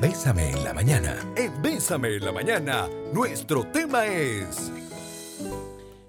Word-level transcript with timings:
Bésame 0.00 0.50
en 0.50 0.62
la 0.62 0.74
mañana. 0.74 1.16
En 1.36 1.62
Bésame 1.62 2.16
en 2.16 2.24
la 2.24 2.32
mañana, 2.32 2.86
nuestro 3.14 3.64
tema 3.64 4.04
es... 4.06 4.70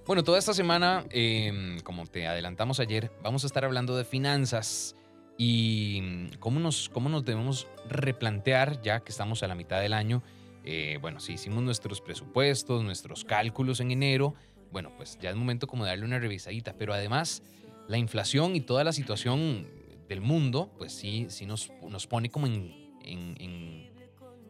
Bueno, 0.06 0.26
toda 0.26 0.38
esta 0.38 0.54
semana, 0.54 1.06
em, 1.10 1.80
como 1.80 2.06
te 2.06 2.28
adelantamos 2.28 2.82
ayer, 2.82 3.12
vamos 3.24 3.46
a 3.46 3.48
estar 3.48 3.64
hablando 3.64 3.96
de 3.96 4.04
finanzas 4.04 4.96
y 5.38 6.02
mm, 6.04 6.28
cómo 6.40 6.60
nos, 6.60 6.90
cómo 6.90 7.08
nos 7.08 7.24
debemos 7.24 7.68
replantear 7.88 8.82
ya 8.82 9.00
que 9.00 9.12
estamos 9.12 9.42
a 9.44 9.48
la 9.48 9.56
mitad 9.56 9.80
del 9.80 9.94
año. 9.94 10.22
Eh, 10.66 10.98
bueno, 11.02 11.22
si 11.22 11.34
hicimos 11.34 11.64
nuestros 11.64 12.02
presupuestos, 12.02 12.84
nuestros 12.84 13.24
cálculos 13.24 13.80
en 13.80 13.92
enero, 13.92 14.36
bueno, 14.70 14.92
pues 14.98 15.18
ya 15.22 15.30
es 15.30 15.36
momento 15.38 15.66
como 15.66 15.86
de 15.86 15.92
darle 15.92 16.04
una 16.04 16.20
revisadita, 16.20 16.74
pero 16.78 16.94
además 16.94 17.42
la 17.88 17.98
inflación 17.98 18.58
y 18.58 18.60
toda 18.60 18.84
la 18.84 18.92
situación 18.92 19.66
del 20.10 20.20
mundo, 20.20 20.74
pues 20.78 20.92
sí, 20.92 21.28
sí 21.30 21.46
nos, 21.46 21.72
nos 21.90 22.06
pone 22.06 22.30
como 22.30 22.48
en, 22.48 22.87
en, 23.08 23.36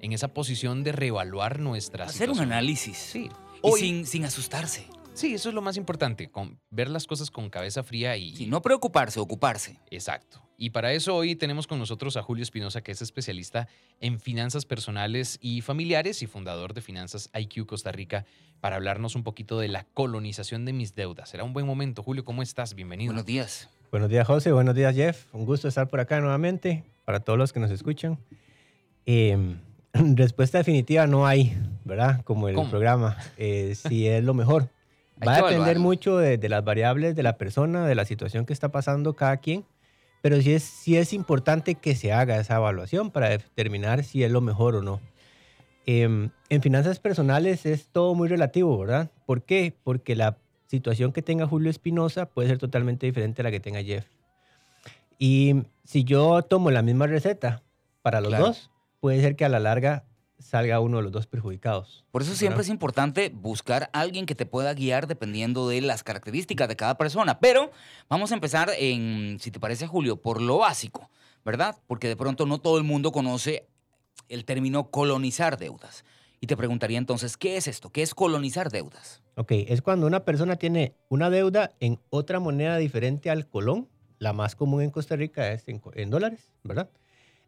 en, 0.02 0.14
esa 0.14 0.30
posición 0.30 0.84
de 0.84 0.94
reevaluar 0.94 1.60
nuestra 1.60 2.06
Hacer 2.06 2.30
un 2.30 2.40
análisis. 2.40 2.98
Sí. 2.98 3.30
Y 3.64 3.72
sin, 3.74 4.06
sin 4.06 4.24
asustarse. 4.24 4.88
Sí, 5.14 5.34
eso 5.34 5.50
es 5.50 5.56
lo 5.56 5.64
más 5.64 5.78
importante, 5.78 6.30
con, 6.30 6.60
ver 6.70 6.90
las 6.90 7.08
cosas 7.08 7.32
con 7.32 7.50
cabeza 7.50 7.82
fría 7.82 8.16
y... 8.18 8.36
Sí, 8.36 8.46
no 8.46 8.62
preocuparse, 8.62 9.20
ocuparse. 9.20 9.80
Exacto. 9.90 10.48
Y 10.58 10.70
para 10.70 10.94
eso 10.94 11.16
hoy 11.16 11.36
tenemos 11.36 11.66
con 11.66 11.80
nosotros 11.80 12.18
a 12.18 12.22
Julio 12.22 12.44
Espinosa, 12.44 12.82
que 12.82 12.92
es 12.92 13.02
especialista 13.02 13.68
en 14.00 14.20
finanzas 14.20 14.66
personales 14.66 15.40
y 15.42 15.62
familiares 15.62 16.22
y 16.22 16.28
fundador 16.28 16.76
de 16.76 16.82
Finanzas 16.82 17.32
IQ 17.34 17.66
Costa 17.66 17.92
Rica, 17.92 18.26
para 18.60 18.76
hablarnos 18.76 19.16
un 19.16 19.24
poquito 19.24 19.60
de 19.60 19.70
la 19.70 19.86
colonización 19.94 20.66
de 20.66 20.74
mis 20.74 20.94
deudas. 20.94 21.30
Será 21.30 21.44
un 21.44 21.54
buen 21.54 21.66
momento. 21.66 22.04
Julio, 22.04 22.24
¿cómo 22.24 22.44
estás? 22.44 22.76
Bienvenido. 22.76 23.12
Buenos 23.12 23.26
días. 23.26 23.70
Buenos 23.92 24.10
días, 24.10 24.28
José. 24.28 24.52
Buenos 24.52 24.76
días, 24.76 24.94
Jeff. 24.96 25.34
Un 25.34 25.46
gusto 25.46 25.68
estar 25.68 25.88
por 25.88 26.00
acá 26.00 26.20
nuevamente 26.20 26.84
para 27.06 27.22
todos 27.22 27.40
los 27.40 27.54
que 27.54 27.60
nos 27.60 27.72
escuchan. 27.72 28.20
Em, 29.08 29.58
respuesta 29.94 30.60
definitiva 30.60 31.08
no 31.08 31.26
hay, 31.26 31.58
¿verdad? 31.86 32.22
Como 32.24 32.50
el 32.50 32.56
programa. 32.70 33.18
Eh, 33.38 33.74
si 33.76 34.08
es 34.08 34.24
lo 34.24 34.36
mejor. 34.36 34.70
Va 35.28 35.34
a 35.34 35.42
depender 35.42 35.80
mucho 35.80 36.18
de, 36.18 36.38
las 36.48 36.64
variables 36.64 37.16
de 37.16 37.24
la 37.24 37.38
persona, 37.38 37.88
de 37.88 37.96
la 37.96 38.06
situación 38.06 38.46
que 38.46 38.54
está 38.54 38.70
pasando 38.70 39.16
cada 39.16 39.38
quien, 39.38 39.66
pero 40.22 40.40
sí 40.40 40.54
es, 40.54 40.62
sí 40.62 40.96
es 40.96 41.12
importante 41.12 41.74
que 41.74 41.96
se 41.96 42.14
haga 42.14 42.38
esa 42.38 42.58
evaluación 42.58 43.10
para 43.10 43.30
determinar 43.30 44.04
si 44.04 44.24
es 44.24 44.32
lo 44.32 44.42
mejor 44.42 44.76
o 44.76 44.84
no. 44.84 45.02
Em, 45.88 46.30
en 46.50 46.62
finanzas 46.62 47.00
personales 47.00 47.66
es 47.66 47.88
todo 47.88 48.14
muy 48.14 48.28
relativo, 48.28 48.78
¿verdad? 48.78 49.10
¿Por 49.26 49.42
qué? 49.42 49.74
Porque 49.84 50.16
la 50.16 50.38
situación 50.68 51.14
que 51.14 51.24
tenga 51.24 51.48
Julio 51.48 51.72
Espinosa 51.72 52.28
puede 52.28 52.50
ser 52.50 52.60
totalmente 52.60 53.08
diferente 53.08 53.42
a 53.42 53.44
la 53.44 53.52
que 53.52 53.62
tenga 53.62 53.82
Jeff. 53.82 54.06
Y 55.18 55.64
si 55.84 56.04
yo 56.04 56.44
tomo 56.44 56.70
la 56.70 56.84
misma 56.84 57.08
receta 57.08 57.64
para 58.04 58.22
los 58.22 58.38
dos, 58.38 58.70
puede 59.00 59.22
ser 59.22 59.36
que 59.36 59.46
a 59.46 59.50
la 59.50 59.60
larga 59.60 60.06
salga 60.40 60.80
uno 60.80 60.98
de 60.98 61.04
los 61.04 61.12
dos 61.12 61.28
perjudicados. 61.28 62.06
Por 62.12 62.22
eso 62.22 62.36
siempre 62.36 62.62
es 62.62 62.70
importante 62.70 63.30
buscar 63.30 63.90
a 63.94 64.02
alguien 64.02 64.26
que 64.26 64.36
te 64.36 64.46
pueda 64.46 64.74
guiar 64.74 65.08
dependiendo 65.08 65.68
de 65.68 65.82
las 65.82 66.04
características 66.04 66.68
de 66.68 66.76
cada 66.76 66.98
persona. 66.98 67.40
Pero 67.40 67.72
vamos 68.10 68.32
a 68.32 68.36
empezar 68.36 68.70
en, 68.78 69.38
si 69.40 69.52
te 69.52 69.60
parece, 69.60 69.88
Julio, 69.88 70.22
por 70.22 70.42
lo 70.42 70.60
básico, 70.60 71.10
¿verdad? 71.44 71.78
Porque 71.88 72.08
de 72.08 72.16
pronto 72.16 72.46
no 72.46 72.60
todo 72.60 72.78
el 72.78 72.84
mundo 72.84 73.12
conoce 73.12 73.68
el 74.30 74.46
término 74.46 74.92
colonizar 74.92 75.58
deudas. 75.58 76.06
Y 76.40 76.48
te 76.48 76.56
preguntaría 76.56 77.00
entonces, 77.00 77.36
¿qué 77.36 77.58
es 77.58 77.68
esto? 77.68 77.90
¿Qué 77.90 78.04
es 78.04 78.14
colonizar 78.14 78.70
deudas? 78.70 79.24
Ok, 79.36 79.52
es 79.52 79.82
cuando 79.82 80.06
una 80.06 80.24
persona 80.24 80.58
tiene 80.58 80.94
una 81.10 81.30
deuda 81.30 81.74
en 81.80 82.00
otra 82.10 82.40
moneda 82.40 82.78
diferente 82.78 83.30
al 83.32 83.48
colón. 83.48 83.90
La 84.20 84.34
más 84.34 84.56
común 84.56 84.82
en 84.82 84.92
Costa 84.92 85.16
Rica 85.16 85.52
es 85.52 85.68
en, 85.68 85.82
en 85.94 86.10
dólares, 86.10 86.54
¿verdad? 86.64 86.90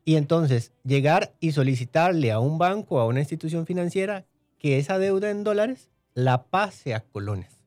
Y 0.09 0.15
entonces 0.15 0.71
llegar 0.83 1.35
y 1.39 1.51
solicitarle 1.51 2.31
a 2.31 2.39
un 2.39 2.57
banco, 2.57 2.99
a 2.99 3.05
una 3.05 3.19
institución 3.19 3.67
financiera, 3.67 4.25
que 4.57 4.79
esa 4.79 4.97
deuda 4.97 5.29
en 5.29 5.43
dólares 5.43 5.91
la 6.15 6.45
pase 6.45 6.95
a 6.95 7.01
colones. 7.01 7.61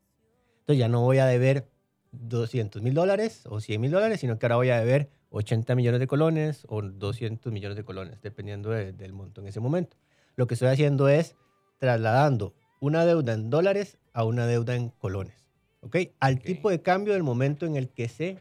Entonces 0.58 0.80
ya 0.80 0.88
no 0.88 1.02
voy 1.02 1.18
a 1.18 1.26
deber 1.26 1.68
200 2.10 2.82
mil 2.82 2.94
dólares 2.94 3.44
o 3.48 3.60
100 3.60 3.80
mil 3.80 3.92
dólares, 3.92 4.18
sino 4.18 4.40
que 4.40 4.46
ahora 4.46 4.56
voy 4.56 4.70
a 4.70 4.80
deber 4.80 5.08
80 5.30 5.76
millones 5.76 6.00
de 6.00 6.08
colones 6.08 6.64
o 6.68 6.82
200 6.82 7.52
millones 7.52 7.76
de 7.76 7.84
colones, 7.84 8.20
dependiendo 8.20 8.70
del 8.70 9.12
monto 9.12 9.40
en 9.40 9.46
ese 9.46 9.60
momento. 9.60 9.96
Lo 10.34 10.48
que 10.48 10.54
estoy 10.54 10.70
haciendo 10.70 11.08
es 11.08 11.36
trasladando 11.78 12.54
una 12.80 13.06
deuda 13.06 13.34
en 13.34 13.50
dólares 13.50 13.98
a 14.14 14.24
una 14.24 14.48
deuda 14.48 14.74
en 14.74 14.88
colones, 14.88 15.46
¿ok? 15.82 15.96
Al 16.18 16.40
tipo 16.40 16.70
de 16.70 16.82
cambio 16.82 17.12
del 17.12 17.22
momento 17.22 17.66
en 17.66 17.76
el 17.76 17.88
que 17.88 18.08
se 18.08 18.40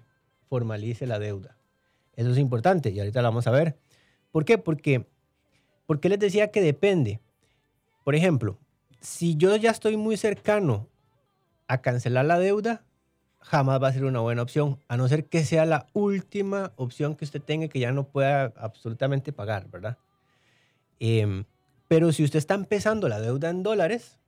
formalice 0.49 1.05
la 1.05 1.19
deuda. 1.19 1.55
Eso 2.15 2.31
es 2.31 2.39
importante 2.39 2.89
y 2.89 2.99
ahorita 2.99 3.21
lo 3.21 3.27
vamos 3.27 3.45
a 3.45 3.51
ver. 3.51 3.77
¿Por 4.31 4.45
qué? 4.45 4.57
Porque, 4.57 5.07
porque 5.85 6.09
les 6.09 6.19
decía 6.19 6.51
que 6.51 6.61
depende. 6.61 7.19
Por 8.03 8.15
ejemplo, 8.15 8.57
si 8.99 9.35
yo 9.35 9.55
ya 9.55 9.71
estoy 9.71 9.97
muy 9.97 10.17
cercano 10.17 10.87
a 11.67 11.81
cancelar 11.81 12.25
la 12.25 12.39
deuda, 12.39 12.83
jamás 13.39 13.81
va 13.81 13.87
a 13.87 13.93
ser 13.93 14.05
una 14.05 14.19
buena 14.19 14.41
opción, 14.41 14.79
a 14.87 14.97
no 14.97 15.07
ser 15.07 15.25
que 15.25 15.43
sea 15.43 15.65
la 15.65 15.87
última 15.93 16.71
opción 16.75 17.15
que 17.15 17.25
usted 17.25 17.41
tenga 17.41 17.67
que 17.67 17.79
ya 17.79 17.91
no 17.91 18.07
pueda 18.07 18.53
absolutamente 18.55 19.33
pagar, 19.33 19.69
¿verdad? 19.69 19.97
Em, 20.99 21.45
pero 21.87 22.11
si 22.11 22.23
usted 22.23 22.37
está 22.37 22.53
empezando 22.53 23.09
la 23.09 23.19
deuda 23.19 23.49
en 23.49 23.63
dólares, 23.63 24.19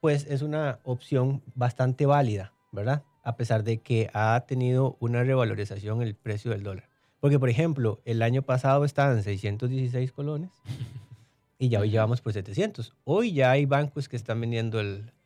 pues 0.00 0.26
es 0.28 0.42
una 0.42 0.80
opción 0.82 1.42
bastante 1.54 2.06
válida, 2.06 2.52
¿verdad? 2.72 3.02
A 3.22 3.36
pesar 3.36 3.64
de 3.64 3.78
que 3.78 4.10
ha 4.12 4.44
tenido 4.46 4.96
una 5.00 5.22
revalorización 5.22 6.02
el 6.02 6.14
precio 6.14 6.50
del 6.50 6.62
dólar. 6.62 6.85
Porque, 7.20 7.38
por 7.38 7.48
ejemplo, 7.48 8.00
el 8.04 8.22
año 8.22 8.42
pasado 8.42 8.84
estaban 8.84 9.22
616 9.22 10.12
colones 10.12 10.50
y 11.58 11.68
ya 11.68 11.80
hoy 11.80 11.90
llevamos 11.90 12.20
por 12.20 12.32
700. 12.32 12.94
Hoy 13.04 13.32
ya 13.32 13.50
hay 13.50 13.66
bancos 13.66 14.08
que 14.08 14.16
están 14.16 14.40
vendiendo 14.40 14.82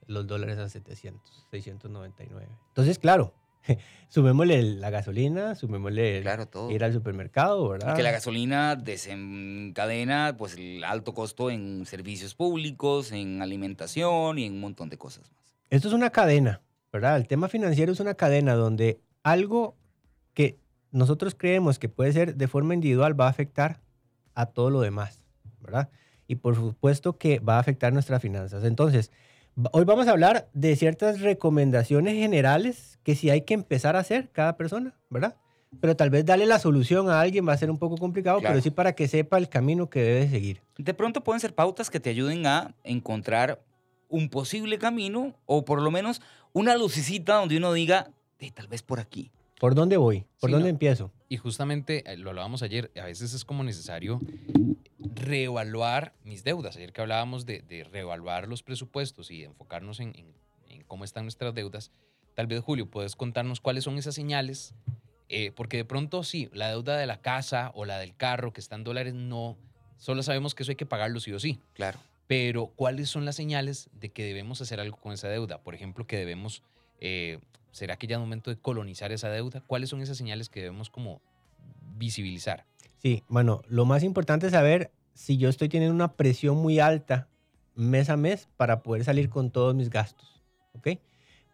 los 0.07 0.27
dólares 0.27 0.59
a 0.59 0.69
700, 0.69 1.47
699. 1.51 2.49
Entonces, 2.69 2.99
claro, 2.99 3.35
sumémosle 4.09 4.63
la 4.63 4.91
gasolina, 4.91 5.55
sumémosle 5.55 6.23
ir 6.71 6.85
al 6.85 6.93
supermercado, 6.93 7.69
¿verdad? 7.69 7.95
que 7.95 8.03
la 8.03 8.11
gasolina 8.11 8.77
desencadena 8.77 10.37
pues 10.37 10.57
el 10.57 10.85
alto 10.85 11.15
costo 11.15 11.51
en 11.51 11.87
servicios 11.87 12.35
públicos, 12.35 13.13
en 13.13 13.43
alimentación 13.43 14.39
y 14.39 14.47
en 14.47 14.55
un 14.55 14.61
montón 14.61 14.89
de 14.89 14.99
cosas 14.99 15.31
más. 15.33 15.55
Esto 15.71 15.89
es 15.89 15.95
una 15.95 16.11
cadena, 16.11 16.63
¿verdad? 16.93 17.17
El 17.17 17.29
tema 17.29 17.49
financiero 17.49 17.93
es 17.93 18.01
una 18.01 18.15
cadena 18.15 18.55
donde 18.55 19.01
algo 19.23 19.77
que 20.35 20.59
nosotros 20.93 21.35
creemos 21.35 21.79
que 21.79 21.89
puede 21.89 22.13
ser 22.13 22.37
de 22.37 22.49
forma 22.49 22.75
individual 22.75 23.19
va 23.19 23.27
a 23.27 23.31
afectar 23.31 23.81
a 24.35 24.47
todo 24.47 24.71
lo 24.71 24.81
demás, 24.81 25.25
¿verdad? 25.61 25.91
Y 26.27 26.37
por 26.37 26.55
supuesto 26.55 27.19
que 27.19 27.39
va 27.39 27.57
a 27.57 27.61
afectar 27.61 27.93
nuestras 27.93 28.23
finanzas. 28.23 28.65
Entonces, 28.65 29.11
hoy 29.73 29.85
vamos 29.85 30.09
a 30.09 30.13
hablar 30.13 30.49
de 30.53 30.77
ciertas 30.77 31.21
recomendaciones 31.21 32.15
generales 32.15 32.99
que 33.03 33.15
sí 33.15 33.31
hay 33.31 33.43
que 33.43 33.55
empezar 33.55 33.97
a 33.97 34.01
hacer 34.01 34.31
cada 34.31 34.57
persona, 34.57 34.97
¿verdad? 35.11 35.37
Pero 35.81 35.97
tal 35.97 36.11
vez 36.11 36.25
darle 36.25 36.47
la 36.47 36.59
solución 36.59 37.11
a 37.11 37.21
alguien 37.21 37.47
va 37.47 37.53
a 37.53 37.57
ser 37.59 37.71
un 37.71 37.79
poco 37.79 37.97
complicado, 37.97 38.41
pero 38.43 38.61
sí 38.61 38.71
para 38.71 38.95
que 38.95 39.07
sepa 39.07 39.39
el 39.39 39.49
camino 39.49 39.89
que 39.89 40.03
debe 40.03 40.29
seguir. 40.29 40.63
De 40.79 40.95
pronto 40.95 41.23
pueden 41.23 41.41
ser 41.41 41.55
pautas 41.55 41.91
que 41.91 42.01
te 42.01 42.11
ayuden 42.11 42.47
a 42.47 42.75
encontrar 42.83 43.63
un 44.09 44.29
posible 44.29 44.79
camino 44.79 45.35
o 45.47 45.65
por 45.65 45.81
lo 45.81 45.91
menos 45.93 46.21
una 46.53 46.77
lucecita 46.77 47.37
donde 47.37 47.57
uno 47.57 47.73
diga, 47.73 48.11
tal 48.55 48.67
vez 48.67 48.83
por 48.83 48.99
aquí. 48.99 49.31
¿Por 49.61 49.75
dónde 49.75 49.99
voy? 49.99 50.25
¿Por 50.41 50.51
dónde 50.51 50.71
empiezo? 50.71 51.13
Y 51.29 51.37
justamente 51.37 52.11
eh, 52.11 52.17
lo 52.17 52.31
hablábamos 52.31 52.63
ayer, 52.63 52.91
a 52.99 53.05
veces 53.05 53.35
es 53.35 53.45
como 53.45 53.63
necesario 53.63 54.19
reevaluar 54.99 56.15
mis 56.25 56.45
deudas. 56.45 56.77
Ayer 56.77 56.95
que 56.95 57.03
hablábamos 57.03 57.45
de, 57.45 57.87
reevaluar 57.93 58.49
los 58.49 58.63
presupuestos 58.63 59.31
y 59.31 59.45
enfocarnos 59.45 60.01
en, 60.01 60.15
cómo 60.87 61.05
están 61.05 61.25
nuestras 61.27 61.55
deudas, 61.55 61.93
tal 62.35 62.47
vez 62.47 62.63
Julio, 62.63 62.91
puedes 62.91 63.17
contarnos 63.17 63.61
cuáles 63.61 63.85
son 63.85 63.99
esas 63.99 64.15
señales, 64.15 64.75
eh, 65.29 65.53
porque 65.55 65.77
de 65.77 65.85
pronto 65.85 66.25
sí, 66.25 66.49
la 66.55 66.71
deuda 66.71 66.97
de 66.97 67.07
la 67.07 67.21
casa 67.21 67.71
o 67.75 67.85
la 67.85 67.99
del 67.99 68.17
carro 68.17 68.55
que 68.55 68.63
está 68.63 68.77
en 68.77 68.85
dólares, 68.85 69.13
no, 69.13 69.59
solo 69.99 70.23
sabemos 70.23 70.55
que 70.55 70.63
eso 70.63 70.73
hay 70.73 70.77
que 70.77 70.87
pagarlo 70.87 71.21
sí 71.21 71.35
o 71.35 71.39
sí. 71.39 71.61
Claro. 71.75 72.01
Pero 72.27 72.69
¿cuáles 72.69 73.11
son 73.11 73.27
las 73.27 73.37
señales 73.37 73.91
de 73.93 74.09
que 74.09 74.25
debemos 74.25 74.63
hacer 74.63 74.81
algo 74.81 74.97
con 74.97 75.13
esa 75.13 75.29
deuda? 75.29 75.63
Por 75.63 75.75
ejemplo, 75.75 76.07
que 76.07 76.17
debemos 76.17 76.63
eh, 76.99 77.41
¿Será 77.73 77.97
que 77.97 78.07
ya 78.07 78.17
es 78.17 78.21
momento 78.21 78.51
de 78.51 78.57
colonizar 78.57 79.13
esa 79.13 79.29
deuda? 79.29 79.63
¿Cuáles 79.67 79.91
son 79.91 80.01
esas 80.01 80.17
señales 80.17 80.49
que 80.49 80.61
debemos 80.61 80.91
como 80.91 81.21
visibilizar? 81.97 82.67
Sí, 82.97 83.23
bueno, 83.29 83.63
lo 83.69 83.85
más 83.85 84.03
importante 84.03 84.47
es 84.47 84.53
saber 84.53 84.91
si 85.15 85.37
yo 85.37 85.49
estoy 85.49 85.69
teniendo 85.69 85.95
una 85.95 86.13
presión 86.15 86.57
muy 86.57 86.81
alta 86.81 87.29
mes 87.75 88.11
a 88.11 88.17
mes 88.17 88.49
para 88.57 88.83
poder 88.83 89.05
salir 89.05 89.31
con 89.31 89.51
todos 89.51 89.75
mis 89.75 89.91
gastos, 89.91 90.43
¿ok? 90.75 90.99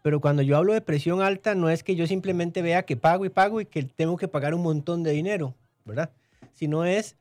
Pero 0.03 0.21
cuando 0.21 0.41
yo 0.41 0.57
hablo 0.57 0.73
de 0.73 0.81
presión 0.81 1.21
alta, 1.21 1.55
no 1.55 1.69
es 1.69 1.83
que 1.83 1.95
yo 1.95 2.07
simplemente 2.07 2.61
vea 2.61 2.83
que 2.83 2.97
pago 2.97 3.25
y 3.25 3.29
pago 3.29 3.61
y 3.61 3.65
que 3.65 3.83
tengo 3.83 4.17
que 4.17 4.27
pagar 4.27 4.53
un 4.53 4.61
montón 4.61 5.03
de 5.03 5.11
dinero, 5.11 5.55
¿verdad? 5.85 6.11
Sino 6.53 6.85
es 6.85 7.17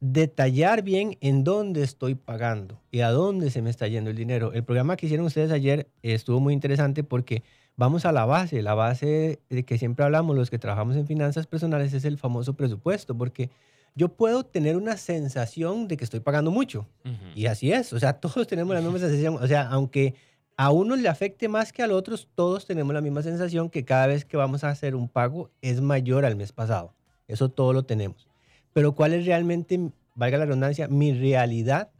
detallar 0.00 0.82
bien 0.82 1.16
en 1.20 1.44
dónde 1.44 1.82
estoy 1.82 2.16
pagando 2.16 2.80
y 2.90 3.00
a 3.00 3.10
dónde 3.10 3.50
se 3.50 3.62
me 3.62 3.70
está 3.70 3.86
yendo 3.86 4.10
el 4.10 4.16
dinero. 4.16 4.52
El 4.52 4.64
programa 4.64 4.96
que 4.96 5.06
hicieron 5.06 5.26
ustedes 5.26 5.52
ayer 5.52 5.88
estuvo 6.02 6.40
muy 6.40 6.54
interesante 6.54 7.04
porque 7.04 7.44
vamos 7.76 8.04
a 8.04 8.12
la 8.12 8.24
base. 8.24 8.62
La 8.62 8.74
base 8.74 9.40
de 9.48 9.64
que 9.64 9.78
siempre 9.78 10.04
hablamos 10.04 10.36
los 10.36 10.50
que 10.50 10.58
trabajamos 10.58 10.96
en 10.96 11.06
finanzas 11.06 11.46
personales 11.46 11.92
es 11.92 12.04
el 12.04 12.18
famoso 12.18 12.54
presupuesto, 12.54 13.16
porque 13.16 13.50
yo 13.94 14.08
puedo 14.08 14.44
tener 14.44 14.76
una 14.76 14.96
sensación 14.96 15.88
de 15.88 15.96
que 15.96 16.04
estoy 16.04 16.20
pagando 16.20 16.50
mucho. 16.50 16.86
Y 17.34 17.46
así 17.46 17.72
es, 17.72 17.92
o 17.92 17.98
sea, 17.98 18.12
todos 18.20 18.46
tenemos 18.46 18.74
la 18.74 18.80
misma 18.80 18.98
sensación. 19.00 19.36
O 19.36 19.46
sea, 19.46 19.68
aunque 19.68 20.14
a 20.56 20.70
uno 20.70 20.96
le 20.96 21.08
afecte 21.08 21.48
más 21.48 21.72
que 21.72 21.82
al 21.82 21.92
otro, 21.92 22.16
todos 22.34 22.66
tenemos 22.66 22.94
la 22.94 23.00
misma 23.00 23.22
sensación 23.22 23.70
que 23.70 23.84
cada 23.84 24.06
vez 24.06 24.24
que 24.24 24.36
vamos 24.36 24.64
a 24.64 24.70
hacer 24.70 24.94
un 24.94 25.08
pago 25.08 25.50
es 25.60 25.80
mayor 25.80 26.24
al 26.24 26.36
mes 26.36 26.52
pasado. 26.52 26.94
Eso 27.28 27.48
todo 27.48 27.72
lo 27.72 27.84
tenemos. 27.84 28.28
Pero 28.72 28.92
¿cuál 28.92 29.12
es 29.12 29.26
realmente, 29.26 29.90
valga 30.14 30.38
la 30.38 30.46
redundancia, 30.46 30.88
mi 30.88 31.12
realidad 31.12 31.90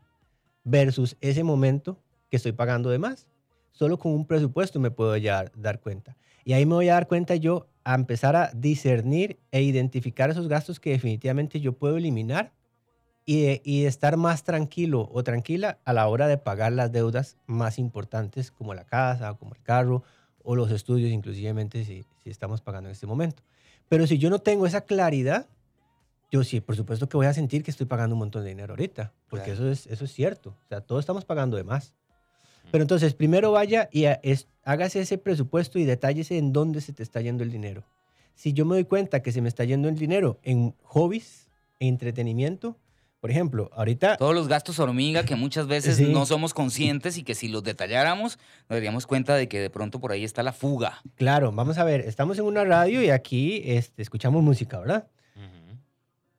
versus 0.64 1.16
ese 1.20 1.44
momento 1.44 1.98
que 2.30 2.36
estoy 2.36 2.52
pagando 2.52 2.90
de 2.90 2.98
más? 2.98 3.26
Solo 3.72 3.98
con 3.98 4.12
un 4.12 4.26
presupuesto 4.26 4.78
me 4.80 4.90
puedo 4.90 5.16
ya 5.16 5.46
dar 5.56 5.80
cuenta. 5.80 6.16
Y 6.44 6.52
ahí 6.52 6.66
me 6.66 6.74
voy 6.74 6.88
a 6.88 6.94
dar 6.94 7.08
cuenta 7.08 7.36
yo 7.36 7.69
a 7.84 7.94
empezar 7.94 8.36
a 8.36 8.50
discernir 8.54 9.38
e 9.50 9.62
identificar 9.62 10.30
esos 10.30 10.46
gastos 10.48 10.78
que 10.78 10.90
definitivamente 10.90 11.60
yo 11.60 11.72
puedo 11.72 11.96
eliminar 11.96 12.52
y, 13.24 13.42
de- 13.42 13.62
y 13.64 13.82
de 13.82 13.88
estar 13.88 14.16
más 14.16 14.44
tranquilo 14.44 15.08
o 15.12 15.22
tranquila 15.24 15.78
a 15.84 15.92
la 15.92 16.06
hora 16.08 16.26
de 16.28 16.38
pagar 16.38 16.72
las 16.72 16.92
deudas 16.92 17.36
más 17.46 17.78
importantes 17.78 18.50
como 18.50 18.74
la 18.74 18.84
casa, 18.84 19.34
como 19.34 19.54
el 19.54 19.62
carro 19.62 20.02
o 20.44 20.56
los 20.56 20.70
estudios, 20.70 21.10
inclusivemente 21.10 21.84
si, 21.84 22.04
si 22.22 22.30
estamos 22.30 22.60
pagando 22.60 22.88
en 22.88 22.92
este 22.92 23.06
momento. 23.06 23.42
Pero 23.88 24.06
si 24.06 24.19
yo 24.19 24.28
no 24.30 24.40
tengo 24.40 24.66
esa 24.66 24.80
claridad, 24.82 25.48
yo 26.30 26.42
sí, 26.44 26.60
por 26.60 26.74
supuesto 26.76 27.08
que 27.08 27.16
voy 27.16 27.26
a 27.26 27.34
sentir 27.34 27.62
que 27.62 27.70
estoy 27.70 27.86
pagando 27.86 28.14
un 28.16 28.20
montón 28.20 28.42
de 28.42 28.48
dinero 28.50 28.72
ahorita, 28.72 29.12
porque 29.28 29.52
Claro. 29.52 29.70
eso, 29.70 29.70
es, 29.70 29.86
eso 29.86 30.04
es 30.04 30.12
cierto. 30.12 30.56
O 30.64 30.69
sea, 30.69 30.80
todos 30.80 31.00
estamos 31.00 31.24
pagando 31.24 31.56
de 31.56 31.64
más. 31.64 31.94
Pero 32.70 32.82
entonces, 32.82 33.14
primero 33.14 33.53
vaya 33.53 33.88
y 33.93 34.05
a- 34.06 34.20
es- 34.23 34.49
hágase 34.64 35.00
ese 35.00 35.19
presupuesto 35.19 35.79
y 35.79 35.85
detállese 35.85 36.38
en 36.38 36.53
dónde 36.53 36.81
se 36.81 36.93
te 36.93 37.03
está 37.03 37.20
yendo 37.20 37.43
el 37.44 37.50
dinero. 37.50 37.85
Si 38.35 38.53
yo 38.55 38.64
me 38.64 38.76
doy 38.76 38.85
cuenta 38.85 39.20
que 39.23 39.32
se 39.32 39.43
me 39.43 39.49
está 39.49 39.64
yendo 39.64 39.88
el 39.88 39.99
dinero 39.99 40.38
en 40.43 40.75
hobbies, 40.82 41.49
en 41.81 41.88
entretenimiento, 41.88 42.79
por 43.20 43.31
ejemplo, 43.31 43.70
ahorita 43.75 44.17
Todos 44.17 44.35
los 44.35 44.49
gastos 44.49 44.79
hormiga 44.81 45.25
que 45.25 45.37
muchas 45.37 45.67
veces 45.69 45.97
Sí. 45.99 46.06
no 46.06 46.26
somos 46.26 46.55
conscientes 46.55 47.19
y 47.19 47.23
que 47.23 47.35
si 47.37 47.47
los 47.49 47.62
detalláramos 47.62 48.38
nos 48.69 48.76
daríamos 48.76 49.06
cuenta 49.06 49.37
de 49.37 49.49
que 49.49 49.61
de 49.61 49.70
pronto 49.70 50.00
por 50.00 50.11
ahí 50.11 50.25
está 50.25 50.43
la 50.43 50.53
fuga. 50.53 51.03
Claro, 51.15 51.53
vamos 51.53 51.79
a 51.79 51.85
ver, 51.85 52.00
estamos 52.00 52.38
en 52.38 52.47
una 52.47 52.65
radio 52.65 53.03
y 53.03 53.11
aquí 53.11 53.62
este, 53.65 54.03
escuchamos 54.03 54.43
música, 54.43 54.79
¿verdad? 54.81 55.06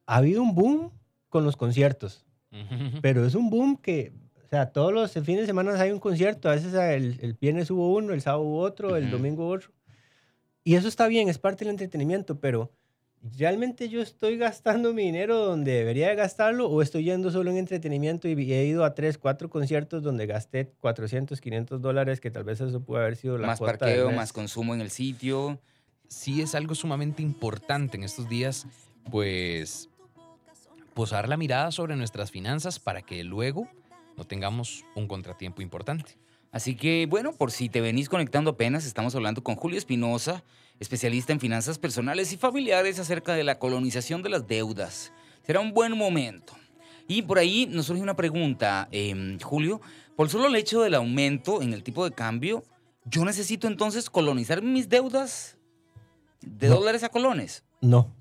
Ha 0.05 0.17
habido 0.17 0.41
un 0.41 0.53
boom 0.55 0.91
con 1.29 1.45
los 1.45 1.55
conciertos, 1.55 2.25
pero 3.01 3.25
es 3.25 3.35
un 3.35 3.49
boom 3.49 3.77
que, 3.77 4.11
sea, 4.55 4.67
todos 4.71 4.93
los 4.93 5.11
fines 5.11 5.41
de 5.41 5.45
semana 5.45 5.79
hay 5.79 5.91
un 5.91 5.99
concierto, 5.99 6.49
a 6.49 6.53
veces 6.53 6.73
el, 6.73 7.17
el 7.21 7.33
viernes 7.33 7.69
hubo 7.71 7.93
uno, 7.93 8.13
el 8.13 8.21
sábado 8.21 8.43
hubo 8.43 8.59
otro, 8.59 8.95
el 8.95 9.05
Ujú. 9.05 9.11
domingo 9.13 9.47
otro. 9.47 9.71
Y 10.63 10.75
eso 10.75 10.87
está 10.87 11.07
bien, 11.07 11.27
es 11.27 11.37
parte 11.39 11.65
del 11.65 11.71
entretenimiento, 11.71 12.39
pero 12.39 12.71
¿realmente 13.37 13.89
yo 13.89 14.01
estoy 14.01 14.37
gastando 14.37 14.93
mi 14.93 15.03
dinero 15.03 15.37
donde 15.39 15.71
debería 15.71 16.09
de 16.09 16.15
gastarlo 16.15 16.67
o 16.67 16.81
estoy 16.81 17.05
yendo 17.05 17.31
solo 17.31 17.51
en 17.51 17.57
entretenimiento 17.57 18.27
y 18.27 18.53
he 18.53 18.65
ido 18.65 18.83
a 18.85 18.93
tres, 18.93 19.17
cuatro 19.17 19.49
conciertos 19.49 20.03
donde 20.03 20.25
gasté 20.25 20.71
400, 20.81 21.39
500 21.41 21.81
dólares, 21.81 22.21
que 22.21 22.31
tal 22.31 22.43
vez 22.43 22.61
eso 22.61 22.81
puede 22.81 23.03
haber 23.03 23.15
sido 23.17 23.37
la 23.37 23.47
más 23.47 23.59
cuota 23.59 23.85
del 23.85 23.95
parqueo, 23.95 24.07
mes? 24.07 24.15
más 24.15 24.33
consumo 24.33 24.73
en 24.73 24.81
el 24.81 24.89
sitio. 24.89 25.59
sí 26.07 26.41
es 26.41 26.53
algo 26.55 26.75
sumamente 26.75 27.21
importante 27.21 27.97
en 27.97 28.03
estos 28.03 28.29
días, 28.29 28.65
pues 29.09 29.89
posar 30.93 31.27
la 31.27 31.37
mirada 31.37 31.71
sobre 31.71 31.95
nuestras 31.95 32.29
finanzas 32.29 32.79
para 32.79 33.01
que 33.01 33.23
luego 33.23 33.67
no 34.17 34.25
tengamos 34.25 34.83
un 34.95 35.07
contratiempo 35.07 35.61
importante. 35.61 36.17
Así 36.51 36.75
que, 36.75 37.07
bueno, 37.09 37.33
por 37.33 37.51
si 37.51 37.67
te 37.69 37.81
venís 37.81 38.09
conectando 38.09 38.51
apenas, 38.51 38.85
estamos 38.85 39.15
hablando 39.15 39.43
con 39.43 39.55
Julio 39.55 39.77
Espinosa, 39.77 40.43
especialista 40.79 41.33
en 41.33 41.39
finanzas 41.39 41.79
personales 41.79 42.31
y 42.31 42.37
familiares 42.37 42.99
acerca 42.99 43.33
de 43.33 43.43
la 43.43 43.57
colonización 43.57 44.21
de 44.21 44.29
las 44.29 44.47
deudas. 44.47 45.11
Será 45.45 45.59
un 45.61 45.73
buen 45.73 45.97
momento. 45.97 46.53
Y 47.07 47.23
por 47.23 47.37
ahí 47.39 47.65
nos 47.69 47.87
surge 47.87 48.01
una 48.03 48.15
pregunta, 48.15 48.87
em, 48.91 49.39
Julio. 49.39 49.81
Por 50.15 50.29
solo 50.29 50.47
el 50.47 50.55
hecho 50.55 50.81
del 50.81 50.93
aumento 50.93 51.61
en 51.61 51.73
el 51.73 51.83
tipo 51.83 52.05
de 52.07 52.11
cambio, 52.15 52.63
¿yo 53.05 53.25
necesito 53.25 53.67
entonces 53.67 54.09
colonizar 54.09 54.61
mis 54.61 54.87
deudas 54.89 55.57
de 56.41 56.69
No. 56.69 56.75
dólares 56.75 57.03
a 57.03 57.09
colones? 57.09 57.63
No. 57.81 58.13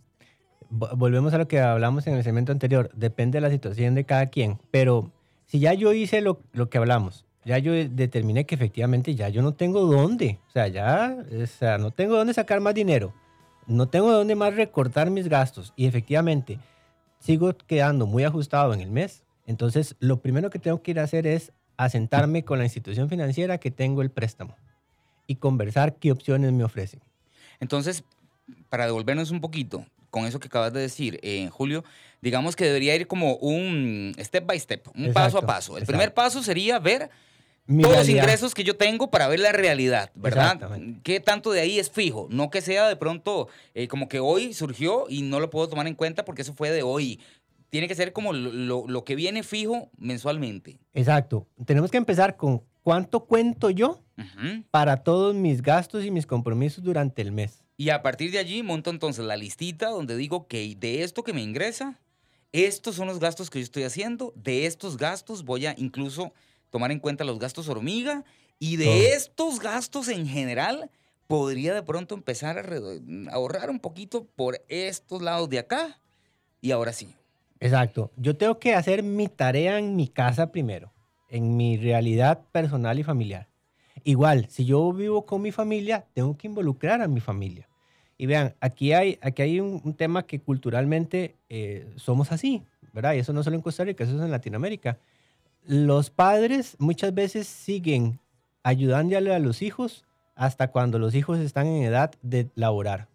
Vo- 0.71 0.97
Volvemos 0.97 1.35
a 1.35 1.39
lo 1.39 1.47
que 1.49 1.61
hablamos 1.61 2.07
en 2.07 2.15
el 2.15 2.25
segmento 2.25 2.51
anterior. 2.51 2.91
Depende 2.95 3.37
de 3.37 3.43
la 3.43 3.51
situación 3.51 3.95
de 3.95 4.05
cada 4.05 4.27
quien. 4.31 4.59
Pero 4.71 5.13
si 5.53 5.59
ya 5.59 5.75
yo 5.75 5.93
hice 5.93 6.23
lo, 6.23 6.41
lo 6.55 6.71
que 6.71 6.79
hablamos, 6.79 7.27
ya 7.45 7.59
yo 7.59 7.73
de- 7.73 7.91
determiné 7.91 8.47
que 8.47 8.55
efectivamente 8.55 9.15
ya 9.15 9.29
yo 9.29 9.43
no 9.43 9.53
tengo 9.53 9.85
dónde. 9.85 10.39
O 10.49 10.51
sea, 10.51 10.67
ya 10.69 11.15
o 11.43 11.47
sea, 11.47 11.77
no 11.77 11.91
tengo 11.91 12.17
dónde 12.17 12.33
sacar 12.33 12.61
más 12.61 12.73
dinero. 12.73 13.13
No 13.67 13.87
tengo 13.87 14.11
dónde 14.11 14.35
más 14.35 14.57
recortar 14.57 15.11
mis 15.11 15.29
gastos. 15.29 15.75
Y 15.77 15.85
efectivamente 15.85 16.59
sigo 17.19 17.55
quedando 17.67 18.07
muy 18.07 18.25
ajustado 18.25 18.73
en 18.73 18.81
el 18.81 18.91
mes. 18.91 19.25
Entonces, 19.47 19.95
lo 20.01 20.21
primero 20.23 20.49
que 20.49 20.59
tengo 20.59 20.81
que 20.83 20.93
ir 20.93 21.01
a 21.01 21.03
hacer 21.03 21.27
es 21.27 21.53
asentarme 21.77 22.45
con 22.47 22.57
la 22.59 22.65
institución 22.65 23.11
financiera 23.11 23.59
que 23.59 23.71
tengo 23.71 24.01
el 24.01 24.11
préstamo 24.11 24.57
y 25.27 25.35
conversar 25.37 25.97
qué 25.97 26.13
opciones 26.13 26.51
me 26.53 26.65
ofrecen. 26.65 27.01
Entonces, 27.61 28.05
para 28.71 28.87
devolvernos 28.87 29.31
un 29.31 29.43
poquito 29.43 29.85
con 30.13 30.27
eso 30.27 30.39
que 30.39 30.47
acabas 30.47 30.73
de 30.73 30.79
decir, 30.81 31.19
eh, 31.23 31.49
Julio, 31.51 31.83
digamos 32.21 32.55
que 32.55 32.65
debería 32.67 32.95
ir 32.95 33.09
como 33.09 33.35
un 33.39 34.15
step 34.21 34.47
by 34.47 34.61
step, 34.61 34.87
un 34.95 35.13
paso 35.13 35.39
a 35.39 35.43
paso. 35.43 35.73
El 35.73 35.79
exacto. 35.83 35.93
primer 35.93 36.15
paso 36.15 36.43
sería 36.43 36.79
ver 36.79 37.09
Mi 37.67 37.83
todos 37.83 37.97
los 37.97 38.09
ingresos 38.09 38.55
que 38.55 38.63
yo 38.63 38.77
tengo 38.77 39.11
para 39.11 39.27
ver 39.27 39.41
la 39.41 39.53
realidad, 39.53 40.11
¿verdad? 40.15 40.61
¿Qué 41.03 41.19
tanto 41.19 41.51
de 41.51 41.61
ahí 41.63 41.79
es 41.79 41.91
fijo? 41.91 42.29
No 42.31 42.51
que 42.51 42.61
sea 42.61 42.87
de 42.89 42.95
pronto 42.97 43.49
eh, 43.75 43.89
como 43.89 44.07
que 44.09 44.21
hoy 44.21 44.53
surgió 44.53 45.07
y 45.09 45.23
no 45.23 45.41
lo 45.41 45.49
puedo 45.51 45.69
tomar 45.69 45.87
en 45.87 45.95
cuenta 45.95 46.25
porque 46.27 46.43
eso 46.43 46.53
fue 46.55 46.71
de 46.71 46.83
hoy. 46.83 47.19
Tiene 47.71 47.89
que 47.89 47.95
ser 47.95 48.13
como 48.13 48.35
lo, 48.35 48.53
lo- 48.53 48.85
lo 48.87 49.05
que 49.05 49.15
viene 49.17 49.43
fijo 49.43 49.89
mensualmente. 49.97 50.79
Exacto. 50.93 51.47
Tenemos 51.65 51.91
que 51.91 51.97
empezar 51.97 52.37
con 52.37 52.63
cuánto 52.83 53.25
cuento 53.25 53.71
yo 53.71 54.03
para 54.71 54.99
todos 54.99 55.35
mis 55.35 55.63
gastos 55.63 56.05
y 56.05 56.11
mis 56.11 56.27
compromisos 56.27 56.85
durante 56.85 57.23
el 57.23 57.33
mes. 57.33 57.62
Y 57.77 57.91
a 57.91 58.03
partir 58.03 58.31
de 58.31 58.39
allí 58.39 58.63
monto 58.63 58.91
entonces 58.91 59.25
la 59.25 59.37
listita 59.37 59.89
donde 59.89 60.17
digo 60.17 60.47
que 60.47 60.77
de 60.79 61.03
esto 61.03 61.25
que 61.25 61.33
me 61.33 61.43
ingresa, 61.43 62.01
estos 62.53 62.97
son 62.97 63.07
los 63.07 63.19
gastos 63.19 63.51
que 63.51 63.59
yo 63.59 63.65
estoy 63.65 63.85
haciendo, 63.85 64.33
de 64.37 64.67
estos 64.67 64.97
gastos 64.97 65.45
voy 65.45 65.67
a 65.67 65.75
incluso 65.79 66.33
tomar 66.71 66.93
en 66.93 67.01
cuenta 67.01 67.25
los 67.25 67.39
gastos 67.39 67.69
hormiga 67.69 68.25
y 68.59 68.77
de 68.77 69.13
estos 69.15 69.59
gastos 69.59 70.09
en 70.09 70.27
general 70.27 70.91
podría 71.27 71.75
de 71.75 71.83
pronto 71.83 72.15
empezar 72.15 72.59
a 72.59 73.35
ahorrar 73.35 73.71
un 73.71 73.81
poquito 73.81 74.27
por 74.37 74.63
estos 74.69 75.23
lados 75.23 75.49
de 75.49 75.59
acá. 75.59 75.99
Y 76.61 76.71
ahora 76.71 76.93
sí. 76.93 77.15
Exacto. 77.59 78.13
Yo 78.17 78.37
tengo 78.37 78.59
que 78.59 78.75
hacer 78.75 79.03
mi 79.03 79.29
tarea 79.29 79.79
en 79.79 79.97
mi 79.97 80.09
casa 80.09 80.53
primero, 80.53 80.93
en 81.29 81.57
mi 81.57 81.77
realidad 81.77 82.45
personal 82.53 82.99
y 82.99 83.03
familiar. 83.03 83.49
Igual, 84.05 84.47
si 84.49 84.65
yo 84.65 84.93
vivo 84.93 85.25
con 85.27 85.43
mi 85.43 85.53
familia, 85.53 86.07
tengo 86.13 86.37
que 86.37 86.47
involucrar 86.47 87.03
a 87.03 87.09
mi 87.09 87.21
familia. 87.21 87.69
Y 88.19 88.27
vean, 88.27 88.55
aquí 88.61 88.93
hay, 88.93 89.19
aquí 89.23 89.43
hay 89.43 89.61
un, 89.61 89.81
un 89.85 89.95
tema 89.95 90.25
que 90.25 90.41
culturalmente 90.41 91.37
eh, 91.49 91.93
somos 91.97 92.33
así, 92.33 92.63
¿verdad? 92.93 93.15
Y 93.15 93.19
eso 93.19 93.33
no 93.33 93.43
solo 93.43 93.57
en 93.57 93.63
Costa 93.63 93.85
Rica, 93.85 94.05
eso 94.05 94.17
es 94.17 94.23
en 94.23 94.31
Latinoamérica. 94.31 94.99
Los 95.65 96.11
padres 96.11 96.77
muchas 96.79 97.15
veces 97.15 97.47
siguen 97.47 98.21
ayudándole 98.63 99.35
a 99.35 99.39
los 99.39 99.63
hijos 99.63 100.05
hasta 100.35 100.69
cuando 100.69 100.99
los 100.99 101.15
hijos 101.15 101.39
están 101.39 101.67
en 101.67 101.83
edad 101.83 102.13
de 102.23 102.49
laborar. 102.55 103.09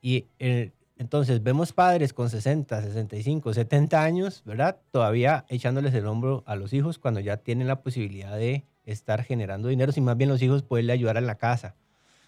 Y 0.00 0.26
eh, 0.38 0.72
entonces 0.98 1.42
vemos 1.42 1.72
padres 1.72 2.12
con 2.12 2.30
60, 2.30 2.82
65, 2.82 3.54
70 3.54 4.02
años, 4.02 4.42
¿verdad? 4.44 4.78
Todavía 4.90 5.44
echándoles 5.48 5.94
el 5.94 6.06
hombro 6.06 6.42
a 6.46 6.56
los 6.56 6.72
hijos 6.72 6.98
cuando 6.98 7.20
ya 7.20 7.38
tienen 7.38 7.68
la 7.68 7.82
posibilidad 7.82 8.36
de 8.36 8.64
estar 8.84 9.22
generando 9.22 9.68
dinero, 9.68 9.92
si 9.92 10.00
más 10.00 10.16
bien 10.16 10.30
los 10.30 10.42
hijos 10.42 10.62
pueden 10.62 10.90
ayudar 10.90 11.16
en 11.16 11.26
la 11.26 11.36
casa. 11.36 11.74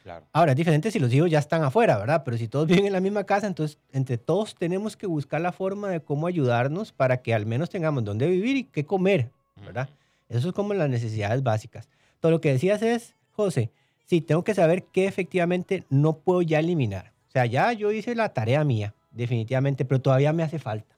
Claro. 0.03 0.27
Ahora, 0.33 0.53
es 0.53 0.57
diferente 0.57 0.91
si 0.91 0.99
los 0.99 1.13
hijos 1.15 1.31
ya 1.31 1.39
están 1.39 1.63
afuera, 1.63 1.97
¿verdad? 1.97 2.23
Pero 2.25 2.37
si 2.37 2.47
todos 2.47 2.67
viven 2.69 2.87
en 2.87 2.93
la 2.93 3.01
misma 3.01 3.25
casa, 3.25 3.47
entonces 3.47 3.79
entre 3.93 4.19
todos 4.19 4.55
tenemos 4.55 4.97
que 4.97 5.07
buscar 5.07 5.41
la 5.41 5.53
forma 5.53 5.89
de 5.89 6.01
cómo 6.01 6.27
ayudarnos 6.27 6.93
para 6.93 7.19
que 7.23 7.35
al 7.35 7.47
menos 7.47 7.71
tengamos 7.71 8.05
dónde 8.05 8.29
vivir 8.29 8.57
y 8.57 8.65
qué 8.65 8.85
comer, 8.85 9.31
¿verdad? 9.65 9.89
Eso 10.29 10.49
es 10.49 10.55
como 10.55 10.75
las 10.75 10.89
necesidades 10.89 11.43
básicas. 11.43 11.89
Todo 12.21 12.33
lo 12.33 12.41
que 12.41 12.53
decías 12.53 12.83
es, 12.83 13.15
José, 13.33 13.71
sí, 14.05 14.21
tengo 14.21 14.45
que 14.45 14.55
saber 14.55 14.85
qué 14.93 15.07
efectivamente 15.07 15.85
no 15.91 16.19
puedo 16.19 16.43
ya 16.43 16.59
eliminar. 16.59 17.13
O 17.29 17.31
sea, 17.31 17.47
ya 17.47 17.73
yo 17.73 17.91
hice 17.91 18.15
la 18.15 18.31
tarea 18.31 18.65
mía, 18.65 18.95
definitivamente, 19.11 19.85
pero 19.85 20.01
todavía 20.01 20.33
me 20.33 20.43
hace 20.43 20.59
falta. 20.59 20.94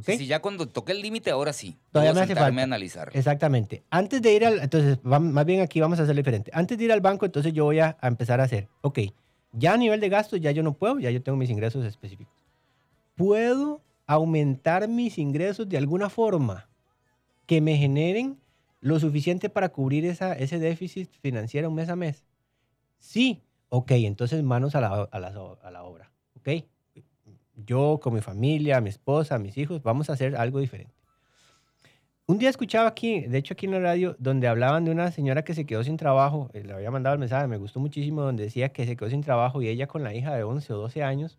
¿Ok? 0.00 0.10
Si 0.18 0.26
ya 0.26 0.40
cuando 0.42 0.66
toque 0.68 0.92
el 0.92 1.00
límite, 1.00 1.30
ahora 1.30 1.52
sí. 1.52 1.76
Todavía 1.92 2.12
me 2.12 2.20
hace 2.20 2.34
falta. 2.34 2.60
a 2.60 2.64
analizar. 2.64 3.10
Exactamente. 3.14 3.84
Antes 3.90 4.20
de 4.20 4.34
ir 4.34 4.44
al, 4.44 4.58
entonces, 4.58 4.98
más 5.04 5.46
bien 5.46 5.60
aquí 5.60 5.80
vamos 5.80 5.98
a 6.00 6.02
hacerlo 6.02 6.18
diferente. 6.20 6.50
Antes 6.54 6.76
de 6.76 6.84
ir 6.84 6.92
al 6.92 7.00
banco, 7.00 7.24
entonces 7.26 7.52
yo 7.52 7.64
voy 7.64 7.78
a, 7.80 7.96
a 8.00 8.08
empezar 8.08 8.40
a 8.40 8.44
hacer, 8.44 8.68
ok, 8.82 8.98
ya 9.52 9.74
a 9.74 9.76
nivel 9.76 10.00
de 10.00 10.08
gastos 10.08 10.40
ya 10.40 10.50
yo 10.50 10.62
no 10.62 10.74
puedo, 10.74 10.98
ya 10.98 11.10
yo 11.10 11.22
tengo 11.22 11.36
mis 11.38 11.50
ingresos 11.50 11.84
específicos. 11.84 12.34
¿Puedo 13.14 13.80
aumentar 14.06 14.88
mis 14.88 15.18
ingresos 15.18 15.68
de 15.68 15.78
alguna 15.78 16.08
forma 16.08 16.68
que 17.46 17.60
me 17.60 17.76
generen 17.76 18.38
lo 18.80 18.98
suficiente 18.98 19.50
para 19.50 19.68
cubrir 19.70 20.04
esa, 20.06 20.32
ese 20.32 20.58
déficit 20.58 21.10
financiero 21.20 21.70
mes 21.70 21.88
a 21.88 21.96
mes? 21.96 22.24
Sí. 22.98 23.42
Ok, 23.68 23.92
entonces 23.92 24.42
manos 24.42 24.74
a 24.74 24.80
la, 24.80 25.08
a 25.10 25.20
la, 25.20 25.28
a 25.62 25.70
la 25.70 25.82
obra. 25.84 26.10
Ok. 26.36 26.64
Yo 27.64 28.00
con 28.02 28.14
mi 28.14 28.20
familia, 28.20 28.80
mi 28.80 28.90
esposa, 28.90 29.38
mis 29.38 29.56
hijos, 29.58 29.82
vamos 29.82 30.10
a 30.10 30.14
hacer 30.14 30.36
algo 30.36 30.58
diferente. 30.58 30.94
Un 32.26 32.38
día 32.38 32.48
escuchaba 32.48 32.88
aquí, 32.88 33.22
de 33.22 33.38
hecho 33.38 33.54
aquí 33.54 33.66
en 33.66 33.72
la 33.72 33.80
radio, 33.80 34.14
donde 34.20 34.46
hablaban 34.46 34.84
de 34.84 34.92
una 34.92 35.10
señora 35.10 35.42
que 35.42 35.52
se 35.52 35.66
quedó 35.66 35.82
sin 35.82 35.96
trabajo, 35.96 36.48
eh, 36.52 36.62
le 36.64 36.72
había 36.72 36.90
mandado 36.90 37.14
el 37.14 37.18
mensaje, 37.18 37.48
me 37.48 37.56
gustó 37.56 37.80
muchísimo, 37.80 38.22
donde 38.22 38.44
decía 38.44 38.68
que 38.68 38.86
se 38.86 38.96
quedó 38.96 39.10
sin 39.10 39.22
trabajo 39.22 39.60
y 39.62 39.68
ella 39.68 39.88
con 39.88 40.04
la 40.04 40.14
hija 40.14 40.34
de 40.36 40.44
11 40.44 40.72
o 40.72 40.76
12 40.76 41.02
años 41.02 41.38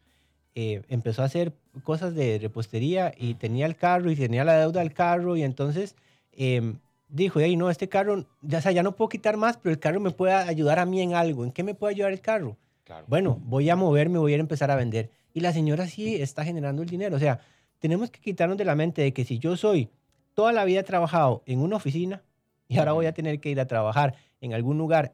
eh, 0.54 0.82
empezó 0.90 1.22
a 1.22 1.25
hacer 1.25 1.54
cosas 1.84 2.13
de 2.13 2.38
repostería 2.40 3.13
y 3.18 3.36
tenía 3.36 3.66
el 3.66 3.78
carro 3.78 4.12
y 4.12 4.18
tenía 4.18 4.44
la 4.44 4.58
deuda 4.58 4.82
del 4.82 4.94
carro 4.94 5.38
y 5.38 5.44
entonces 5.44 5.96
em, 6.34 6.80
dijo, 7.08 7.40
hey, 7.40 7.56
no, 7.56 7.70
este 7.70 7.88
carro, 7.88 8.25
ya, 8.42 8.58
o 8.58 8.62
sea, 8.62 8.74
ya 8.74 8.84
no 8.84 8.98
puedo 8.98 9.08
quitar 9.08 9.38
más, 9.38 9.56
pero 9.56 9.72
el 9.72 9.80
carro 9.80 10.01
me 10.01 10.12
puede 10.12 10.34
ayudar 10.34 10.80
a 10.80 10.86
mí 10.86 11.01
en 11.01 11.13
algo. 11.13 11.46
¿En 11.46 11.51
qué 11.54 11.63
me 11.63 11.74
puede 11.74 11.94
ayudar 11.94 12.12
el 12.12 12.20
carro? 12.20 12.58
Claro. 12.84 13.06
Bueno, 13.08 13.40
voy 13.42 13.70
a 13.70 13.78
moverme, 13.78 14.20
voy 14.20 14.34
a 14.34 14.38
empezar 14.38 14.72
a 14.72 14.75
vender. 14.75 15.10
Y 15.34 15.40
la 15.42 15.54
señora 15.54 15.88
sí 15.88 16.16
está 16.22 16.44
generando 16.44 16.82
el 16.82 16.90
dinero. 16.90 17.16
O 17.16 17.20
sea, 17.20 17.40
tenemos 17.80 18.12
que 18.12 18.20
quitarnos 18.20 18.58
de 18.58 18.66
la 18.66 18.76
mente 18.76 19.02
de 19.02 19.14
que 19.14 19.24
si 19.26 19.40
yo 19.40 19.56
soy 19.58 19.90
toda 20.34 20.52
la 20.54 20.66
vida 20.66 20.84
trabajado 20.84 21.44
en 21.46 21.60
una 21.60 21.78
oficina 21.78 22.24
y 22.68 22.78
ahora 22.78 22.94
voy 22.94 23.06
a 23.06 23.14
tener 23.14 23.40
que 23.40 23.50
ir 23.50 23.60
a 23.60 23.68
trabajar 23.68 24.16
en 24.40 24.54
algún 24.54 24.78
lugar 24.78 25.12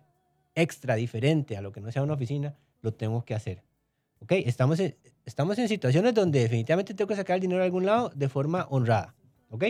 extra 0.56 0.96
diferente 0.96 1.56
a 1.58 1.62
lo 1.62 1.72
que 1.72 1.82
no 1.82 1.92
sea 1.92 2.04
una 2.04 2.14
oficina, 2.14 2.56
lo 2.82 2.94
tengo 2.94 3.24
que 3.26 3.34
hacer. 3.36 3.64
¿Ok? 4.20 4.32
Estamos 4.46 4.80
en, 4.80 4.96
estamos 5.26 5.58
en 5.60 5.68
situaciones 5.68 6.14
donde 6.14 6.40
definitivamente 6.40 6.94
tengo 6.94 7.08
que 7.08 7.16
sacar 7.16 7.36
el 7.36 7.42
dinero 7.42 7.60
de 7.60 7.66
algún 7.66 7.86
lado 7.86 8.12
de 8.16 8.28
forma 8.30 8.66
honrada. 8.70 9.16
¿Ok? 9.50 9.66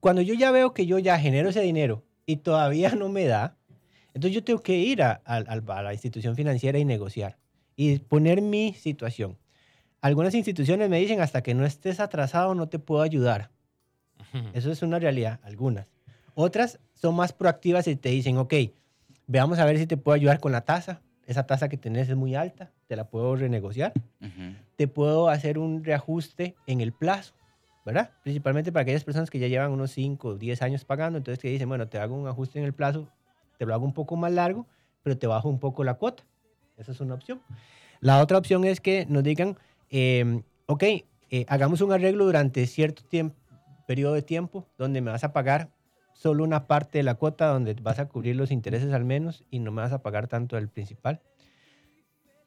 Cuando 0.00 0.22
yo 0.22 0.34
ya 0.34 0.50
veo 0.50 0.72
que 0.72 0.86
yo 0.86 0.98
ya 0.98 1.18
genero 1.18 1.48
ese 1.50 1.60
dinero 1.60 2.04
y 2.26 2.36
todavía 2.36 2.90
no 2.94 3.08
me 3.08 3.24
da, 3.26 3.56
entonces 4.14 4.34
yo 4.34 4.44
tengo 4.44 4.60
que 4.62 4.76
ir 4.76 5.02
a, 5.02 5.20
a- 5.24 5.36
a 5.38 5.82
la 5.82 5.92
institución 5.92 6.34
financiera 6.36 6.78
y 6.78 6.84
negociar 6.84 7.38
y 7.80 7.98
poner 7.98 8.42
mi 8.42 8.74
situación. 8.74 9.38
Algunas 10.02 10.34
instituciones 10.34 10.90
me 10.90 10.98
dicen 10.98 11.22
hasta 11.22 11.42
que 11.42 11.54
no 11.54 11.64
estés 11.64 11.98
atrasado 11.98 12.54
no 12.54 12.68
te 12.68 12.78
puedo 12.78 13.00
ayudar. 13.00 13.48
Eso 14.52 14.70
es 14.70 14.82
una 14.82 14.98
realidad, 14.98 15.40
algunas. 15.42 15.86
Otras 16.34 16.78
son 16.92 17.16
más 17.16 17.32
proactivas 17.32 17.88
y 17.88 17.96
te 17.96 18.10
dicen, 18.10 18.36
ok, 18.36 18.52
veamos 19.26 19.58
a 19.58 19.64
ver 19.64 19.78
si 19.78 19.86
te 19.86 19.96
puedo 19.96 20.14
ayudar 20.14 20.40
con 20.40 20.52
la 20.52 20.60
tasa. 20.60 21.00
Esa 21.26 21.46
tasa 21.46 21.70
que 21.70 21.78
tenés 21.78 22.10
es 22.10 22.16
muy 22.16 22.34
alta, 22.34 22.70
te 22.86 22.96
la 22.96 23.08
puedo 23.08 23.34
renegociar. 23.34 23.94
Te 24.76 24.86
puedo 24.86 25.30
hacer 25.30 25.56
un 25.56 25.82
reajuste 25.82 26.56
en 26.66 26.82
el 26.82 26.92
plazo, 26.92 27.32
¿verdad? 27.86 28.10
Principalmente 28.22 28.72
para 28.72 28.82
aquellas 28.82 29.04
personas 29.04 29.30
que 29.30 29.38
ya 29.38 29.48
llevan 29.48 29.70
unos 29.70 29.92
5 29.92 30.28
o 30.28 30.34
10 30.36 30.60
años 30.60 30.84
pagando, 30.84 31.16
entonces 31.16 31.38
te 31.38 31.48
dicen, 31.48 31.70
bueno, 31.70 31.88
te 31.88 31.96
hago 31.96 32.14
un 32.14 32.28
ajuste 32.28 32.58
en 32.58 32.66
el 32.66 32.74
plazo, 32.74 33.08
te 33.56 33.64
lo 33.64 33.72
hago 33.72 33.86
un 33.86 33.94
poco 33.94 34.16
más 34.16 34.32
largo, 34.32 34.66
pero 35.02 35.16
te 35.16 35.26
bajo 35.26 35.48
un 35.48 35.58
poco 35.58 35.82
la 35.82 35.94
cuota. 35.94 36.24
Esa 36.80 36.92
es 36.92 37.00
una 37.00 37.14
opción. 37.14 37.40
La 38.00 38.20
otra 38.20 38.38
opción 38.38 38.64
es 38.64 38.80
que 38.80 39.06
nos 39.08 39.22
digan, 39.22 39.58
eh, 39.90 40.42
ok, 40.66 40.82
eh, 40.82 41.44
hagamos 41.48 41.80
un 41.80 41.92
arreglo 41.92 42.24
durante 42.24 42.66
cierto 42.66 43.02
tiempo, 43.04 43.36
periodo 43.86 44.14
de 44.14 44.22
tiempo 44.22 44.66
donde 44.78 45.00
me 45.00 45.10
vas 45.10 45.24
a 45.24 45.32
pagar 45.32 45.68
solo 46.14 46.44
una 46.44 46.66
parte 46.66 46.98
de 46.98 47.04
la 47.04 47.14
cuota, 47.14 47.46
donde 47.46 47.74
vas 47.74 47.98
a 47.98 48.06
cubrir 48.08 48.36
los 48.36 48.50
intereses 48.50 48.92
al 48.92 49.04
menos 49.04 49.44
y 49.50 49.58
no 49.58 49.70
me 49.70 49.82
vas 49.82 49.92
a 49.92 50.02
pagar 50.02 50.28
tanto 50.28 50.58
el 50.58 50.68
principal. 50.68 51.20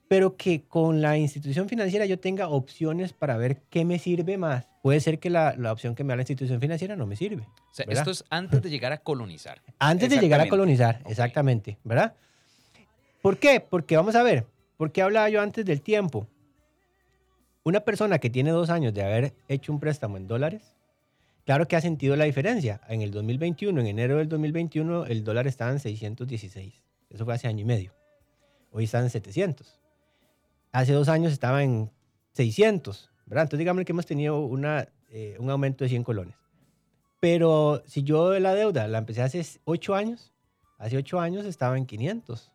Pero 0.08 0.36
que 0.38 0.64
con 0.64 1.02
la 1.02 1.18
institución 1.18 1.70
financiera 1.70 2.06
yo 2.06 2.20
tenga 2.20 2.50
opciones 2.50 3.14
para 3.14 3.36
ver 3.38 3.62
qué 3.70 3.84
me 3.84 3.98
sirve 3.98 4.38
más. 4.38 4.68
Puede 4.82 5.00
ser 5.00 5.18
que 5.20 5.30
la, 5.30 5.56
la 5.58 5.72
opción 5.72 5.96
que 5.96 6.04
me 6.04 6.10
da 6.10 6.18
la 6.18 6.22
institución 6.22 6.60
financiera 6.60 6.96
no 6.96 7.08
me 7.08 7.16
sirve. 7.16 7.48
O 7.72 7.74
sea, 7.74 7.86
¿verdad? 7.86 8.02
esto 8.02 8.12
es 8.12 8.26
antes 8.30 8.62
de 8.62 8.70
llegar 8.70 8.92
a 8.92 8.98
colonizar. 8.98 9.62
Antes 9.80 10.10
de 10.10 10.20
llegar 10.20 10.42
a 10.42 10.50
colonizar, 10.50 11.02
exactamente, 11.08 11.78
¿verdad? 11.84 12.14
¿Por 13.24 13.38
qué? 13.38 13.62
Porque 13.62 13.96
vamos 13.96 14.16
a 14.16 14.24
ver, 14.24 14.48
¿por 14.76 14.92
qué 14.92 15.02
hablaba 15.02 15.30
yo 15.30 15.40
antes 15.40 15.64
del 15.64 15.82
tiempo? 15.82 16.28
Una 17.64 17.80
persona 17.80 18.20
que 18.20 18.30
tiene 18.30 18.52
dos 18.52 18.70
años 18.70 18.94
de 18.94 19.02
haber 19.02 19.34
hecho 19.48 19.72
un 19.72 19.80
préstamo 19.80 20.18
en 20.18 20.28
dólares, 20.28 20.76
claro 21.46 21.66
que 21.66 21.78
ha 21.78 21.82
sentido 21.82 22.18
la 22.18 22.26
diferencia. 22.26 22.82
En 22.90 23.02
el 23.02 23.12
2021, 23.12 23.80
en 23.80 23.88
enero 23.88 24.18
del 24.18 24.28
2021, 24.28 25.06
el 25.06 25.24
dólar 25.24 25.48
estaba 25.48 25.72
en 25.72 25.80
616. 25.80 26.84
Eso 27.12 27.24
fue 27.24 27.34
hace 27.34 27.48
año 27.48 27.62
y 27.62 27.64
medio. 27.64 27.94
Hoy 28.72 28.84
está 28.84 29.00
en 29.00 29.10
700. 29.10 29.80
Hace 30.74 30.92
dos 30.92 31.08
años 31.08 31.32
estaba 31.32 31.64
en 31.64 31.90
600, 32.34 33.10
¿verdad? 33.26 33.44
Entonces 33.44 33.60
digamos 33.60 33.86
que 33.86 33.94
hemos 33.94 34.06
tenido 34.06 34.42
una, 34.42 34.90
eh, 35.12 35.38
un 35.40 35.50
aumento 35.50 35.86
de 35.86 35.90
100 35.90 36.04
colones. 36.04 36.36
Pero 37.22 37.84
si 37.86 38.04
yo 38.04 38.38
la 38.38 38.54
deuda 38.54 38.86
la 38.90 38.98
empecé 38.98 39.22
hace 39.22 39.46
8 39.64 39.96
años, 39.96 40.34
hace 40.78 40.98
8 40.98 41.22
años 41.22 41.46
estaba 41.46 41.78
en 41.78 41.86
500. 41.86 42.52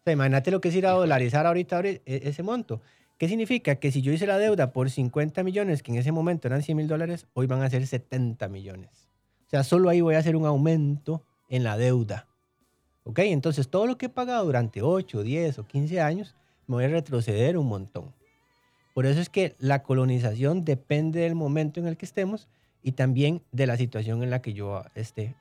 O 0.00 0.02
sea, 0.04 0.12
imagínate 0.14 0.50
lo 0.50 0.60
que 0.60 0.68
es 0.68 0.74
ir 0.74 0.86
a 0.86 0.92
dolarizar 0.92 1.46
ahorita 1.46 1.78
ahori- 1.78 2.00
e- 2.06 2.22
ese 2.24 2.42
monto. 2.42 2.80
¿Qué 3.18 3.28
significa? 3.28 3.74
Que 3.76 3.92
si 3.92 4.00
yo 4.00 4.12
hice 4.12 4.26
la 4.26 4.38
deuda 4.38 4.72
por 4.72 4.88
50 4.90 5.42
millones, 5.42 5.82
que 5.82 5.92
en 5.92 5.98
ese 5.98 6.10
momento 6.10 6.48
eran 6.48 6.62
100 6.62 6.76
mil 6.78 6.88
dólares, 6.88 7.26
hoy 7.34 7.46
van 7.46 7.62
a 7.62 7.68
ser 7.68 7.86
70 7.86 8.48
millones. 8.48 9.10
O 9.46 9.50
sea, 9.50 9.62
solo 9.62 9.90
ahí 9.90 10.00
voy 10.00 10.14
a 10.14 10.18
hacer 10.18 10.36
un 10.36 10.46
aumento 10.46 11.22
en 11.50 11.64
la 11.64 11.76
deuda. 11.76 12.26
¿Ok? 13.04 13.18
Entonces, 13.20 13.68
todo 13.68 13.86
lo 13.86 13.98
que 13.98 14.06
he 14.06 14.08
pagado 14.08 14.46
durante 14.46 14.80
8, 14.80 15.22
10 15.22 15.58
o 15.58 15.66
15 15.66 16.00
años, 16.00 16.34
me 16.66 16.76
voy 16.76 16.84
a 16.84 16.88
retroceder 16.88 17.58
un 17.58 17.66
montón. 17.66 18.14
Por 18.94 19.04
eso 19.04 19.20
es 19.20 19.28
que 19.28 19.54
la 19.58 19.82
colonización 19.82 20.64
depende 20.64 21.20
del 21.20 21.34
momento 21.34 21.78
en 21.78 21.86
el 21.86 21.98
que 21.98 22.06
estemos 22.06 22.48
y 22.82 22.92
también 22.92 23.42
de 23.52 23.66
la 23.66 23.76
situación 23.76 24.22
en 24.22 24.30
la 24.30 24.40
que 24.40 24.54
yo 24.54 24.82
esté. 24.94 25.34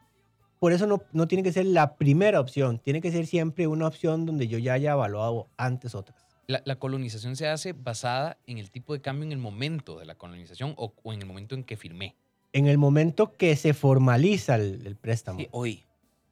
Por 0.60 0.74
eso 0.74 0.86
no, 0.88 1.02
no 1.14 1.28
tiene 1.28 1.44
que 1.44 1.52
ser 1.54 1.66
la 1.66 1.96
primera 1.96 2.40
opción, 2.40 2.80
tiene 2.80 3.02
que 3.02 3.12
ser 3.12 3.26
siempre 3.26 3.66
una 3.68 3.88
opción 3.88 4.26
donde 4.26 4.48
yo 4.48 4.58
ya 4.58 4.74
haya 4.74 4.92
evaluado 4.92 5.48
antes 5.58 5.96
otras. 5.96 6.26
La, 6.48 6.62
la 6.66 6.76
colonización 6.78 7.36
se 7.36 7.48
hace 7.48 7.74
basada 7.74 8.38
en 8.48 8.58
el 8.58 8.70
tipo 8.72 8.94
de 8.94 9.02
cambio 9.02 9.24
en 9.26 9.32
el 9.32 9.38
momento 9.38 10.00
de 10.00 10.06
la 10.06 10.16
colonización 10.16 10.74
o, 10.78 10.94
o 11.04 11.14
en 11.14 11.22
el 11.22 11.28
momento 11.28 11.56
en 11.56 11.64
que 11.64 11.78
firmé. 11.78 12.16
En 12.54 12.66
el 12.68 12.78
momento 12.78 13.34
que 13.34 13.56
se 13.56 13.74
formaliza 13.74 14.56
el, 14.56 14.86
el 14.86 14.96
préstamo. 14.96 15.40
Sí, 15.40 15.48
hoy. 15.52 15.84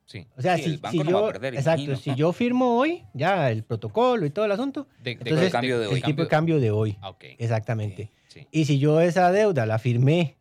Sí. 0.06 0.26
O 0.38 0.42
sea, 0.42 0.58
Sí, 0.58 0.64
si, 0.64 0.70
el 0.72 0.78
banco 0.80 0.92
si 0.92 1.04
no 1.04 1.12
va 1.12 1.20
a 1.20 1.22
yo, 1.22 1.28
perder, 1.34 1.56
exacto, 1.56 1.82
imagino. 1.84 2.14
si 2.16 2.20
yo 2.20 2.32
firmo 2.34 2.78
hoy, 2.80 3.04
ya 3.14 3.52
el 3.52 3.64
protocolo 3.64 4.26
y 4.26 4.30
todo 4.32 4.46
el 4.46 4.52
asunto, 4.52 4.88
De, 5.04 5.16
de- 5.16 5.22
Entonces, 5.22 5.52
cambio 5.52 5.80
de 5.80 5.88
hoy. 5.88 5.96
el 5.96 6.02
tipo 6.04 6.22
de 6.24 6.28
cambio 6.28 6.60
de 6.60 6.72
hoy, 6.72 6.98
Ah, 7.02 7.16
exactamente. 7.38 8.10
Sí. 8.28 8.48
Y 8.52 8.66
si 8.66 8.80
yo 8.80 9.00
esa 9.02 9.32
deuda 9.32 9.66
la 9.66 9.80
firmé 9.80 10.38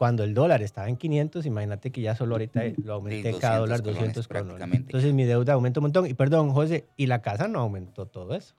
cuando 0.00 0.24
el 0.24 0.32
dólar 0.32 0.62
estaba 0.62 0.88
en 0.88 0.96
500, 0.96 1.44
imagínate 1.44 1.92
que 1.92 2.00
ya 2.00 2.16
solo 2.16 2.36
ahorita 2.36 2.62
lo 2.82 2.94
aumenté 2.94 3.32
200 3.32 3.38
cada 3.38 3.58
dólar 3.58 3.80
colones 3.80 4.14
200 4.14 4.28
colones. 4.28 4.46
prácticamente. 4.46 4.86
Entonces 4.86 5.12
mi 5.12 5.24
deuda 5.24 5.52
aumenta 5.52 5.80
un 5.80 5.82
montón. 5.82 6.06
Y 6.06 6.14
perdón, 6.14 6.52
José, 6.52 6.86
y 6.96 7.04
la 7.04 7.20
casa 7.20 7.48
no 7.48 7.60
aumentó 7.60 8.06
todo 8.06 8.34
eso. 8.34 8.54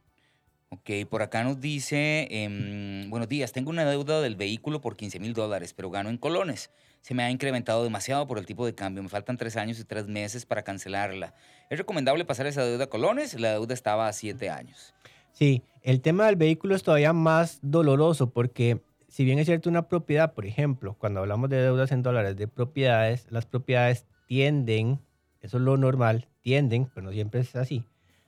Ok, 0.69 0.91
por 1.09 1.23
acá 1.23 1.43
nos 1.43 1.59
dice, 1.59 2.27
em, 2.29 3.09
buenos 3.09 3.27
días, 3.27 3.53
tengo 3.53 3.71
una 3.71 3.89
deuda 3.89 4.21
del 4.21 4.35
vehículo 4.35 4.81
por 4.81 4.95
15 4.95 5.19
mil 5.19 5.33
dólares, 5.33 5.73
pero 5.73 5.89
gano 5.89 6.11
en 6.11 6.19
colones. 6.19 6.69
Se 7.01 7.15
me 7.15 7.23
ha 7.23 7.31
incrementado 7.31 7.83
demasiado 7.83 8.27
por 8.27 8.37
el 8.37 8.45
tipo 8.45 8.63
de 8.67 8.75
cambio. 8.75 9.01
Me 9.01 9.09
faltan 9.09 9.37
tres 9.37 9.57
años 9.57 9.79
y 9.79 9.83
tres 9.83 10.05
meses 10.05 10.45
para 10.45 10.61
cancelarla. 10.61 11.33
¿Es 11.71 11.79
recomendable 11.79 12.23
pasar 12.23 12.45
esa 12.45 12.63
deuda 12.63 12.83
a 12.83 12.87
colones? 12.87 13.33
La 13.39 13.53
deuda 13.53 13.73
estaba 13.73 14.07
a 14.07 14.13
siete 14.13 14.51
años. 14.51 14.93
Sí, 15.31 15.63
el 15.81 16.01
tema 16.01 16.27
del 16.27 16.35
vehículo 16.35 16.75
es 16.75 16.83
todavía 16.83 17.13
más 17.13 17.57
doloroso 17.63 18.29
porque 18.29 18.83
si 19.11 19.25
bien 19.25 19.39
es 19.39 19.45
cierto 19.45 19.69
una 19.69 19.89
propiedad, 19.89 20.33
por 20.33 20.45
ejemplo, 20.45 20.95
cuando 20.97 21.19
hablamos 21.19 21.49
de 21.49 21.57
deudas 21.61 21.91
en 21.91 22.01
dólares 22.01 22.37
de 22.37 22.47
propiedades, 22.47 23.27
las 23.29 23.45
propiedades 23.45 24.05
tienden, 24.25 25.01
eso 25.41 25.57
es 25.57 25.63
lo 25.63 25.75
normal, 25.75 26.29
tienden, 26.39 26.89
pero 26.93 27.07
no 27.07 27.11
siempre 27.11 27.41
es 27.41 27.53
así, 27.57 27.83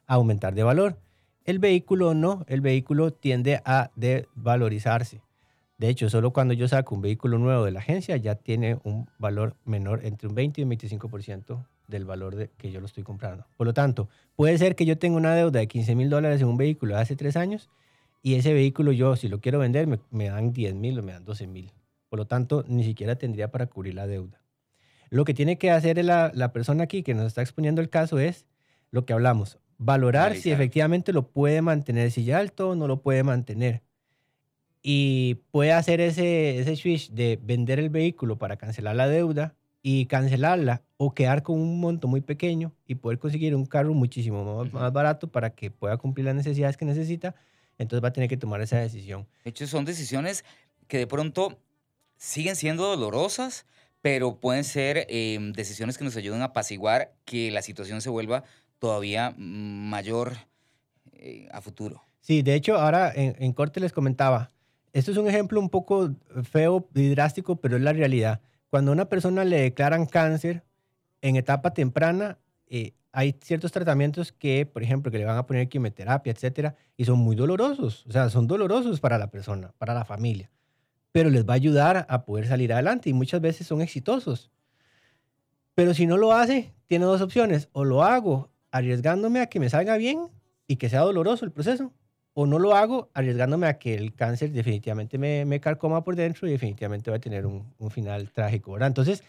a 0.08 0.16
aumentar 0.16 0.54
de 0.54 0.64
valor. 0.64 0.98
El 1.46 1.60
vehículo 1.60 2.14
no, 2.14 2.44
el 2.50 2.60
vehículo 2.60 3.14
tiende 3.14 3.62
a 3.64 3.92
devalorizarse. 3.96 5.22
De 5.78 5.88
hecho, 5.88 6.10
solo 6.10 6.34
cuando 6.34 6.54
yo 6.54 6.68
saco 6.68 6.96
un 6.96 7.02
vehículo 7.02 7.38
nuevo 7.38 7.64
de 7.64 7.72
la 7.72 7.80
agencia 7.80 8.18
ya 8.18 8.36
tiene 8.36 8.78
un 8.84 9.08
valor 9.18 9.56
menor 9.64 10.02
entre 10.04 10.28
un 10.28 10.36
20 10.36 10.60
y 10.60 10.64
un 10.66 10.72
25% 10.72 11.66
del 11.88 12.04
valor 12.04 12.36
de, 12.36 12.50
que 12.58 12.72
yo 12.74 12.82
lo 12.82 12.88
estoy 12.88 13.04
comprando. 13.04 13.46
Por 13.56 13.68
lo 13.68 13.74
tanto, 13.74 14.10
puede 14.36 14.58
ser 14.58 14.76
que 14.76 14.86
yo 14.86 14.98
tenga 14.98 15.16
una 15.16 15.34
deuda 15.34 15.62
de 15.62 15.68
15 15.70 15.96
mil 15.96 16.10
dólares 16.10 16.42
en 16.42 16.50
un 16.50 16.58
vehículo 16.58 16.96
de 16.96 17.02
hace 17.02 17.16
tres 17.16 17.38
años 17.38 17.70
y 18.24 18.36
ese 18.36 18.54
vehículo 18.54 18.94
yo, 18.94 19.16
si 19.16 19.28
lo 19.28 19.42
quiero 19.42 19.60
vender, 19.60 19.86
me, 19.86 20.00
me 20.10 20.30
dan 20.30 20.54
10 20.54 20.74
mil 20.74 20.98
o 20.98 21.04
me 21.04 21.12
dan 21.12 21.26
12 21.26 21.46
mil. 21.46 21.72
Por 22.10 22.20
lo 22.20 22.26
tanto, 22.26 22.64
ni 22.68 22.84
siquiera 22.84 23.18
tendría 23.18 23.52
para 23.52 23.68
cubrir 23.68 23.94
la 23.94 24.08
deuda. 24.08 24.42
Lo 25.10 25.26
que 25.26 25.34
tiene 25.34 25.58
que 25.58 25.70
hacer 25.70 26.04
la, 26.04 26.32
la 26.34 26.54
persona 26.54 26.86
aquí 26.86 27.04
que 27.04 27.14
nos 27.14 27.28
está 27.28 27.42
exponiendo 27.42 27.82
el 27.82 27.90
caso 27.90 28.18
es 28.18 28.48
lo 28.90 29.06
que 29.06 29.14
hablamos, 29.14 29.60
valorar 29.78 30.36
si 30.36 30.52
efectivamente 30.52 31.14
lo 31.14 31.28
puede 31.28 31.62
mantener, 31.62 32.12
si 32.12 32.24
ya 32.24 32.40
alto 32.40 32.76
no 32.76 32.88
lo 32.88 33.02
puede 33.02 33.24
mantener. 33.24 33.82
Y 34.82 35.36
puede 35.52 35.74
hacer 35.74 36.02
ese, 36.02 36.60
ese 36.60 36.76
switch 36.76 37.12
de 37.12 37.40
vender 37.42 37.80
el 37.80 37.90
vehículo 37.90 38.38
para 38.38 38.58
cancelar 38.58 38.96
la 38.96 39.08
deuda 39.08 39.56
y 39.82 40.06
cancelarla 40.06 40.82
o 40.98 41.14
quedar 41.14 41.44
con 41.44 41.60
un 41.60 41.80
monto 41.80 42.08
muy 42.08 42.22
pequeño 42.22 42.74
y 42.88 42.96
poder 42.96 43.20
conseguir 43.20 43.56
un 43.56 43.66
carro 43.66 43.94
muchísimo 43.94 44.66
más 44.72 44.94
barato 44.94 45.30
para 45.30 45.52
que 45.52 45.72
pueda 45.72 45.98
cumplir 45.98 46.26
las 46.26 46.36
necesidades 46.36 46.78
que 46.78 46.86
necesita. 46.86 47.36
Entonces 47.78 48.04
va 48.04 48.10
a 48.10 48.14
tener 48.14 48.30
que 48.30 48.38
tomar 48.38 48.62
esa 48.62 48.78
decisión. 48.78 49.28
De 49.44 49.50
hecho, 49.50 49.68
son 49.68 49.86
decisiones 49.86 50.46
que 50.88 50.98
de 50.98 51.08
pronto 51.08 51.60
siguen 52.18 52.56
siendo 52.56 52.84
dolorosas, 52.86 53.66
pero 54.02 54.40
pueden 54.40 54.64
ser 54.64 55.06
em, 55.10 55.54
decisiones 55.54 55.98
que 55.98 56.04
nos 56.04 56.16
ayudan 56.16 56.42
a 56.42 56.46
apaciguar 56.46 57.14
que 57.26 57.52
la 57.52 57.62
situación 57.62 58.02
se 58.02 58.10
vuelva 58.10 58.44
todavía 58.80 59.34
mayor 59.38 60.34
eh, 61.14 61.48
a 61.52 61.62
futuro. 61.62 62.04
Sí, 62.20 62.42
de 62.42 62.56
hecho, 62.56 62.78
ahora 62.78 63.12
en, 63.14 63.36
en 63.40 63.54
corte 63.54 63.80
les 63.80 63.94
comentaba, 63.94 64.52
esto 64.94 65.12
es 65.12 65.18
un 65.18 65.28
ejemplo 65.28 65.60
un 65.60 65.70
poco 65.70 66.12
feo 66.44 66.88
y 66.94 67.10
drástico, 67.10 67.56
pero 67.56 67.78
es 67.78 67.82
la 67.82 67.94
realidad. 67.94 68.42
Cuando 68.70 68.92
a 68.92 68.94
una 68.94 69.10
persona 69.10 69.44
le 69.44 69.62
declaran 69.62 70.06
cáncer 70.06 70.64
en 71.22 71.36
etapa 71.36 71.74
temprana, 71.74 72.38
eh, 72.68 72.94
hay 73.14 73.36
ciertos 73.42 73.72
tratamientos 73.72 74.32
que, 74.32 74.66
por 74.66 74.82
ejemplo, 74.82 75.12
que 75.12 75.20
le 75.20 75.26
van 75.26 75.38
a 75.38 75.46
poner 75.46 75.70
quimioterapia, 75.70 76.34
etcétera, 76.34 76.76
y 76.98 77.06
son 77.06 77.20
muy 77.20 77.36
dolorosos. 77.36 78.06
O 78.08 78.12
sea, 78.12 78.30
son 78.30 78.48
dolorosos 78.48 79.00
para 79.00 79.20
la 79.20 79.30
persona, 79.30 79.72
para 79.78 79.94
la 79.94 80.04
familia, 80.04 80.50
pero 81.12 81.30
les 81.30 81.48
va 81.48 81.54
a 81.54 81.56
ayudar 81.56 82.08
a 82.10 82.26
poder 82.26 82.48
salir 82.48 82.74
adelante 82.74 83.10
y 83.12 83.14
muchas 83.14 83.40
veces 83.40 83.68
son 83.68 83.82
exitosos. 83.82 84.52
Pero 85.76 85.94
si 85.94 86.08
no 86.08 86.18
lo 86.18 86.34
hace, 86.34 86.74
tiene 86.88 87.06
dos 87.06 87.22
opciones. 87.22 87.70
O 87.72 87.86
lo 87.86 88.04
hago 88.04 88.50
arriesgándome 88.72 89.42
a 89.42 89.46
que 89.48 89.60
me 89.60 89.70
salga 89.70 89.96
bien 89.98 90.28
y 90.68 90.78
que 90.78 90.90
sea 90.90 91.02
doloroso 91.02 91.46
el 91.46 91.52
proceso, 91.52 91.94
o 92.34 92.48
no 92.48 92.58
lo 92.58 92.76
hago 92.76 93.12
arriesgándome 93.14 93.68
a 93.68 93.78
que 93.78 93.94
el 93.94 94.16
cáncer 94.16 94.52
definitivamente 94.52 95.20
me, 95.20 95.46
me 95.46 95.60
carcoma 95.60 96.04
por 96.04 96.16
dentro 96.16 96.48
y 96.48 96.52
definitivamente 96.52 97.12
va 97.12 97.18
a 97.18 97.20
tener 97.20 97.46
un, 97.46 97.72
un 97.78 97.92
final 97.92 98.32
trágico, 98.32 98.72
¿verdad? 98.72 98.88
Entonces, 98.88 99.24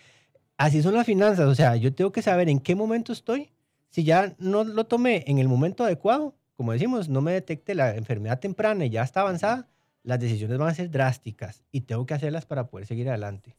así 0.57 0.83
son 0.83 0.95
las 0.95 1.05
finanzas. 1.05 1.47
O 1.47 1.55
sea, 1.55 1.77
yo 1.77 1.95
tengo 1.95 2.13
que 2.13 2.23
saber 2.23 2.49
en 2.49 2.61
qué 2.61 2.75
momento 2.75 3.13
estoy. 3.13 3.54
Si 3.95 4.03
ya 4.03 4.35
no 4.39 4.65
lo 4.65 4.87
tomé 4.87 5.23
en 5.29 5.39
el 5.39 5.47
momento 5.47 5.85
adecuado, 5.85 6.35
como 6.57 6.73
decimos, 6.73 7.09
no 7.09 7.21
me 7.21 7.31
detecte 7.31 7.77
la 7.77 7.95
enfermedad 7.95 8.41
temprana 8.41 8.85
y 8.85 8.91
ya 8.91 9.05
está 9.05 9.21
avanzada, 9.21 9.69
las 10.03 10.19
decisiones 10.19 10.59
van 10.59 10.69
a 10.69 10.75
ser 10.75 10.91
drásticas 10.91 11.63
y 11.71 11.83
tengo 11.83 12.05
que 12.05 12.13
hacerlas 12.13 12.45
para 12.45 12.67
poder 12.67 12.89
seguir 12.89 13.09
adelante. 13.09 13.55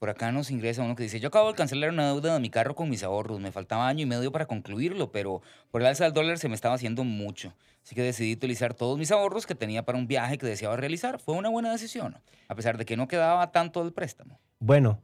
Por 0.00 0.10
acá 0.10 0.32
nos 0.32 0.50
ingresa 0.50 0.82
uno 0.82 0.96
que 0.96 1.04
dice, 1.04 1.20
yo 1.20 1.28
acabo 1.28 1.46
de 1.46 1.54
cancelar 1.54 1.90
una 1.90 2.08
deuda 2.08 2.34
de 2.34 2.40
mi 2.40 2.50
carro 2.50 2.74
con 2.74 2.90
mis 2.90 3.04
ahorros, 3.04 3.38
me 3.38 3.52
faltaba 3.52 3.86
año 3.86 4.02
y 4.02 4.06
medio 4.06 4.32
para 4.32 4.46
concluirlo, 4.46 5.12
pero 5.12 5.40
por 5.70 5.82
el 5.82 5.86
alza 5.86 6.02
del 6.02 6.14
dólar 6.14 6.38
se 6.38 6.48
me 6.48 6.56
estaba 6.56 6.74
haciendo 6.74 7.04
mucho. 7.04 7.54
Así 7.84 7.94
que 7.94 8.02
decidí 8.02 8.32
utilizar 8.32 8.74
todos 8.74 8.98
mis 8.98 9.12
ahorros 9.12 9.46
que 9.46 9.54
tenía 9.54 9.84
para 9.84 9.98
un 9.98 10.08
viaje 10.08 10.36
que 10.36 10.46
deseaba 10.46 10.76
realizar. 10.78 11.20
Fue 11.20 11.36
una 11.36 11.48
buena 11.48 11.70
decisión, 11.70 12.18
a 12.48 12.54
pesar 12.56 12.76
de 12.76 12.84
que 12.84 12.96
no 12.96 13.06
quedaba 13.06 13.52
tanto 13.52 13.84
del 13.84 13.92
préstamo. 13.92 14.40
Bueno, 14.58 15.00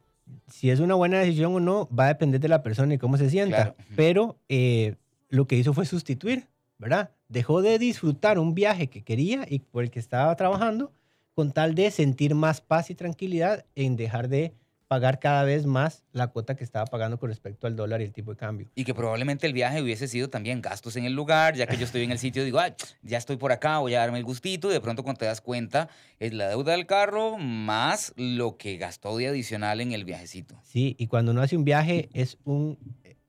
si 0.48 0.70
es 0.70 0.80
una 0.80 0.94
buena 0.94 1.18
decisión 1.18 1.54
o 1.54 1.60
no, 1.60 1.88
va 1.88 2.04
a 2.04 2.08
depender 2.08 2.40
de 2.40 2.48
la 2.48 2.62
persona 2.62 2.94
y 2.94 2.98
cómo 2.98 3.16
se 3.16 3.30
sienta. 3.30 3.56
Claro. 3.56 3.76
Pero 3.96 4.38
eh, 4.48 4.94
lo 5.28 5.46
que 5.46 5.56
hizo 5.56 5.72
fue 5.72 5.86
sustituir, 5.86 6.46
¿verdad? 6.78 7.10
Dejó 7.28 7.62
de 7.62 7.78
disfrutar 7.78 8.38
un 8.38 8.54
viaje 8.54 8.88
que 8.88 9.02
quería 9.02 9.46
y 9.48 9.60
por 9.60 9.84
el 9.84 9.90
que 9.90 9.98
estaba 9.98 10.34
trabajando 10.36 10.92
con 11.34 11.52
tal 11.52 11.74
de 11.74 11.90
sentir 11.90 12.34
más 12.34 12.60
paz 12.60 12.90
y 12.90 12.94
tranquilidad 12.94 13.66
en 13.74 13.96
dejar 13.96 14.28
de 14.28 14.54
pagar 14.88 15.18
cada 15.18 15.44
vez 15.44 15.66
más 15.66 16.04
la 16.12 16.28
cuota 16.28 16.54
que 16.54 16.64
estaba 16.64 16.86
pagando 16.86 17.18
con 17.18 17.28
respecto 17.28 17.66
al 17.66 17.76
dólar 17.76 18.00
y 18.00 18.04
el 18.04 18.12
tipo 18.12 18.30
de 18.30 18.36
cambio. 18.36 18.70
Y 18.74 18.84
que 18.84 18.94
probablemente 18.94 19.46
el 19.46 19.52
viaje 19.52 19.82
hubiese 19.82 20.08
sido 20.08 20.30
también 20.30 20.62
gastos 20.62 20.96
en 20.96 21.04
el 21.04 21.12
lugar, 21.12 21.56
ya 21.56 21.66
que 21.66 21.76
yo 21.76 21.84
estoy 21.84 22.02
en 22.02 22.12
el 22.12 22.18
sitio, 22.18 22.44
digo, 22.44 22.58
"Ay, 22.60 22.74
ya 23.02 23.18
estoy 23.18 23.36
por 23.36 23.52
acá, 23.52 23.78
voy 23.78 23.94
a 23.94 24.00
darme 24.00 24.18
el 24.18 24.24
gustito, 24.24 24.70
y 24.70 24.74
de 24.74 24.80
pronto 24.80 25.02
cuando 25.02 25.18
te 25.18 25.26
das 25.26 25.40
cuenta, 25.40 25.88
es 26.18 26.32
la 26.32 26.48
deuda 26.48 26.72
del 26.72 26.86
carro 26.86 27.36
más 27.38 28.12
lo 28.16 28.56
que 28.56 28.76
gastó 28.76 29.16
de 29.16 29.28
adicional 29.28 29.80
en 29.80 29.92
el 29.92 30.04
viajecito. 30.04 30.60
Sí, 30.62 30.94
y 30.98 31.06
cuando 31.08 31.32
uno 31.32 31.42
hace 31.42 31.56
un 31.56 31.64
viaje 31.64 32.08
es 32.12 32.38
un, 32.44 32.78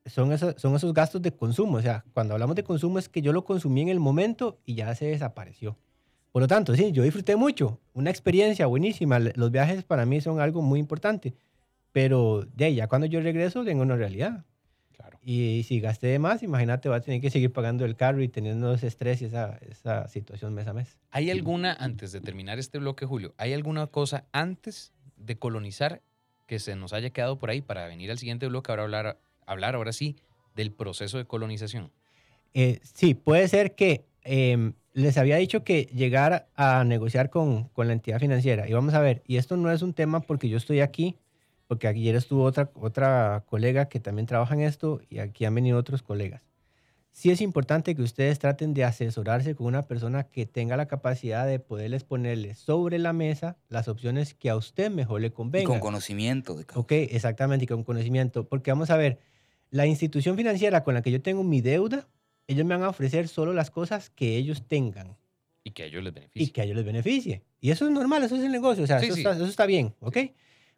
son, 0.05 0.31
esos, 0.31 0.55
son 0.57 0.75
esos 0.75 0.93
gastos 0.93 1.21
de 1.21 1.31
consumo. 1.31 1.77
O 1.77 1.81
sea, 1.81 2.05
cuando 2.13 2.33
hablamos 2.33 2.55
de 2.55 2.63
consumo 2.63 2.99
es 2.99 3.09
que 3.09 3.21
yo 3.21 3.33
lo 3.33 3.43
consumí 3.43 3.81
en 3.81 3.89
el 3.89 3.99
momento 3.99 4.59
y 4.65 4.75
ya 4.75 4.93
se 4.95 5.05
desapareció. 5.05 5.77
Por 6.31 6.41
lo 6.43 6.47
tanto, 6.47 6.75
sí, 6.75 6.91
yo 6.91 7.01
disfruté 7.03 7.35
mucho, 7.35 7.79
una 7.93 8.11
experiencia 8.11 8.67
buenísima. 8.67 9.17
Los 9.17 9.49
viajes 9.49 9.83
para 9.83 10.05
mí 10.05 10.21
son 10.21 10.39
algo 10.39 10.61
muy 10.61 10.79
importante, 10.79 11.33
pero 11.97 12.47
de 12.53 12.65
ahí, 12.65 12.75
ya 12.75 12.87
cuando 12.87 13.07
yo 13.07 13.19
regreso 13.21 13.65
tengo 13.65 13.81
una 13.81 13.95
realidad. 13.95 14.45
Claro. 14.95 15.17
Y 15.23 15.63
si 15.67 15.79
gasté 15.79 16.05
de 16.05 16.19
más, 16.19 16.43
imagínate, 16.43 16.89
va 16.89 16.97
a 16.97 17.01
tener 17.01 17.19
que 17.21 17.31
seguir 17.31 17.51
pagando 17.51 17.85
el 17.85 17.95
carro 17.95 18.21
y 18.21 18.27
teniendo 18.27 18.71
ese 18.71 18.85
estrés 18.85 19.19
y 19.23 19.25
esa, 19.25 19.57
esa 19.67 20.07
situación 20.07 20.53
mes 20.53 20.67
a 20.67 20.73
mes. 20.73 20.99
¿Hay 21.09 21.31
alguna, 21.31 21.73
antes 21.73 22.11
de 22.11 22.21
terminar 22.21 22.59
este 22.59 22.77
bloque, 22.77 23.07
Julio, 23.07 23.33
¿hay 23.39 23.51
alguna 23.53 23.87
cosa 23.87 24.25
antes 24.31 24.93
de 25.15 25.39
colonizar 25.39 26.03
que 26.45 26.59
se 26.59 26.75
nos 26.75 26.93
haya 26.93 27.09
quedado 27.09 27.39
por 27.39 27.49
ahí 27.49 27.61
para 27.61 27.87
venir 27.87 28.11
al 28.11 28.19
siguiente 28.19 28.45
bloque 28.45 28.71
ahora 28.71 28.83
hablar, 28.83 29.19
hablar 29.47 29.73
ahora 29.73 29.91
sí 29.91 30.17
del 30.53 30.71
proceso 30.71 31.17
de 31.17 31.25
colonización? 31.25 31.91
Eh, 32.53 32.79
sí, 32.93 33.15
puede 33.15 33.47
ser 33.47 33.73
que 33.73 34.05
eh, 34.23 34.71
les 34.93 35.17
había 35.17 35.37
dicho 35.37 35.63
que 35.63 35.85
llegar 35.85 36.47
a 36.55 36.83
negociar 36.83 37.31
con, 37.31 37.69
con, 37.69 37.87
la 37.87 37.93
entidad 37.93 38.19
financiera. 38.19 38.69
Y 38.69 38.73
vamos 38.73 38.93
a 38.93 38.99
ver, 38.99 39.23
y 39.25 39.37
esto 39.37 39.57
no 39.57 39.71
es 39.71 39.81
un 39.81 39.95
tema 39.95 40.19
porque 40.19 40.47
yo 40.47 40.57
estoy 40.57 40.81
aquí, 40.81 41.17
porque 41.67 41.87
ayer 41.87 42.15
estuvo 42.15 42.43
otra, 42.43 42.71
otra 42.75 43.43
colega 43.47 43.89
que 43.89 43.99
también 43.99 44.25
trabaja 44.25 44.55
en 44.55 44.61
esto 44.61 45.01
y 45.09 45.19
aquí 45.19 45.45
han 45.45 45.55
venido 45.55 45.77
otros 45.77 46.01
colegas. 46.01 46.41
Sí 47.11 47.31
es 47.31 47.41
importante 47.41 47.95
que 47.95 48.03
ustedes 48.03 48.37
traten 48.37 48.75
de 48.75 48.83
asesorarse 48.83 49.55
con 49.55 49.65
una 49.65 49.87
persona 49.87 50.25
que 50.25 50.45
tenga 50.45 50.77
la 50.77 50.87
capacidad 50.87 51.47
de 51.47 51.57
poderles 51.57 52.03
ponerle 52.03 52.53
sobre 52.53 52.99
la 52.99 53.11
mesa 53.11 53.57
las 53.69 53.87
opciones 53.87 54.35
que 54.35 54.51
a 54.51 54.55
usted 54.55 54.91
mejor 54.91 55.21
le 55.21 55.31
convenga. 55.31 55.63
Y 55.63 55.65
con 55.65 55.79
conocimiento. 55.79 56.53
De 56.53 56.65
ok, 56.75 56.91
exactamente, 56.91 57.65
y 57.65 57.67
con 57.67 57.83
conocimiento. 57.83 58.47
Porque 58.47 58.69
vamos 58.69 58.91
a 58.91 58.97
ver, 58.97 59.17
la 59.71 59.87
institución 59.87 60.37
financiera 60.37 60.83
con 60.83 60.93
la 60.93 61.01
que 61.01 61.09
yo 61.09 61.19
tengo 61.19 61.43
mi 61.43 61.59
deuda, 61.59 62.07
ellos 62.45 62.65
me 62.65 62.75
van 62.75 62.83
a 62.83 62.89
ofrecer 62.89 63.27
solo 63.27 63.51
las 63.51 63.71
cosas 63.71 64.11
que 64.11 64.37
ellos 64.37 64.67
tengan. 64.67 65.17
Y 65.63 65.71
que 65.71 65.83
a 65.83 65.85
ellos 65.87 66.03
les 66.03 66.13
beneficie. 66.13 66.43
Y 66.43 66.49
que 66.49 66.61
a 66.61 66.63
ellos 66.65 66.75
les 66.77 66.85
beneficie. 66.85 67.43
Y 67.59 67.71
eso 67.71 67.85
es 67.85 67.91
normal, 67.91 68.23
eso 68.23 68.35
es 68.35 68.43
el 68.43 68.51
negocio, 68.51 68.83
o 68.83 68.87
sea, 68.87 68.99
sí, 68.99 69.07
eso, 69.07 69.15
sí. 69.15 69.21
Está, 69.21 69.33
eso, 69.33 69.45
Está, 69.45 69.65
bien, 69.65 69.95
¿ok? 70.01 70.17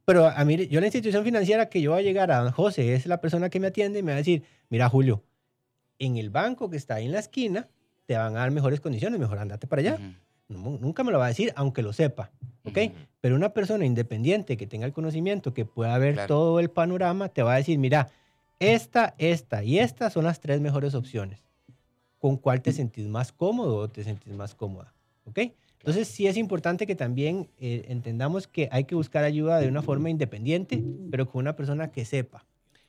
Pero 0.09 0.25
a 0.25 0.43
mí, 0.43 0.67
yo 0.69 0.79
la 0.79 0.87
institución 0.87 1.23
financiera 1.23 1.69
que 1.69 1.81
yo 1.81 1.91
voy 1.91 1.99
a 1.99 2.03
llegar 2.03 2.31
a 2.31 2.51
José, 2.51 2.95
es 2.95 3.05
la 3.05 3.21
persona 3.21 3.51
que 3.51 3.59
me 3.59 3.67
atiende 3.67 3.99
y 3.99 4.01
me 4.01 4.11
va 4.11 4.15
a 4.15 4.17
decir, 4.17 4.41
mira 4.67 4.89
Julio, 4.89 5.23
en 5.99 6.17
el 6.17 6.31
banco 6.31 6.67
que 6.67 6.77
está 6.77 6.95
ahí 6.95 7.05
en 7.05 7.11
la 7.11 7.19
esquina, 7.19 7.67
te 8.07 8.17
van 8.17 8.35
a 8.35 8.39
dar 8.39 8.49
mejores 8.49 8.81
condiciones, 8.81 9.19
mejor 9.19 9.37
andate 9.37 9.67
para 9.67 9.81
allá. 9.81 9.99
Uh 10.49 10.55
-huh. 10.55 10.79
nunca 10.79 11.03
me 11.03 11.11
lo 11.11 11.19
va 11.19 11.25
a 11.25 11.27
decir, 11.27 11.53
aunque 11.55 11.83
lo 11.83 11.93
sepa, 11.93 12.31
¿ok? 12.63 12.75
Uh 12.75 12.79
-huh. 12.79 12.91
Pero 13.21 13.35
una 13.35 13.53
persona 13.53 13.85
independiente 13.85 14.57
que 14.57 14.65
tenga 14.65 14.87
el 14.87 14.93
conocimiento, 14.93 15.53
que 15.53 15.65
pueda 15.65 15.95
ver 15.99 16.15
claro. 16.15 16.27
todo 16.27 16.59
el 16.59 16.71
panorama, 16.71 17.29
te 17.29 17.43
va 17.43 17.53
a 17.53 17.57
decir, 17.57 17.77
mira, 17.77 18.09
esta, 18.57 19.13
esta 19.19 19.63
y 19.63 19.77
esta 19.77 20.09
son 20.09 20.23
las 20.23 20.39
tres 20.39 20.59
mejores 20.59 20.95
opciones 20.95 21.45
con 22.17 22.37
cuál 22.37 22.63
te 22.63 22.71
sentís 22.71 23.05
más 23.05 23.31
cómodo 23.31 23.75
o 23.75 23.89
te 23.89 24.03
sentís 24.03 24.33
más 24.33 24.55
cómoda. 24.55 24.91
¿Ok? 25.25 25.37
Entonces 25.79 26.09
sí 26.09 26.27
es 26.27 26.35
importante 26.37 26.85
que 26.85 26.95
también 26.95 27.49
eh, 27.57 27.85
entendamos 27.87 28.47
que 28.47 28.67
hay 28.71 28.83
que 28.83 28.95
buscar 28.95 29.23
ayuda 29.23 29.59
de 29.59 29.67
una 29.67 29.81
forma 29.81 30.09
independiente, 30.09 30.83
pero 31.09 31.29
con 31.29 31.39
una 31.39 31.55
persona 31.55 31.91
que 31.91 32.03
sepa, 32.03 32.45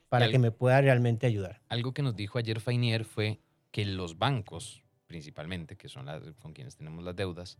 para 0.09 0.25
algo, 0.25 0.33
que 0.33 0.39
me 0.41 0.51
pueda 0.51 0.81
realmente 0.81 1.27
ayudar. 1.27 1.61
Algo 1.69 1.95
que 1.95 2.03
nos 2.03 2.17
dijo 2.17 2.39
ayer 2.39 2.61
Fainier 2.61 3.05
fue 3.05 3.39
que 3.71 3.85
los 3.85 4.19
bancos, 4.19 4.83
principalmente, 5.07 5.77
que 5.77 5.89
son 5.89 6.07
las, 6.07 6.23
con 6.41 6.53
quienes 6.53 6.77
tenemos 6.77 7.05
las 7.05 7.15
deudas, 7.15 7.59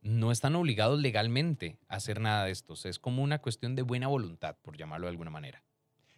no 0.00 0.32
están 0.32 0.56
obligados 0.56 1.00
legalmente 1.00 1.78
a 1.88 1.96
hacer 1.96 2.20
nada 2.20 2.44
de 2.44 2.50
esto. 2.50 2.74
Es 2.84 2.98
como 2.98 3.22
una 3.22 3.40
cuestión 3.40 3.76
de 3.76 3.82
buena 3.82 4.08
voluntad, 4.08 4.56
por 4.60 4.76
llamarlo 4.76 5.06
de 5.06 5.12
alguna 5.12 5.30
manera. 5.30 5.62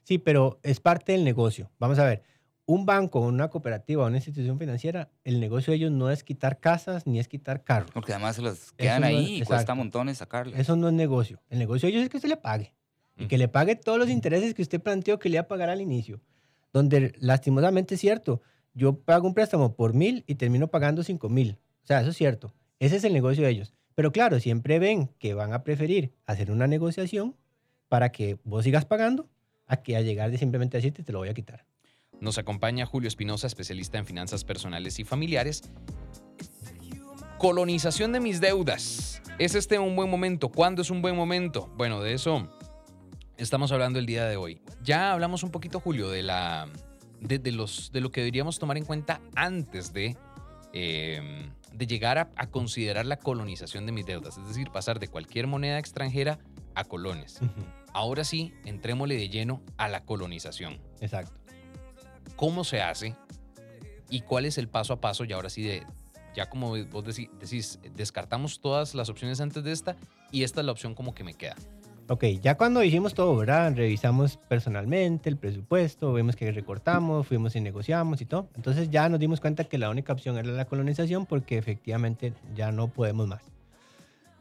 Sí, 0.03 0.19
pero 0.19 0.61
es 0.63 0.81
parte 0.81 1.13
del 1.13 1.25
negocio. 1.25 1.71
Vamos 1.79 1.99
a 1.99 2.05
ver 2.05 2.23
un 2.67 2.85
banco, 2.85 3.21
una 3.21 3.49
cooperativa, 3.49 4.05
una 4.07 4.17
institución 4.17 4.59
financiera, 4.59 5.09
el 5.25 5.41
negocio 5.41 5.71
de 5.71 5.77
ellos 5.77 5.93
no 5.93 6.11
es 6.11 6.25
quitar 6.25 6.59
casas 6.59 7.07
ni 7.07 7.21
es 7.21 7.29
quitar 7.29 7.63
carros. 7.63 7.91
Porque 7.93 8.13
además 8.13 8.37
se 8.37 8.43
los 8.43 8.73
quedan 8.73 9.03
no 9.03 9.07
ahí 9.07 9.37
es, 9.37 9.43
y 9.43 9.45
cuesta 9.45 9.75
montones. 9.75 10.21
Eso 10.57 10.77
no 10.77 10.89
es 10.89 10.95
negocio. 10.95 11.41
El 11.49 11.61
negocio 11.61 11.87
de 11.87 11.93
ellos 11.93 12.03
es 12.03 12.11
que 12.11 12.17
usted 12.17 12.29
le 12.29 12.37
pague. 12.37 12.75
Y 13.17 13.25
-huh. 13.25 13.29
que 13.29 13.39
le 13.39 13.49
pague 13.49 13.77
todos 13.77 13.99
los 13.99 14.11
intereses 14.11 14.53
que 14.53 14.63
usted 14.63 14.81
planteó 14.81 15.19
que 15.19 15.29
le 15.29 15.37
iba 15.37 15.43
a 15.43 15.49
pagar 15.49 15.71
al 15.71 15.81
inicio. 15.81 16.21
Donde 16.73 17.15
lastimosamente 17.19 17.95
es 17.95 18.01
cierto, 18.01 18.43
yo 18.75 18.99
pago 18.99 19.27
un 19.27 19.33
préstamo 19.33 19.75
por 19.75 19.95
mil 19.95 20.25
y 20.27 20.35
termino 20.35 20.69
pagando 20.69 21.03
cinco 21.03 21.29
mil. 21.29 21.59
O 21.85 21.87
sea, 21.87 22.01
eso 22.01 22.11
es 22.11 22.17
cierto. 22.17 22.53
Ese 22.81 22.97
es 22.97 23.05
el 23.05 23.13
negocio 23.13 23.45
de 23.45 23.51
ellos. 23.51 23.73
Pero 23.95 24.13
claro, 24.13 24.41
siempre 24.41 24.79
ven 24.79 25.09
que 25.19 25.33
van 25.35 25.55
a 25.55 25.63
preferir 25.63 26.13
hacer 26.27 26.51
una 26.51 26.67
negociación 26.67 27.37
para 27.89 28.11
que 28.11 28.39
vos 28.45 28.65
sigas 28.65 28.85
pagando 28.85 29.29
a 29.67 29.79
que 29.79 29.97
a 29.97 30.03
llegar 30.03 30.31
de 30.31 30.39
simplemente 30.39 30.77
decirte 30.77 31.03
te 31.03 31.13
lo 31.13 31.19
voy 31.21 31.29
a 31.29 31.35
quitar. 31.35 31.65
Nos 32.21 32.39
acompaña 32.39 32.87
Julio 32.87 33.09
Espinosa, 33.09 33.47
especialista 33.47 33.99
en 33.99 34.07
finanzas 34.07 34.45
personales 34.45 34.99
y 34.99 35.05
familiares. 35.05 35.63
Colonización 37.39 38.13
de 38.13 38.21
mis 38.21 38.41
deudas. 38.41 39.23
¿Es 39.39 39.55
este 39.55 39.79
un 39.79 39.95
buen 39.97 40.11
momento? 40.11 40.49
¿Cuándo 40.49 40.81
es 40.81 40.91
un 40.91 41.03
buen 41.03 41.15
momento? 41.15 41.71
Bueno, 41.77 42.01
de 42.01 42.15
eso 42.15 42.49
estamos 43.37 43.71
hablando 43.71 43.99
el 43.99 44.07
día 44.07 44.25
de 44.25 44.37
hoy. 44.37 44.63
Ya 44.83 45.13
hablamos 45.13 45.43
un 45.43 45.51
poquito, 45.51 45.79
Julio, 45.79 46.09
de, 46.09 46.23
la, 46.23 46.69
de, 47.21 47.39
de 47.39 47.53
los, 47.53 47.93
de 47.93 48.01
lo 48.01 48.11
que 48.11 48.23
deberíamos 48.23 48.59
tomar 48.59 48.79
en 48.79 48.87
cuenta 48.87 49.21
antes 49.35 49.93
de, 49.93 50.17
eh, 50.73 51.51
de 51.71 51.87
llegar 51.87 52.17
a, 52.17 52.31
a, 52.37 52.47
considerar 52.47 53.05
la 53.05 53.19
colonización 53.19 53.85
de 53.85 53.93
mis 53.93 54.07
deudas. 54.07 54.39
Es 54.39 54.49
decir, 54.49 54.71
pasar 54.71 54.99
de 54.99 55.09
cualquier 55.09 55.47
moneda 55.47 55.79
extranjera 55.79 56.39
a 56.75 56.85
colones. 56.85 57.43
Uh 57.43 57.45
-huh. 57.45 57.85
Ahora 57.93 58.25
sí, 58.25 58.55
entrémosle 58.65 59.17
de 59.17 59.29
lleno 59.29 59.63
a 59.77 59.89
la 59.89 60.05
colonización. 60.05 60.81
Exacto 61.01 61.46
cómo 62.37 62.65
se 62.65 62.81
hace 62.81 63.17
y 64.09 64.21
cuál 64.21 64.45
es 64.45 64.59
el 64.59 64.69
paso 64.69 64.93
a 64.93 65.01
paso. 65.01 65.25
Y 65.25 65.33
ahora 65.33 65.51
sí, 65.51 65.63
de, 65.63 65.85
ya 66.35 66.49
como 66.49 66.77
vos 66.87 67.05
decís, 67.05 67.29
decís, 67.41 67.81
descartamos 67.95 68.61
todas 68.61 68.95
las 68.95 69.09
opciones 69.09 69.41
antes 69.41 69.65
de 69.65 69.73
esta 69.73 69.97
y 70.31 70.45
esta 70.45 70.61
es 70.61 70.67
la 70.67 70.73
opción 70.73 70.95
como 70.95 71.15
que 71.15 71.25
me 71.25 71.35
queda. 71.35 71.57
Ok, 72.09 72.25
ya 72.41 72.57
cuando 72.57 72.85
hicimos 72.85 73.15
todo, 73.15 73.37
¿verdad? 73.37 73.75
Revisamos 73.75 74.37
personalmente 74.37 75.29
el 75.29 75.37
presupuesto, 75.37 76.13
vemos 76.13 76.37
que 76.37 76.53
recortamos, 76.53 77.27
fuimos 77.27 77.57
y 77.57 77.61
negociamos 77.61 78.21
y 78.21 78.27
todo. 78.27 78.49
Entonces 78.55 78.91
ya 78.91 79.09
nos 79.09 79.19
dimos 79.19 79.41
cuenta 79.41 79.65
que 79.65 79.77
la 79.77 79.91
única 79.91 80.13
opción 80.13 80.39
era 80.39 80.49
la 80.51 80.67
colonización 80.67 81.27
porque 81.27 81.59
efectivamente 81.59 82.33
ya 82.55 82.71
no 82.71 82.87
podemos 82.87 83.27
más. 83.27 83.43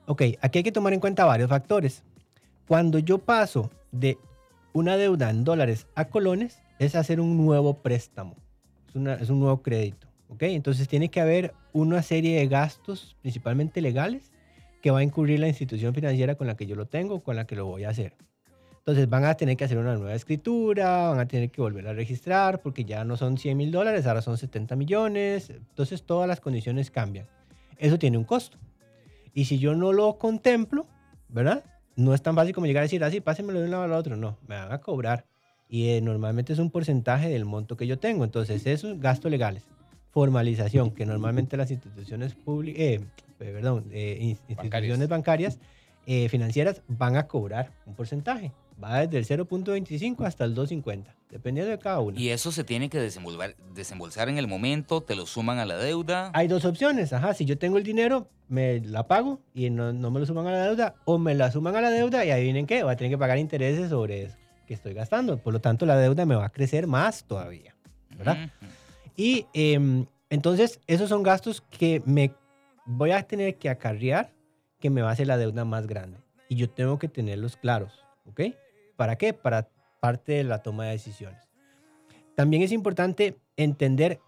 Ok, 0.05 0.21
aquí 0.41 0.59
hay 0.59 0.63
que 0.63 0.71
tomar 0.71 0.93
en 0.93 0.99
cuenta 0.99 1.25
varios 1.25 1.49
factores. 1.49 2.03
Cuando 2.67 2.99
yo 2.99 3.17
paso 3.17 3.71
de 3.91 4.19
una 4.73 4.95
deuda 4.95 5.31
en 5.31 5.43
dólares 5.43 5.87
a 5.95 6.05
colones, 6.05 6.61
es 6.79 6.95
hacer 6.95 7.19
un 7.19 7.37
nuevo 7.37 7.81
préstamo. 7.81 8.35
Es, 8.89 8.95
una- 8.95 9.15
es 9.15 9.29
un 9.29 9.39
nuevo 9.39 9.61
crédito. 9.61 10.07
¿ok? 10.29 10.43
Entonces 10.43 10.87
tiene 10.87 11.09
que 11.09 11.21
haber 11.21 11.53
una 11.73 12.01
serie 12.01 12.37
de 12.39 12.47
gastos, 12.47 13.15
principalmente 13.21 13.81
legales, 13.81 14.31
que 14.81 14.91
va 14.91 14.99
a 14.99 15.03
incurrir 15.03 15.39
la 15.39 15.47
institución 15.47 15.93
financiera 15.93 16.35
con 16.35 16.47
la 16.47 16.55
que 16.55 16.65
yo 16.65 16.75
lo 16.75 16.85
tengo, 16.87 17.21
con 17.21 17.35
la 17.35 17.45
que 17.45 17.55
lo 17.55 17.65
voy 17.65 17.83
a 17.83 17.89
hacer. 17.89 18.13
Entonces 18.77 19.09
van 19.09 19.25
a 19.25 19.33
tener 19.35 19.57
que 19.57 19.63
hacer 19.63 19.77
una 19.79 19.95
nueva 19.95 20.13
escritura, 20.13 21.09
van 21.09 21.19
a 21.19 21.27
tener 21.27 21.49
que 21.49 21.59
volver 21.59 21.87
a 21.87 21.93
registrar, 21.93 22.61
porque 22.61 22.85
ya 22.85 23.03
no 23.03 23.17
son 23.17 23.37
100 23.37 23.57
mil 23.57 23.71
dólares, 23.71 24.05
ahora 24.05 24.21
son 24.21 24.37
70 24.37 24.75
millones. 24.75 25.49
Entonces 25.49 26.03
todas 26.03 26.27
las 26.27 26.39
condiciones 26.39 26.91
cambian. 26.91 27.25
Eso 27.77 27.97
tiene 27.97 28.17
un 28.17 28.25
costo. 28.25 28.57
Y 29.33 29.45
si 29.45 29.57
yo 29.57 29.73
no 29.75 29.91
lo 29.91 30.17
contemplo, 30.19 30.85
¿verdad? 31.29 31.63
No 31.95 32.13
es 32.13 32.21
tan 32.21 32.35
fácil 32.35 32.53
como 32.53 32.67
llegar 32.67 32.81
a 32.81 32.85
decir, 32.85 33.03
así, 33.03 33.21
pásenmelo 33.21 33.59
de 33.59 33.65
un 33.65 33.71
lado 33.71 33.83
al 33.83 33.91
otro. 33.93 34.15
No, 34.17 34.37
me 34.47 34.55
van 34.55 34.71
a 34.71 34.79
cobrar. 34.81 35.25
Y 35.69 35.89
eh, 35.89 36.01
normalmente 36.01 36.53
es 36.53 36.59
un 36.59 36.69
porcentaje 36.69 37.29
del 37.29 37.45
monto 37.45 37.75
que 37.75 37.87
yo 37.87 37.97
tengo. 37.99 38.23
Entonces, 38.23 38.65
esos 38.65 38.99
gastos 38.99 39.31
legales. 39.31 39.63
Formalización, 40.11 40.91
que 40.91 41.05
normalmente 41.05 41.57
las 41.57 41.71
instituciones 41.71 42.33
públicas, 42.35 42.81
eh, 42.81 43.01
perdón, 43.37 43.85
eh, 43.91 44.17
in- 44.21 44.39
instituciones 44.47 45.09
bancarias, 45.09 45.59
eh, 46.05 46.29
financieras 46.29 46.81
van 46.87 47.17
a 47.17 47.27
cobrar 47.27 47.71
un 47.85 47.95
porcentaje. 47.95 48.51
Va 48.81 49.05
desde 49.05 49.17
el 49.17 49.25
0.25 49.47 50.25
hasta 50.25 50.45
el 50.45 50.53
2.50, 50.55 51.05
dependiendo 51.31 51.71
de 51.71 51.79
cada 51.79 51.99
una. 51.99 52.19
Y 52.19 52.29
eso 52.29 52.51
se 52.51 52.63
tiene 52.63 52.89
que 52.89 52.99
desembolsar, 52.99 53.55
desembolsar 53.73 54.29
en 54.29 54.37
el 54.37 54.47
momento, 54.47 55.01
te 55.01 55.15
lo 55.15 55.25
suman 55.25 55.59
a 55.59 55.65
la 55.65 55.77
deuda. 55.77 56.31
Hay 56.33 56.47
dos 56.47 56.63
opciones, 56.65 57.11
ajá, 57.11 57.33
si 57.33 57.43
yo 57.45 57.57
tengo 57.57 57.77
el 57.77 57.83
dinero, 57.83 58.29
me 58.47 58.79
la 58.81 59.07
pago 59.07 59.41
y 59.53 59.69
no, 59.69 59.91
no 59.93 60.11
me 60.11 60.19
lo 60.19 60.25
suman 60.25 60.47
a 60.47 60.51
la 60.51 60.65
deuda, 60.67 60.95
o 61.05 61.17
me 61.17 61.35
la 61.35 61.51
suman 61.51 61.75
a 61.75 61.81
la 61.81 61.89
deuda 61.89 62.23
y 62.25 62.31
adivinen 62.31 62.67
qué, 62.67 62.83
voy 62.83 62.93
a 62.93 62.95
tener 62.95 63.11
que 63.11 63.17
pagar 63.17 63.37
intereses 63.37 63.89
sobre 63.89 64.23
eso 64.23 64.37
que 64.65 64.73
estoy 64.73 64.93
gastando. 64.93 65.37
Por 65.37 65.53
lo 65.53 65.61
tanto, 65.61 65.85
la 65.85 65.97
deuda 65.97 66.25
me 66.25 66.35
va 66.35 66.45
a 66.45 66.49
crecer 66.49 66.87
más 66.87 67.23
todavía, 67.23 67.75
¿verdad? 68.17 68.49
Y 69.15 69.45
em, 69.53 70.05
entonces, 70.29 70.79
esos 70.87 71.09
son 71.09 71.23
gastos 71.23 71.61
que 71.61 72.01
me 72.05 72.33
voy 72.85 73.11
a 73.11 73.23
tener 73.23 73.55
que 73.57 73.69
acarrear, 73.69 74.33
que 74.79 74.89
me 74.89 75.01
va 75.01 75.09
a 75.09 75.13
hacer 75.13 75.27
la 75.27 75.37
deuda 75.37 75.65
más 75.65 75.87
grande. 75.87 76.19
Y 76.49 76.55
yo 76.55 76.69
tengo 76.69 76.99
que 76.99 77.07
tenerlos 77.07 77.57
claros, 77.57 78.03
¿ok? 78.25 78.41
¿Para 78.95 79.17
qué? 79.17 79.33
Para 79.33 79.69
parte 79.99 80.33
de 80.33 80.43
la 80.43 80.61
toma 80.61 80.85
de 80.85 80.91
decisiones. 80.91 81.49
También 82.35 82.61
es 82.63 82.71
importante 82.71 83.37
entender 83.57 84.19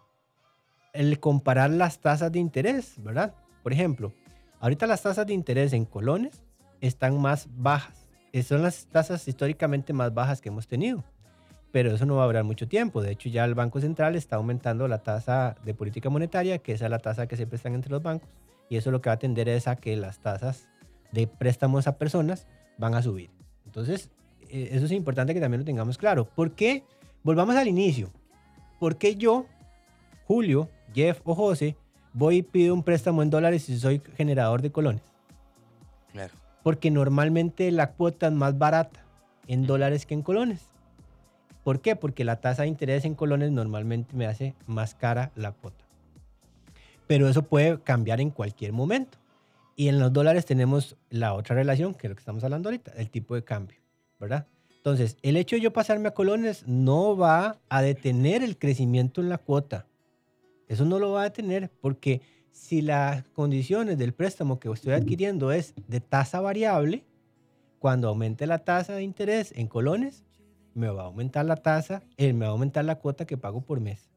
el 0.93 1.19
comparar 1.19 1.69
las 1.69 1.99
tasas 1.99 2.31
de 2.31 2.39
interés, 2.39 2.95
¿verdad? 3.03 3.35
Por 3.63 3.73
ejemplo, 3.73 4.13
ahorita 4.59 4.87
las 4.87 5.03
tasas 5.03 5.27
de 5.27 5.33
interés 5.33 5.73
en 5.73 5.85
colones 5.85 6.41
están 6.81 7.19
más 7.19 7.47
bajas. 7.51 8.06
Eh, 8.37 8.43
Son 8.43 8.61
las 8.61 8.85
tasas 8.85 9.27
históricamente 9.27 9.93
más 9.93 10.13
bajas 10.13 10.41
que 10.41 10.49
hemos 10.49 10.67
tenido. 10.67 11.03
Pero 11.71 11.93
eso 11.93 12.05
no 12.05 12.17
va 12.17 12.23
a 12.23 12.27
durar 12.27 12.43
mucho 12.43 12.67
tiempo. 12.67 13.01
De 13.01 13.11
hecho, 13.11 13.29
ya 13.29 13.43
el 13.45 13.55
Banco 13.55 13.81
Central 13.81 14.15
está 14.15 14.35
aumentando 14.35 14.87
la 14.87 14.99
tasa 14.99 15.55
de 15.65 15.73
política 15.73 16.09
monetaria, 16.09 16.59
que 16.59 16.73
esa 16.73 16.85
es 16.85 16.91
la 16.91 16.99
tasa 16.99 17.27
que 17.27 17.35
se 17.35 17.47
prestan 17.47 17.73
entre 17.73 17.91
los 17.91 18.01
bancos. 18.03 18.29
Y 18.69 18.77
eso 18.77 18.91
lo 18.91 19.01
que 19.01 19.09
va 19.09 19.15
a 19.15 19.19
tender 19.19 19.49
es 19.49 19.67
a 19.67 19.75
que 19.75 19.95
las 19.97 20.19
tasas 20.19 20.67
de 21.11 21.25
préstamos 21.27 21.87
a 21.87 21.97
personas 21.97 22.47
van 22.77 22.93
a 22.93 23.01
subir. 23.01 23.31
Entonces, 23.65 24.09
eh, 24.49 24.69
eso 24.71 24.85
es 24.85 24.91
importante 24.91 25.33
que 25.33 25.41
también 25.41 25.61
lo 25.61 25.65
tengamos 25.65 25.97
claro. 25.97 26.25
¿Por 26.25 26.51
qué? 26.51 26.83
Volvamos 27.23 27.55
al 27.55 27.67
inicio. 27.67 28.11
¿Por 28.79 28.97
qué 28.97 29.15
yo, 29.15 29.47
Julio, 30.25 30.69
Jeff 30.93 31.21
o 31.23 31.33
José, 31.33 31.75
voy 32.13 32.37
y 32.37 32.43
pido 32.43 32.73
un 32.73 32.83
préstamo 32.83 33.23
en 33.23 33.29
dólares 33.29 33.63
si 33.63 33.79
soy 33.79 34.01
generador 34.15 34.61
de 34.61 34.71
colones? 34.71 35.01
Claro. 36.11 36.33
Porque 36.67 36.91
normalmente 36.91 37.71
la 37.71 37.93
cuota 37.93 38.27
es 38.27 38.33
más 38.33 38.57
barata 38.57 38.99
en 39.47 39.65
dólares 39.65 40.05
que 40.05 40.13
en 40.13 40.21
colones. 40.21 40.65
¿Por 41.63 41.79
qué? 41.79 41.95
Porque 41.95 42.25
la 42.25 42.41
tasa 42.41 42.63
de 42.63 42.67
interés 42.67 43.05
en 43.05 43.15
colones 43.15 43.51
normalmente 43.51 44.13
me 44.17 44.25
hace 44.25 44.53
más 44.65 44.93
cara 44.93 45.31
la 45.37 45.53
cuota. 45.53 45.85
Pero 47.07 47.29
eso 47.29 47.43
puede 47.43 47.79
cambiar 47.79 48.19
en 48.19 48.31
cualquier 48.31 48.73
momento. 48.73 49.17
Y 49.77 49.87
en 49.87 49.97
los 49.97 50.11
dólares 50.11 50.45
tenemos 50.45 50.97
la 51.09 51.35
otra 51.35 51.55
relación, 51.55 51.93
que 51.93 52.07
es 52.07 52.09
lo 52.09 52.15
que 52.17 52.19
estamos 52.19 52.43
hablando 52.43 52.67
ahorita, 52.67 52.91
el 52.97 53.09
tipo 53.11 53.33
de 53.35 53.45
cambio, 53.45 53.77
¿verdad? 54.19 54.45
Entonces, 54.75 55.15
el 55.21 55.37
hecho 55.37 55.55
de 55.55 55.61
yo 55.61 55.71
pasarme 55.71 56.09
a 56.09 56.13
colones 56.13 56.67
no 56.67 57.15
va 57.15 57.59
a 57.69 57.81
detener 57.81 58.43
el 58.43 58.57
crecimiento 58.57 59.21
en 59.21 59.29
la 59.29 59.37
cuota. 59.37 59.85
Eso 60.67 60.83
no 60.83 60.99
lo 60.99 61.13
va 61.13 61.21
a 61.21 61.29
detener 61.29 61.71
porque 61.79 62.19
si 62.57 62.81
las 62.81 63.23
condiciones 63.33 63.97
del 63.97 64.13
préstamo 64.13 64.59
que 64.59 64.69
estoy 64.69 64.93
adquiriendo 64.93 65.51
es 65.51 65.73
de 65.87 66.01
tasa 66.01 66.41
variable, 66.41 67.05
cuando 67.79 68.09
aumente 68.09 68.47
la 68.47 68.59
tasa 68.59 68.95
de 68.95 69.03
interés 69.03 69.53
en 69.55 69.67
colones, 69.67 70.25
me 70.73 70.89
va 70.89 71.03
a 71.03 71.05
aumentar 71.05 71.45
la 71.45 71.57
tasa, 71.57 72.01
eh, 72.17 72.33
me 72.33 72.45
va 72.45 72.47
a 72.47 72.51
aumentar 72.51 72.83
la 72.83 72.95
cuota 72.99 73.25
que 73.25 73.37
pago 73.37 73.61
por 73.61 73.79
mes. 73.79 74.09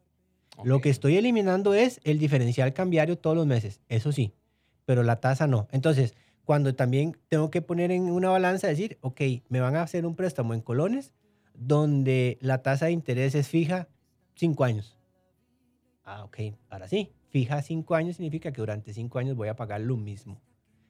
Lo 0.64 0.80
que 0.80 0.90
estoy 0.90 1.16
eliminando 1.16 1.74
es 1.74 2.00
el 2.02 2.18
diferencial 2.18 2.72
cambiario 2.72 3.18
todos 3.18 3.36
los 3.36 3.46
meses, 3.46 3.80
eso 3.88 4.10
sí, 4.10 4.32
pero 4.84 5.02
la 5.02 5.20
tasa 5.20 5.46
no. 5.46 5.68
Entonces, 5.70 6.14
cuando 6.44 6.74
también 6.74 7.16
tengo 7.28 7.50
que 7.50 7.62
poner 7.62 7.92
en 7.92 8.10
una 8.10 8.30
balanza, 8.30 8.66
decir, 8.66 8.98
ok, 9.02 9.20
me 9.48 9.60
van 9.60 9.76
a 9.76 9.82
hacer 9.82 10.06
un 10.06 10.16
préstamo 10.16 10.54
en 10.54 10.60
colones 10.60 11.12
donde 11.54 12.38
la 12.40 12.62
tasa 12.62 12.86
de 12.86 12.92
interés 12.92 13.34
es 13.34 13.48
fija 13.48 13.86
cinco 14.34 14.64
años. 14.64 14.98
Ah, 16.04 16.24
ok, 16.24 16.38
ahora 16.70 16.88
sí, 16.88 17.12
fija 17.30 17.62
cinco 17.62 17.94
años 17.94 18.16
significa 18.16 18.52
que 18.52 18.60
durante 18.60 18.92
cinco 18.92 19.18
años 19.18 19.36
voy 19.36 19.48
a 19.48 19.56
pagar 19.56 19.80
lo 19.80 19.96
mismo. 19.96 20.40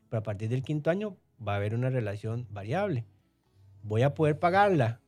Pero 0.08 0.20
a 0.20 0.22
partir 0.22 0.48
del 0.48 0.62
quinto 0.62 0.90
año 0.90 1.16
va 1.46 1.52
a 1.54 1.56
haber 1.56 1.74
una 1.74 1.88
relación 1.90 2.46
variable. 2.50 3.04
Voy 3.82 4.02
a 4.02 4.14
poder 4.14 4.38
pagarla 4.38 5.00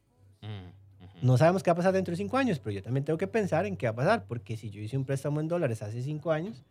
Mm, 0.42 1.24
no 1.24 1.36
sabemos 1.38 1.62
qué 1.62 1.70
va 1.70 1.74
a 1.74 1.76
pasar 1.76 1.92
dentro 1.92 2.10
de 2.12 2.16
cinco 2.16 2.36
años, 2.36 2.58
pero 2.58 2.72
yo 2.72 2.82
también 2.82 3.04
tengo 3.04 3.16
que 3.16 3.28
pensar 3.28 3.64
en 3.64 3.76
qué 3.76 3.86
va 3.86 3.90
a 3.92 3.94
pasar, 3.94 4.24
porque 4.26 4.56
si 4.56 4.70
yo 4.70 4.80
hice 4.80 4.96
un 4.96 5.04
préstamo 5.04 5.40
en 5.40 5.46
dólares 5.46 5.82
hace 5.82 6.02
cinco 6.02 6.32
años, 6.32 6.64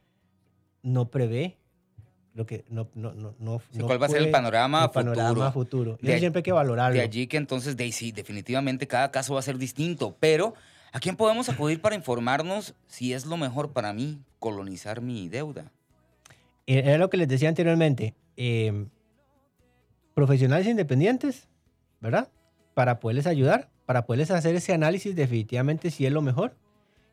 no 0.83 1.09
prevé 1.09 1.57
lo 2.33 2.45
que 2.45 2.65
no 2.69 2.89
no 2.95 3.13
no 3.13 3.33
no. 3.39 3.61
Sí, 3.71 3.79
¿Cuál 3.81 4.01
va 4.01 4.07
a 4.07 4.09
ser 4.09 4.21
el 4.23 4.31
panorama 4.31 4.83
el 4.85 4.89
panorama 4.91 5.51
futuro? 5.51 5.51
futuro. 5.53 5.97
Y 6.01 6.05
De 6.07 6.11
eso 6.11 6.15
ahí- 6.15 6.19
siempre 6.19 6.39
hay 6.39 6.43
que 6.43 6.51
valorarlo. 6.51 6.95
De 6.97 7.01
allí 7.01 7.27
que 7.27 7.37
entonces, 7.37 7.77
de, 7.77 7.89
sí, 7.93 8.11
definitivamente 8.11 8.87
cada 8.87 9.09
caso 9.09 9.33
va 9.35 9.39
a 9.39 9.43
ser 9.43 9.57
distinto, 9.57 10.17
pero 10.19 10.53
¿a 10.91 10.99
quién 10.99 11.15
podemos 11.15 11.49
acudir 11.49 11.81
para 11.81 11.95
informarnos 11.95 12.73
si 12.87 13.13
es 13.13 13.25
lo 13.25 13.37
mejor 13.37 13.71
para 13.71 13.93
mí 13.93 14.19
colonizar 14.39 15.01
mi 15.01 15.29
deuda? 15.29 15.71
Eh, 16.67 16.83
Era 16.85 16.97
lo 16.97 17.09
que 17.09 17.17
les 17.17 17.27
decía 17.27 17.49
anteriormente. 17.49 18.13
eh, 18.37 18.85
profesionales 20.13 20.67
independientes, 20.67 21.47
¿verdad? 21.99 22.29
Para 22.73 22.99
poderles 22.99 23.27
ayudar, 23.27 23.69
para 23.85 24.05
poderles 24.05 24.31
hacer 24.31 24.55
ese 24.55 24.73
análisis 24.73 25.15
definitivamente 25.15 25.89
si 25.91 26.05
es 26.05 26.11
lo 26.11 26.21
mejor 26.21 26.55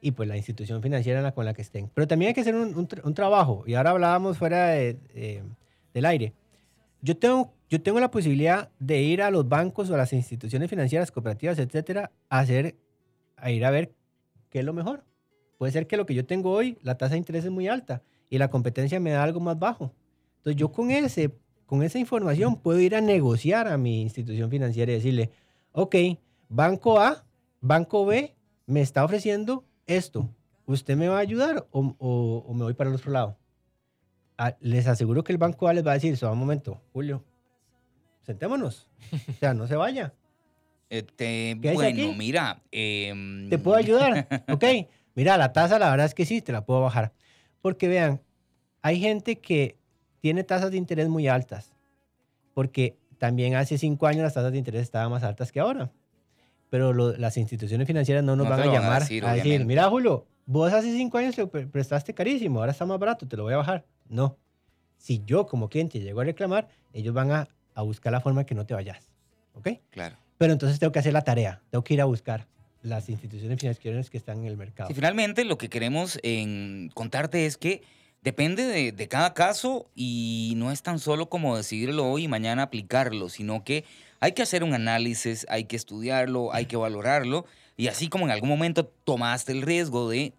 y 0.00 0.12
pues 0.12 0.28
la 0.28 0.36
institución 0.36 0.82
financiera 0.82 1.32
con 1.32 1.44
la 1.44 1.54
que 1.54 1.62
estén. 1.62 1.90
Pero 1.94 2.06
también 2.06 2.28
hay 2.28 2.34
que 2.34 2.40
hacer 2.40 2.54
un, 2.54 2.76
un 2.76 2.88
tra- 2.88 3.02
un 3.04 3.14
trabajo 3.14 3.64
y 3.66 3.74
ahora 3.74 3.90
hablábamos 3.90 4.38
fuera 4.38 4.68
de- 4.68 5.42
del 5.94 6.04
aire. 6.06 6.32
Yo 7.02 7.16
tengo, 7.16 7.52
yo 7.70 7.80
tengo 7.80 8.00
la 8.00 8.10
posibilidad 8.10 8.70
de 8.78 9.00
ir 9.00 9.22
a 9.22 9.30
los 9.30 9.48
bancos 9.48 9.88
o 9.90 9.94
a 9.94 9.98
las 9.98 10.12
instituciones 10.12 10.68
financieras, 10.68 11.10
cooperativas, 11.12 11.58
etcétera, 11.58 12.10
a 12.28 12.40
hacer, 12.40 12.74
a 13.40 13.50
ir 13.50 13.64
a 13.64 13.70
ver 13.70 13.94
qué 14.50 14.60
es 14.60 14.64
lo 14.64 14.72
mejor. 14.72 15.04
Puede 15.58 15.72
ser 15.72 15.86
que 15.86 15.96
lo 15.96 16.06
que 16.06 16.14
yo 16.14 16.24
tengo 16.24 16.50
hoy, 16.52 16.78
la 16.82 16.96
tasa 16.96 17.12
de 17.12 17.18
interés 17.18 17.44
es 17.44 17.50
muy 17.50 17.68
alta 17.68 18.02
y 18.30 18.38
la 18.38 18.48
competencia 18.48 19.00
me 19.00 19.10
da 19.10 19.22
algo 19.22 19.40
más 19.40 19.58
bajo. 19.58 19.92
Entonces 20.38 20.56
yo 20.60 20.70
con, 20.70 20.90
ese, 20.90 21.32
con 21.66 21.82
esa 21.82 21.98
información 21.98 22.56
puedo 22.56 22.78
ir 22.80 22.94
a 22.94 23.00
negociar 23.00 23.66
a 23.68 23.76
mi 23.76 24.02
institución 24.02 24.50
financiera 24.50 24.92
y 24.92 24.96
decirle, 24.96 25.30
ok, 25.72 25.96
banco 26.48 27.00
A, 27.00 27.24
banco 27.60 28.06
B 28.06 28.34
me 28.66 28.80
está 28.80 29.04
ofreciendo 29.04 29.64
esto. 29.86 30.28
¿Usted 30.66 30.96
me 30.96 31.08
va 31.08 31.16
a 31.16 31.20
ayudar 31.20 31.66
o, 31.72 31.94
o- 31.98 32.44
o 32.46 32.54
me 32.54 32.64
voy 32.64 32.74
para 32.74 32.90
el 32.90 32.96
otro 32.96 33.10
lado? 33.10 33.36
Ah, 34.36 34.54
les 34.60 34.86
aseguro 34.86 35.24
que 35.24 35.32
el 35.32 35.38
banco 35.38 35.66
A 35.66 35.72
les 35.72 35.84
va 35.84 35.90
a 35.92 35.94
decir, 35.94 36.16
"So, 36.16 36.30
un 36.30 36.38
momento, 36.38 36.80
Julio, 36.92 37.24
sentémonos. 38.22 38.88
O 39.28 39.32
sea, 39.40 39.54
no 39.54 39.66
se 39.66 39.76
vaya. 39.76 40.12
Este, 40.90 41.56
¿Qué 41.60 41.70
dice 41.70 41.74
bueno, 41.74 42.12
mira. 42.14 42.62
em, 42.70 43.48
¿Te 43.50 43.58
puedo 43.58 43.76
ayudar? 43.76 44.26
ok. 44.48 44.64
Mira, 45.14 45.36
la 45.36 45.52
tasa 45.52 45.78
la 45.78 45.90
verdad 45.90 46.06
es 46.06 46.14
que 46.14 46.24
sí, 46.24 46.40
te 46.42 46.52
la 46.52 46.64
puedo 46.64 46.80
bajar. 46.80 47.12
Porque 47.60 47.88
vean, 47.88 48.22
hay 48.82 49.00
gente 49.00 49.38
que 49.40 49.76
tiene 50.20 50.44
tasas 50.44 50.70
de 50.70 50.76
interés 50.76 51.08
muy 51.08 51.28
altas. 51.28 51.72
Porque 52.54 52.96
también 53.18 53.54
hace 53.56 53.78
cinco 53.78 54.06
años 54.06 54.22
las 54.22 54.34
tasas 54.34 54.52
de 54.52 54.58
interés 54.58 54.82
estaban 54.82 55.10
más 55.10 55.22
altas 55.24 55.50
que 55.52 55.60
ahora. 55.60 55.90
Pero 56.70 56.92
lo- 56.92 57.16
las 57.16 57.36
instituciones 57.36 57.86
financieras 57.86 58.22
no 58.24 58.36
nos 58.36 58.44
No 58.46 58.50
van 58.50 58.60
a 58.60 58.66
van 58.66 58.68
a 58.70 58.78
llamar 58.80 58.96
a 58.96 59.00
decir, 59.00 59.24
decir, 59.24 59.42
obviamente. 59.42 59.64
mira 59.64 59.88
Julio, 59.88 60.26
vos 60.46 60.72
hace 60.72 60.92
cinco 60.94 61.18
años 61.18 61.34
te 61.34 61.46
pre- 61.46 61.66
prestaste 61.66 62.14
carísimo, 62.14 62.60
ahora 62.60 62.72
está 62.72 62.84
más 62.86 62.98
barato, 62.98 63.26
te 63.26 63.36
lo 63.36 63.42
voy 63.44 63.54
a 63.54 63.58
bajar. 63.58 63.84
No. 64.08 64.36
Si 64.96 65.22
yo 65.24 65.46
como 65.46 65.68
cliente 65.68 65.98
llego 66.00 66.20
a 66.20 66.24
reclamar, 66.24 66.68
ellos 66.92 67.14
van 67.14 67.30
a, 67.32 67.48
a 67.74 67.82
buscar 67.82 68.12
la 68.12 68.20
forma 68.20 68.44
que 68.44 68.54
no 68.54 68.66
te 68.66 68.74
vayas. 68.74 69.10
¿Ok? 69.54 69.68
Claro. 69.90 70.16
Pero 70.38 70.52
entonces 70.52 70.78
tengo 70.78 70.92
que 70.92 71.00
hacer 71.00 71.12
la 71.12 71.22
tarea, 71.22 71.60
tengo 71.70 71.84
que 71.84 71.94
ir 71.94 72.00
a 72.00 72.04
buscar 72.04 72.46
las 72.82 73.08
instituciones 73.08 73.58
financieras 73.58 74.08
que 74.08 74.16
están 74.16 74.38
en 74.38 74.46
el 74.46 74.56
mercado. 74.56 74.88
Sí, 74.88 74.94
finalmente 74.94 75.44
lo 75.44 75.58
que 75.58 75.68
queremos 75.68 76.18
en 76.22 76.90
contarte 76.94 77.44
es 77.44 77.56
que 77.56 77.82
Depende 78.22 78.64
de, 78.64 78.90
de 78.90 79.08
cada 79.08 79.32
caso 79.32 79.88
y 79.94 80.54
no 80.56 80.72
es 80.72 80.82
tan 80.82 80.98
solo 80.98 81.28
como 81.28 81.56
decidirlo 81.56 82.10
hoy 82.10 82.24
y 82.24 82.28
mañana 82.28 82.64
aplicarlo, 82.64 83.28
sino 83.28 83.62
que 83.62 83.84
hay 84.18 84.32
que 84.32 84.42
hacer 84.42 84.64
un 84.64 84.74
análisis, 84.74 85.46
hay 85.48 85.64
que 85.64 85.76
estudiarlo, 85.76 86.52
hay 86.52 86.66
que 86.66 86.76
valorarlo 86.76 87.46
y 87.76 87.86
así 87.86 88.08
como 88.08 88.24
en 88.24 88.32
algún 88.32 88.48
momento 88.48 88.86
tomaste 88.86 89.52
el 89.52 89.62
riesgo 89.62 90.10
de 90.10 90.32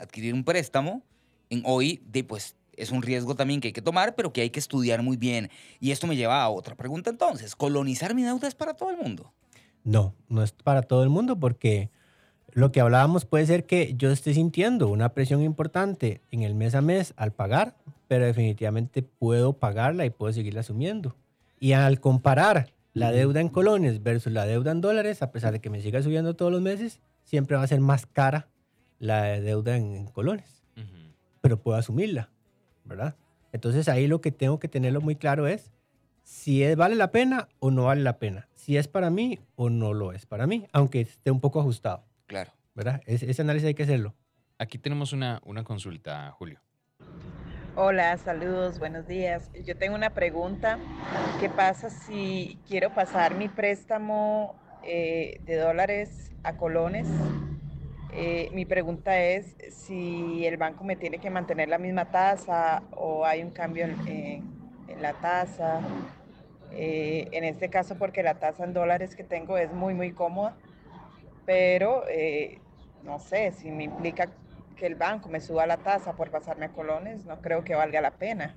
adquirir 0.00 0.34
un 0.34 0.42
préstamo, 0.42 1.02
en 1.50 1.62
hoy 1.64 2.02
de 2.04 2.24
pues 2.24 2.56
es 2.76 2.90
un 2.90 3.02
riesgo 3.02 3.34
también 3.34 3.60
que 3.60 3.68
hay 3.68 3.72
que 3.72 3.82
tomar, 3.82 4.14
pero 4.14 4.32
que 4.32 4.40
hay 4.40 4.50
que 4.50 4.60
estudiar 4.60 5.02
muy 5.02 5.16
bien. 5.16 5.50
Y 5.80 5.90
esto 5.90 6.06
me 6.06 6.16
lleva 6.16 6.42
a 6.42 6.48
otra 6.48 6.74
pregunta 6.74 7.10
entonces, 7.10 7.56
¿colonizar 7.56 8.14
mi 8.14 8.22
deuda 8.22 8.48
es 8.48 8.54
para 8.54 8.74
todo 8.74 8.90
el 8.90 8.96
mundo? 8.96 9.32
No, 9.84 10.14
no 10.28 10.42
es 10.42 10.52
para 10.52 10.82
todo 10.82 11.02
el 11.02 11.10
mundo 11.10 11.38
porque 11.38 11.90
lo 12.52 12.72
que 12.72 12.80
hablábamos 12.80 13.24
puede 13.24 13.46
ser 13.46 13.66
que 13.66 13.94
yo 13.96 14.10
esté 14.10 14.32
sintiendo 14.32 14.88
una 14.88 15.10
presión 15.10 15.42
importante 15.42 16.22
en 16.30 16.42
el 16.42 16.54
mes 16.54 16.74
a 16.74 16.80
mes 16.80 17.12
al 17.16 17.32
pagar, 17.32 17.76
pero 18.08 18.24
definitivamente 18.24 19.02
puedo 19.02 19.54
pagarla 19.54 20.06
y 20.06 20.10
puedo 20.10 20.32
seguirla 20.32 20.60
asumiendo. 20.60 21.16
Y 21.58 21.72
al 21.72 22.00
comparar 22.00 22.72
la 22.92 23.10
deuda 23.10 23.40
en 23.40 23.48
colones 23.48 24.02
versus 24.02 24.32
la 24.32 24.46
deuda 24.46 24.70
en 24.70 24.80
dólares, 24.80 25.20
a 25.20 25.32
pesar 25.32 25.52
de 25.52 25.60
que 25.60 25.68
me 25.68 25.82
siga 25.82 26.02
subiendo 26.02 26.36
todos 26.36 26.52
los 26.52 26.62
meses, 26.62 27.00
siempre 27.24 27.56
va 27.56 27.64
a 27.64 27.66
ser 27.66 27.80
más 27.80 28.06
cara 28.06 28.48
la 29.00 29.40
deuda 29.40 29.76
en, 29.76 30.06
colones, 30.06 30.62
pero 31.40 31.60
puedo 31.60 31.76
asumirla, 31.76 32.30
¿verdad? 32.84 33.16
Entonces 33.52 33.88
ahí 33.88 34.06
lo 34.06 34.20
que 34.20 34.32
tengo 34.32 34.58
que 34.58 34.68
tenerlo 34.68 35.00
muy 35.00 35.16
claro 35.16 35.46
es 35.46 35.70
si 36.22 36.62
es, 36.62 36.76
vale 36.76 36.94
la 36.94 37.10
pena 37.10 37.48
o 37.58 37.70
no 37.70 37.84
vale 37.84 38.02
la 38.02 38.18
pena, 38.18 38.48
si 38.54 38.76
es 38.76 38.88
para 38.88 39.10
mí 39.10 39.38
o 39.56 39.68
no 39.70 39.92
lo 39.92 40.12
es 40.12 40.26
para 40.26 40.46
mí, 40.46 40.66
aunque 40.72 41.00
esté 41.02 41.30
un 41.30 41.40
poco 41.40 41.60
ajustado, 41.60 42.04
Claro. 42.26 42.52
¿verdad? 42.74 43.00
Es- 43.06 43.22
ese 43.22 43.42
análisis 43.42 43.66
hay 43.68 43.74
que 43.74 43.82
hacerlo. 43.84 44.14
Aquí 44.58 44.78
tenemos 44.78 45.12
una, 45.12 45.40
una 45.44 45.64
consulta, 45.64 46.30
Julio. 46.32 46.60
Hola, 47.76 48.16
saludos, 48.18 48.78
buenos 48.78 49.06
días. 49.08 49.50
Yo 49.64 49.76
tengo 49.76 49.96
una 49.96 50.10
pregunta. 50.10 50.78
¿Qué 51.40 51.48
pasa 51.50 51.90
si 51.90 52.58
quiero 52.68 52.94
pasar 52.94 53.34
mi 53.36 53.48
préstamo 53.48 54.54
eh, 54.84 55.40
de 55.44 55.56
dólares 55.56 56.30
a 56.44 56.56
colones? 56.56 57.08
Eh, 58.16 58.48
mi 58.52 58.64
pregunta 58.64 59.20
es 59.20 59.56
si 59.70 60.46
el 60.46 60.56
banco 60.56 60.84
me 60.84 60.94
tiene 60.94 61.18
que 61.18 61.30
mantener 61.30 61.68
la 61.68 61.78
misma 61.78 62.04
tasa 62.10 62.82
o 62.92 63.24
hay 63.26 63.42
un 63.42 63.50
cambio 63.50 63.84
en, 63.84 64.44
en 64.88 65.02
la 65.02 65.14
tasa. 65.14 65.80
Eh, 66.72 67.28
en 67.32 67.44
este 67.44 67.70
caso, 67.70 67.96
porque 67.96 68.22
la 68.22 68.34
tasa 68.34 68.64
en 68.64 68.72
dólares 68.72 69.14
que 69.14 69.24
tengo 69.24 69.58
es 69.58 69.72
muy, 69.72 69.94
muy 69.94 70.12
cómoda, 70.12 70.56
pero 71.46 72.04
eh, 72.08 72.58
no 73.04 73.18
sé 73.18 73.52
si 73.52 73.70
me 73.70 73.84
implica 73.84 74.28
que 74.76 74.86
el 74.86 74.96
banco 74.96 75.28
me 75.28 75.40
suba 75.40 75.66
la 75.66 75.76
tasa 75.76 76.14
por 76.14 76.30
pasarme 76.30 76.66
a 76.66 76.68
colones, 76.70 77.24
no 77.24 77.40
creo 77.40 77.62
que 77.62 77.74
valga 77.74 78.00
la 78.00 78.12
pena. 78.12 78.56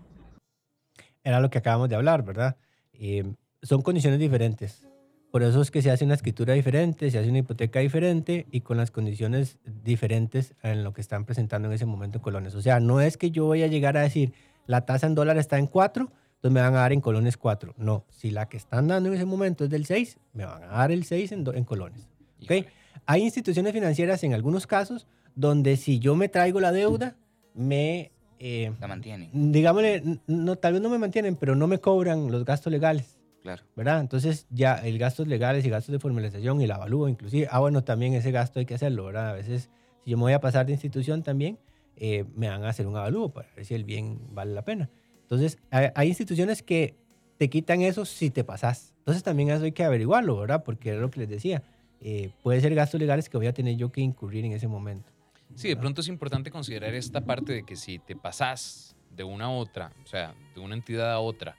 Era 1.23 1.39
lo 1.39 1.49
que 1.49 1.59
acabamos 1.59 1.89
de 1.89 1.95
hablar, 1.95 2.23
¿verdad? 2.23 2.55
Eh, 2.93 3.23
son 3.61 3.81
condiciones 3.81 4.19
diferentes. 4.19 4.83
Por 5.31 5.43
eso 5.43 5.61
es 5.61 5.71
que 5.71 5.81
se 5.81 5.91
hace 5.91 6.05
una 6.05 6.13
escritura 6.13 6.53
diferente, 6.53 7.11
se 7.11 7.17
hace 7.19 7.29
una 7.29 7.39
hipoteca 7.39 7.79
diferente 7.79 8.47
y 8.51 8.61
con 8.61 8.77
las 8.77 8.91
condiciones 8.91 9.57
diferentes 9.83 10.53
en 10.63 10.83
lo 10.83 10.93
que 10.93 11.01
están 11.01 11.25
presentando 11.25 11.67
en 11.67 11.73
ese 11.73 11.85
momento 11.85 12.17
en 12.19 12.23
colones. 12.23 12.55
O 12.55 12.61
sea, 12.61 12.79
no 12.79 13.01
es 13.01 13.17
que 13.17 13.29
yo 13.31 13.45
voy 13.45 13.61
a 13.63 13.67
llegar 13.67 13.97
a 13.97 14.01
decir 14.01 14.33
la 14.65 14.81
tasa 14.85 15.05
en 15.07 15.15
dólares 15.15 15.41
está 15.41 15.57
en 15.59 15.67
4, 15.67 16.03
entonces 16.35 16.51
me 16.53 16.61
van 16.61 16.75
a 16.75 16.79
dar 16.79 16.93
en 16.93 17.01
colones 17.01 17.35
4. 17.37 17.73
No, 17.77 18.05
si 18.09 18.31
la 18.31 18.47
que 18.47 18.57
están 18.57 18.87
dando 18.87 19.09
en 19.09 19.15
ese 19.15 19.25
momento 19.25 19.65
es 19.65 19.69
del 19.69 19.85
6, 19.85 20.17
me 20.33 20.45
van 20.45 20.63
a 20.63 20.67
dar 20.67 20.91
el 20.91 21.03
6 21.03 21.31
en, 21.33 21.43
do- 21.43 21.53
en 21.53 21.63
colones. 21.65 22.01
¿ok? 22.43 22.51
Híjole. 22.51 22.67
Hay 23.05 23.21
instituciones 23.23 23.73
financieras 23.73 24.23
en 24.23 24.33
algunos 24.33 24.65
casos 24.67 25.07
donde 25.35 25.77
si 25.77 25.99
yo 25.99 26.15
me 26.15 26.29
traigo 26.29 26.59
la 26.59 26.71
deuda, 26.71 27.15
me... 27.53 28.11
eh, 28.39 28.71
La 28.79 28.87
mantienen. 28.87 29.29
digámosle, 29.51 30.19
no, 30.27 30.55
tal 30.55 30.73
vez 30.73 30.81
no 30.81 30.89
me 30.89 30.97
mantienen, 30.97 31.35
pero 31.35 31.55
no 31.55 31.67
me 31.67 31.79
cobran 31.79 32.31
los 32.31 32.43
gastos 32.45 32.71
legales, 32.71 33.16
Claro. 33.47 33.63
¿verdad? 33.77 34.01
Entonces 34.01 34.45
ya 34.49 34.75
el 34.75 34.97
gastos 34.99 35.25
legales 35.25 35.65
y 35.65 35.69
gastos 35.69 35.93
de 35.93 35.99
formalización 35.99 36.59
y 36.59 36.67
la 36.67 36.75
avalúo 36.75 37.07
inclusive. 37.07 37.47
Ah, 37.49 37.59
bueno, 37.59 37.81
también 37.81 38.13
ese 38.13 38.31
gasto 38.31 38.59
hay 38.59 38.65
que 38.65 38.73
hacerlo, 38.73 39.05
¿verdad? 39.05 39.29
A 39.29 39.33
veces 39.33 39.69
si 40.03 40.11
yo 40.11 40.17
me 40.17 40.23
voy 40.23 40.33
a 40.33 40.41
pasar 40.41 40.65
de 40.65 40.73
institución 40.73 41.23
también, 41.23 41.57
eh, 41.95 42.25
me 42.35 42.49
van 42.49 42.65
a 42.65 42.69
hacer 42.69 42.87
un 42.87 42.97
avalúo 42.97 43.29
para 43.29 43.47
ver 43.55 43.63
si 43.63 43.73
el 43.73 43.85
bien 43.85 44.19
vale 44.31 44.53
la 44.53 44.65
pena. 44.65 44.89
Entonces 45.21 45.57
hay, 45.71 45.87
hay 45.95 46.09
instituciones 46.09 46.61
que 46.61 46.97
te 47.37 47.49
quitan 47.49 47.81
eso 47.81 48.03
si 48.03 48.29
te 48.31 48.43
pasas. 48.43 48.93
Entonces 48.99 49.23
también 49.23 49.49
eso 49.49 49.63
hay 49.63 49.71
que 49.71 49.85
averiguarlo, 49.85 50.37
¿verdad? 50.37 50.63
Porque 50.65 50.89
era 50.89 50.99
lo 50.99 51.09
que 51.09 51.21
les 51.21 51.29
decía. 51.29 51.63
eh, 52.01 52.31
puede 52.43 52.59
ser 52.59 52.75
gastos 52.75 52.99
legales 52.99 53.29
que 53.29 53.37
voy 53.37 53.47
a 53.47 53.53
tener 53.53 53.77
yo 53.77 53.91
que 53.93 54.01
incurrir 54.01 54.43
en 54.43 54.51
ese 54.51 54.67
momento. 54.67 55.09
Sí, 55.55 55.69
de 55.69 55.77
pronto 55.77 56.01
es 56.01 56.09
importante 56.09 56.51
considerar 56.51 56.93
esta 56.93 57.21
parte 57.21 57.53
de 57.53 57.63
que 57.63 57.75
si 57.77 57.97
te 57.99 58.15
pasas 58.15 58.95
de 59.09 59.23
una 59.23 59.45
a 59.45 59.49
otra, 59.49 59.93
o 60.03 60.07
sea, 60.07 60.35
de 60.53 60.59
una 60.59 60.75
entidad 60.75 61.11
a 61.11 61.19
otra, 61.19 61.55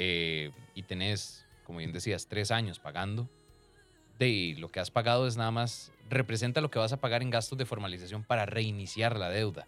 eh, 0.00 0.52
y 0.76 0.84
tenés, 0.84 1.44
como 1.64 1.80
bien 1.80 1.92
decías, 1.92 2.28
tres 2.28 2.52
años 2.52 2.78
pagando, 2.78 3.28
de 4.16 4.28
y 4.28 4.54
lo 4.54 4.68
que 4.68 4.78
has 4.78 4.92
pagado 4.92 5.26
es 5.26 5.36
nada 5.36 5.50
más, 5.50 5.92
representa 6.08 6.60
lo 6.60 6.70
que 6.70 6.78
vas 6.78 6.92
a 6.92 6.98
pagar 6.98 7.22
en 7.22 7.30
gastos 7.30 7.58
de 7.58 7.66
formalización 7.66 8.22
para 8.22 8.46
reiniciar 8.46 9.18
la 9.18 9.28
deuda. 9.28 9.66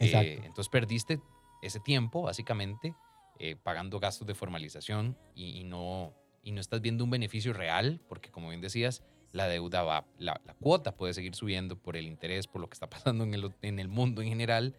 Eh, 0.00 0.40
entonces 0.44 0.70
perdiste 0.70 1.20
ese 1.60 1.78
tiempo, 1.78 2.22
básicamente, 2.22 2.94
eh, 3.38 3.56
pagando 3.62 4.00
gastos 4.00 4.26
de 4.26 4.34
formalización 4.34 5.14
y, 5.34 5.58
y 5.58 5.64
no, 5.64 6.14
y 6.42 6.52
no 6.52 6.62
estás 6.62 6.80
viendo 6.80 7.04
un 7.04 7.10
beneficio 7.10 7.52
real, 7.52 8.00
porque 8.08 8.30
como 8.30 8.48
bien 8.48 8.62
decías, 8.62 9.02
la 9.32 9.46
deuda 9.46 9.82
va, 9.82 10.06
la, 10.18 10.40
la 10.46 10.54
cuota 10.54 10.96
puede 10.96 11.12
seguir 11.12 11.34
subiendo 11.34 11.76
por 11.76 11.98
el 11.98 12.06
interés, 12.06 12.46
por 12.46 12.62
lo 12.62 12.68
que 12.70 12.74
está 12.74 12.88
pasando 12.88 13.24
en 13.24 13.34
el, 13.34 13.52
en 13.60 13.78
el 13.78 13.88
mundo 13.88 14.22
en 14.22 14.28
general. 14.28 14.74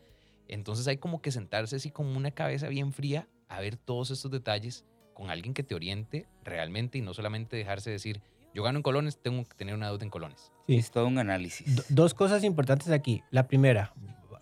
Entonces 0.47 0.87
hay 0.87 0.97
como 0.97 1.21
que 1.21 1.31
sentarse 1.31 1.75
así 1.75 1.91
con 1.91 2.07
una 2.07 2.31
cabeza 2.31 2.67
bien 2.67 2.93
fría 2.93 3.27
a 3.49 3.59
ver 3.61 3.77
todos 3.77 4.11
estos 4.11 4.31
detalles 4.31 4.85
con 5.13 5.29
alguien 5.29 5.53
que 5.53 5.63
te 5.63 5.73
oriente 5.75 6.25
realmente 6.43 6.97
y 6.97 7.01
no 7.01 7.13
solamente 7.13 7.55
dejarse 7.57 7.89
decir, 7.89 8.21
yo 8.53 8.63
gano 8.63 8.79
en 8.79 8.83
colones, 8.83 9.17
tengo 9.21 9.43
que 9.43 9.55
tener 9.55 9.75
una 9.75 9.87
deuda 9.89 10.03
en 10.03 10.09
colones. 10.09 10.51
Sí. 10.67 10.75
Es 10.77 10.91
todo 10.91 11.07
un 11.07 11.17
análisis. 11.17 11.75
Do- 11.75 11.83
dos 11.89 12.13
cosas 12.13 12.43
importantes 12.43 12.89
aquí. 12.89 13.23
La 13.31 13.47
primera, 13.47 13.93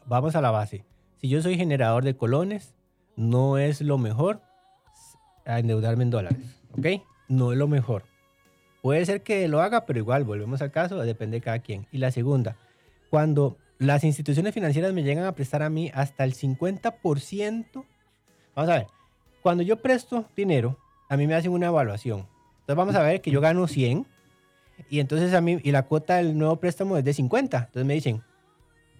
vamos 0.05 0.35
a 0.35 0.41
la 0.41 0.51
base. 0.51 0.85
Si 1.17 1.29
yo 1.29 1.41
soy 1.41 1.55
generador 1.57 2.03
de 2.03 2.15
colones, 2.15 2.75
no 3.15 3.57
es 3.57 3.81
lo 3.81 3.97
mejor 3.97 4.41
a 5.45 5.59
endeudarme 5.59 6.03
en 6.03 6.09
dólares, 6.11 6.39
¿ok? 6.77 7.01
No 7.29 7.51
es 7.51 7.57
lo 7.57 7.67
mejor. 7.67 8.03
Puede 8.81 9.05
ser 9.05 9.23
que 9.23 9.47
lo 9.47 9.61
haga, 9.61 9.85
pero 9.85 9.99
igual, 9.99 10.23
volvemos 10.23 10.61
al 10.61 10.71
caso, 10.71 10.97
depende 10.99 11.37
de 11.37 11.41
cada 11.41 11.59
quien. 11.59 11.87
Y 11.91 11.97
la 11.99 12.11
segunda, 12.11 12.55
cuando 13.09 13.57
las 13.79 14.03
instituciones 14.03 14.53
financieras 14.53 14.93
me 14.93 15.03
llegan 15.03 15.25
a 15.25 15.33
prestar 15.33 15.63
a 15.63 15.69
mí 15.69 15.89
hasta 15.93 16.23
el 16.23 16.33
50%, 16.35 17.85
vamos 18.55 18.71
a 18.71 18.77
ver, 18.77 18.87
cuando 19.41 19.63
yo 19.63 19.77
presto 19.77 20.25
dinero, 20.35 20.77
a 21.09 21.17
mí 21.17 21.27
me 21.27 21.35
hacen 21.35 21.51
una 21.51 21.67
evaluación. 21.67 22.25
Entonces 22.61 22.75
vamos 22.75 22.95
a 22.95 23.03
ver 23.03 23.21
que 23.21 23.29
yo 23.29 23.41
gano 23.41 23.67
100 23.67 24.07
y 24.89 24.99
entonces 24.99 25.33
a 25.33 25.41
mí, 25.41 25.59
y 25.63 25.71
la 25.71 25.83
cuota 25.83 26.15
del 26.15 26.37
nuevo 26.37 26.55
préstamo 26.57 26.97
es 26.97 27.05
de 27.05 27.13
50. 27.13 27.57
Entonces 27.57 27.85
me 27.85 27.93
dicen, 27.93 28.23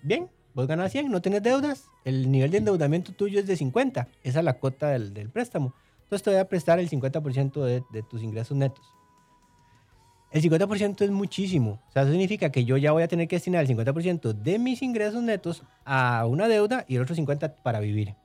bien, 0.04 0.30
vos 0.54 0.68
ganas 0.68 0.92
100, 0.92 1.10
no 1.10 1.22
tenés 1.22 1.42
deudas, 1.42 1.86
el 2.04 2.32
nivel 2.32 2.52
de 2.52 2.60
endeudamiento 2.60 3.12
tuyo 3.14 3.40
es 3.40 3.48
de 3.48 3.58
50. 3.58 4.08
Esa 4.24 4.40
es 4.40 4.46
la 4.46 4.54
cuota 4.54 4.90
del, 4.90 5.30
préstamo. 5.30 5.74
Entonces 6.04 6.24
te 6.24 6.30
voy 6.30 6.40
a 6.40 6.48
prestar 6.48 6.80
el 6.80 6.90
50% 6.90 7.64
de, 7.64 7.84
de 7.92 8.04
tus 8.04 8.22
ingresos 8.22 8.56
netos. 8.56 8.86
El 10.32 10.42
50% 10.44 11.02
es 11.02 11.12
muchísimo. 11.12 11.82
O 11.88 11.92
sea, 11.92 12.04
eso 12.04 12.12
significa 12.12 12.52
que 12.52 12.66
yo 12.66 12.78
ya 12.78 12.92
voy 12.92 13.04
a 13.04 13.08
tener 13.08 13.28
que 13.28 13.38
destinar 13.38 13.66
el 13.66 13.76
50% 13.76 14.34
de 14.34 14.60
mis 14.60 14.82
ingresos 14.82 15.24
netos 15.24 15.64
a 15.86 16.26
una 16.28 16.48
deuda 16.48 16.86
y 16.88 16.98
el 16.98 17.02
otro 17.02 17.16
50% 17.16 17.56
para 17.64 17.80
vivir. 17.80 18.16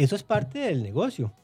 Eso 0.00 0.16
es 0.16 0.22
parte 0.22 0.60
del 0.60 0.82
negocio. 0.82 1.34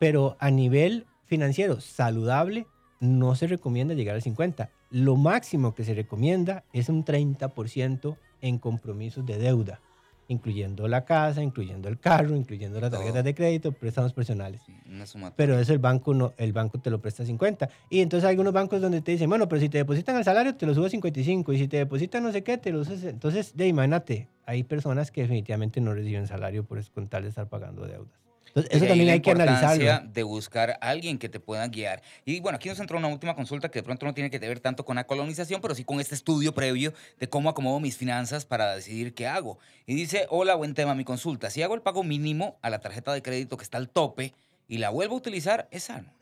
Pero 0.00 0.36
a 0.40 0.50
nivel 0.50 1.06
financiero 1.26 1.80
saludable, 1.80 2.66
no 2.98 3.36
se 3.36 3.46
recomienda 3.46 3.94
llegar 3.94 4.16
al 4.16 4.22
50. 4.22 4.68
Lo 4.90 5.14
máximo 5.14 5.76
que 5.76 5.84
se 5.84 5.94
recomienda 5.94 6.64
es 6.72 6.88
un 6.88 7.04
30% 7.04 8.16
en 8.40 8.58
compromisos 8.58 9.24
de 9.24 9.38
deuda, 9.38 9.80
incluyendo 10.28 10.88
la 10.88 11.04
casa, 11.04 11.42
incluyendo 11.42 11.88
el 11.88 11.98
carro, 11.98 12.34
incluyendo 12.34 12.80
las 12.80 12.90
tarjetas 12.90 13.24
de 13.24 13.34
crédito, 13.34 13.72
préstamos 13.72 14.12
personales. 14.12 14.60
Sí, 14.64 14.72
Una. 15.14 15.30
Pero 15.36 15.58
eso 15.58 15.72
el 15.72 15.78
banco 15.78 16.14
no, 16.14 16.32
el 16.36 16.52
banco 16.52 16.78
te 16.78 16.90
lo 16.90 17.00
presta 17.00 17.24
50. 17.24 17.68
Y 17.90 18.00
entonces 18.00 18.24
hay 18.26 18.30
algunos 18.32 18.52
bancos 18.52 18.80
donde 18.80 19.00
te 19.00 19.12
dicen, 19.12 19.28
bueno, 19.28 19.48
pero 19.48 19.60
si 19.60 19.68
te 19.68 19.78
depositan 19.78 20.16
el 20.16 20.24
salario 20.24 20.54
te 20.54 20.66
lo 20.66 20.74
subo 20.74 20.86
a 20.86 20.90
55 20.90 21.52
y 21.52 21.58
si 21.58 21.68
te 21.68 21.78
depositan 21.78 22.22
no 22.22 22.32
sé 22.32 22.42
qué, 22.42 22.58
te 22.58 22.72
lo 22.72 22.84
subes. 22.84 23.04
Entonces, 23.04 23.56
de 23.56 23.68
imagínate, 23.68 24.28
hay 24.46 24.64
personas 24.64 25.10
que 25.10 25.22
definitivamente 25.22 25.80
no 25.80 25.94
reciben 25.94 26.26
salario 26.26 26.64
por 26.64 26.82
con 26.90 27.08
tal 27.08 27.22
de 27.22 27.28
estar 27.30 27.48
pagando 27.48 27.86
deudas. 27.86 28.23
Entonces, 28.54 28.76
eso 28.76 28.86
también 28.86 29.10
hay 29.10 29.20
que 29.20 29.32
analizarlo. 29.32 30.08
de 30.12 30.22
buscar 30.22 30.78
a 30.80 30.90
alguien 30.90 31.18
que 31.18 31.28
te 31.28 31.40
pueda 31.40 31.66
guiar. 31.66 32.02
Y 32.24 32.38
bueno, 32.38 32.56
aquí 32.56 32.68
nos 32.68 32.78
entró 32.78 32.98
una 32.98 33.08
última 33.08 33.34
consulta 33.34 33.68
que 33.68 33.80
de 33.80 33.82
pronto 33.82 34.06
no 34.06 34.14
tiene 34.14 34.30
que 34.30 34.38
ver 34.38 34.60
tanto 34.60 34.84
con 34.84 34.94
la 34.94 35.08
colonización, 35.08 35.60
pero 35.60 35.74
sí 35.74 35.84
con 35.84 36.00
este 36.00 36.14
estudio 36.14 36.54
previo 36.54 36.92
de 37.18 37.28
cómo 37.28 37.50
acomodo 37.50 37.80
mis 37.80 37.96
finanzas 37.96 38.44
para 38.44 38.76
decidir 38.76 39.12
qué 39.12 39.26
hago. 39.26 39.58
Y 39.86 39.94
dice, 39.96 40.26
hola, 40.30 40.54
buen 40.54 40.74
tema, 40.74 40.94
mi 40.94 41.04
consulta. 41.04 41.50
Si 41.50 41.62
hago 41.62 41.74
el 41.74 41.82
pago 41.82 42.04
mínimo 42.04 42.56
a 42.62 42.70
la 42.70 42.78
tarjeta 42.78 43.12
de 43.12 43.22
crédito 43.22 43.56
que 43.56 43.64
está 43.64 43.78
al 43.78 43.88
tope 43.88 44.34
y 44.68 44.78
la 44.78 44.90
vuelvo 44.90 45.14
a 45.14 45.18
utilizar, 45.18 45.68
¿es 45.72 45.84
sano? 45.84 46.12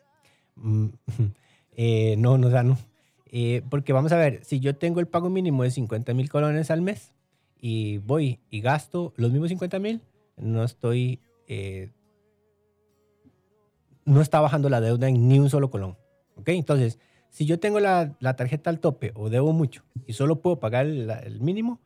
Mm, 0.56 0.86
eh, 1.76 2.14
no, 2.16 2.38
no, 2.38 2.48
da, 2.48 2.62
no. 2.62 2.78
Eh, 3.30 3.62
porque 3.70 3.92
vamos 3.92 4.12
a 4.12 4.16
ver, 4.16 4.44
si 4.44 4.60
yo 4.60 4.76
tengo 4.76 5.00
el 5.00 5.06
pago 5.06 5.30
mínimo 5.30 5.62
de 5.62 5.70
50 5.70 6.12
mil 6.12 6.28
colones 6.28 6.70
al 6.70 6.82
mes 6.82 7.12
y 7.60 7.98
voy 7.98 8.40
y 8.50 8.60
gasto 8.60 9.14
los 9.16 9.32
mismos 9.32 9.48
50 9.48 9.78
mil, 9.78 10.02
no 10.36 10.64
estoy, 10.64 11.20
eh, 11.48 11.90
no 14.04 14.20
está 14.20 14.40
bajando 14.40 14.68
la 14.68 14.80
deuda 14.80 15.08
en 15.08 15.28
ni 15.28 15.38
un 15.38 15.50
solo 15.50 15.70
colón. 15.70 15.96
¿Ok? 16.36 16.48
Entonces, 16.48 16.98
si 17.30 17.46
yo 17.46 17.58
tengo 17.58 17.80
la, 17.80 18.14
la 18.20 18.36
tarjeta 18.36 18.70
al 18.70 18.78
tope 18.80 19.12
o 19.14 19.30
debo 19.30 19.52
mucho 19.52 19.82
y 20.06 20.12
solo 20.14 20.40
puedo 20.40 20.60
pagar 20.60 20.86
el, 20.86 21.08
el 21.10 21.40
mínimo, 21.40 21.80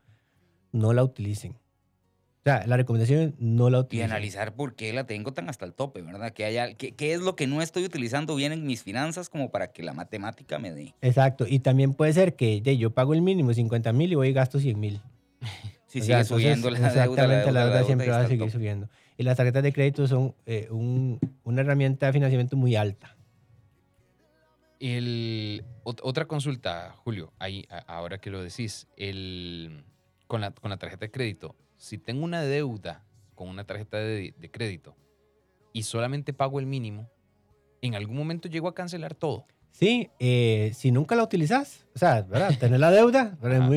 no 0.73 0.93
la 0.93 1.03
utilicen. 1.05 1.53
O 1.53 2.49
sea, 2.49 2.65
la 2.67 2.77
recomendación 2.77 3.21
es 3.21 3.33
no 3.41 3.71
la 3.71 3.79
Y 3.79 3.81
utilicen. 3.81 4.11
analizar 4.13 4.55
por 4.55 4.77
qué 4.77 4.93
la 4.93 5.05
tengo 5.05 5.33
tan 5.33 5.49
hasta 5.49 5.65
el 5.65 5.73
tope, 5.73 6.01
¿verdad? 6.03 6.33
¿Qué, 6.33 6.45
haya, 6.45 6.75
qué, 6.75 6.93
qué 6.95 7.13
es 7.13 7.21
lo 7.21 7.35
que 7.35 7.49
no 7.49 7.61
estoy 7.61 7.85
utilizando 7.85 8.37
bien 8.37 8.53
en 8.53 8.65
mis 8.65 8.85
finanzas 8.85 9.29
como 9.29 9.51
para 9.51 9.73
que 9.73 9.83
la 9.83 9.93
matemática 9.93 10.61
me 10.61 10.73
dé? 10.73 10.95
Exacto. 11.01 11.45
Y 11.49 11.59
también 11.59 11.93
puede 11.93 12.13
ser 12.13 12.37
que 12.37 12.61
de, 12.61 12.77
yo 12.77 12.91
pago 12.91 13.15
el 13.15 13.23
mínimo 13.23 13.53
50 13.53 13.93
mil 13.93 14.13
y 14.13 14.15
voy 14.15 14.29
y 14.29 14.33
gasto 14.33 14.59
100 14.61 14.79
mil. 14.79 15.01
Si 15.89 16.01
O 16.01 16.03
sigue 16.03 16.07
sea, 16.15 16.21
entonces, 16.21 16.29
subiendo 16.45 16.71
la 16.71 16.79
deuda, 16.79 16.89
Exactamente, 17.05 17.53
la 17.53 17.65
deuda, 17.67 17.83
y 17.83 17.85
siempre 17.87 18.09
va 18.11 18.21
a 18.21 18.27
seguir 18.29 18.51
subiendo. 18.51 18.89
Y 19.19 19.23
las 19.23 19.37
tarjetas 19.37 19.63
de 19.63 19.73
crédito 19.73 20.07
son 20.07 20.35
eh, 20.45 20.69
un- 20.71 21.19
una 21.45 21.61
herramienta 21.63 22.07
de 22.07 22.13
financiamiento 22.13 22.57
muy 22.57 22.77
alta. 22.77 23.17
El, 24.79 25.65
ot- 25.85 26.01
otra 26.03 26.27
consulta, 26.27 26.95
Julio, 27.03 27.33
ahí, 27.39 27.65
ahora 27.87 28.19
que 28.19 28.31
lo 28.31 28.43
decís, 28.43 28.87
el, 28.97 29.85
con, 30.27 30.43
la, 30.43 30.51
con 30.51 30.71
la 30.71 30.77
tarjeta 30.77 31.07
de 31.07 31.11
crédito, 31.11 31.57
si 31.79 31.97
tengo 31.97 32.25
una 32.25 32.43
deuda 32.43 33.03
con 33.35 33.49
una 33.49 33.65
tarjeta 33.65 33.97
de, 33.99 34.35
de 34.39 34.51
crédito 34.51 34.95
y 35.73 35.85
solamente 35.85 36.35
pago 36.35 36.61
el 36.61 36.67
mínimo, 36.67 37.09
en 37.81 37.95
algún 37.95 38.17
momento 38.17 38.49
llego 38.49 38.69
a 38.69 38.75
cancelar 38.75 39.15
todo. 39.15 39.47
Sí, 39.73 40.11
eh, 40.19 40.73
si 40.75 40.91
nunca 40.91 41.15
la 41.17 41.23
utilizas, 41.23 41.87
o 41.95 41.99
sea, 41.99 42.23
¿verdad? 42.23 42.59
Tener 42.59 42.81
la 42.81 42.91
deuda, 42.91 43.37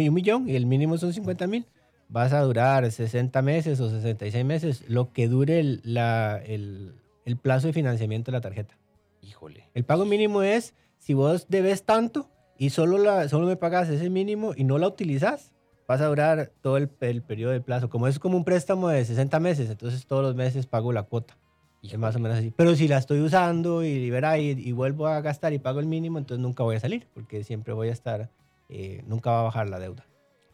un 0.09 0.13
millón 0.13 0.49
y 0.49 0.55
el 0.55 0.65
mínimo 0.65 0.97
son 0.97 1.13
50 1.13 1.45
mil, 1.47 1.65
vas 2.09 2.33
a 2.33 2.41
durar 2.41 2.91
60 2.91 3.41
meses 3.41 3.79
o 3.79 3.89
66 3.89 4.43
meses, 4.45 4.83
lo 4.89 5.13
que 5.13 5.27
dure 5.27 5.59
el, 5.59 5.81
la- 5.83 6.41
el- 6.45 6.93
el 7.25 7.37
plazo 7.37 7.67
de 7.67 7.73
financiamiento 7.73 8.31
de 8.31 8.37
la 8.37 8.41
tarjeta. 8.41 8.77
Híjole. 9.21 9.69
El 9.73 9.83
pago 9.85 10.05
mínimo 10.05 10.41
es 10.41 10.73
si 10.97 11.13
vos 11.13 11.45
debes 11.49 11.83
tanto 11.83 12.29
y 12.57 12.71
solo, 12.71 12.97
la, 12.97 13.29
solo 13.29 13.45
me 13.47 13.55
pagas 13.55 13.89
ese 13.89 14.09
mínimo 14.09 14.53
y 14.55 14.63
no 14.63 14.77
la 14.79 14.87
utilizas, 14.87 15.51
vas 15.87 16.01
a 16.01 16.07
durar 16.07 16.51
todo 16.61 16.77
el, 16.77 16.89
el 17.01 17.21
periodo 17.21 17.51
de 17.53 17.61
plazo. 17.61 17.89
Como 17.89 18.07
es 18.07 18.19
como 18.19 18.35
un 18.37 18.43
préstamo 18.43 18.89
de 18.89 19.05
60 19.05 19.39
meses, 19.39 19.69
entonces 19.69 20.05
todos 20.07 20.23
los 20.23 20.35
meses 20.35 20.65
pago 20.65 20.91
la 20.91 21.03
cuota. 21.03 21.37
Es 21.81 21.97
más 21.97 22.15
o 22.15 22.19
menos 22.19 22.37
así. 22.39 22.51
Pero 22.55 22.75
si 22.75 22.87
la 22.89 22.97
estoy 22.97 23.21
usando 23.21 23.83
y, 23.85 24.09
verá, 24.09 24.37
y, 24.37 24.49
y 24.49 24.71
vuelvo 24.73 25.07
a 25.07 25.21
gastar 25.21 25.53
y 25.53 25.59
pago 25.59 25.79
el 25.79 25.85
mínimo, 25.85 26.17
entonces 26.17 26.41
nunca 26.41 26.63
voy 26.63 26.75
a 26.75 26.79
salir, 26.81 27.07
porque 27.13 27.43
siempre 27.45 27.73
voy 27.73 27.87
a 27.87 27.93
estar, 27.93 28.29
eh, 28.67 29.01
nunca 29.07 29.29
va 29.31 29.39
a 29.39 29.43
bajar 29.43 29.69
la 29.69 29.79
deuda. 29.79 30.05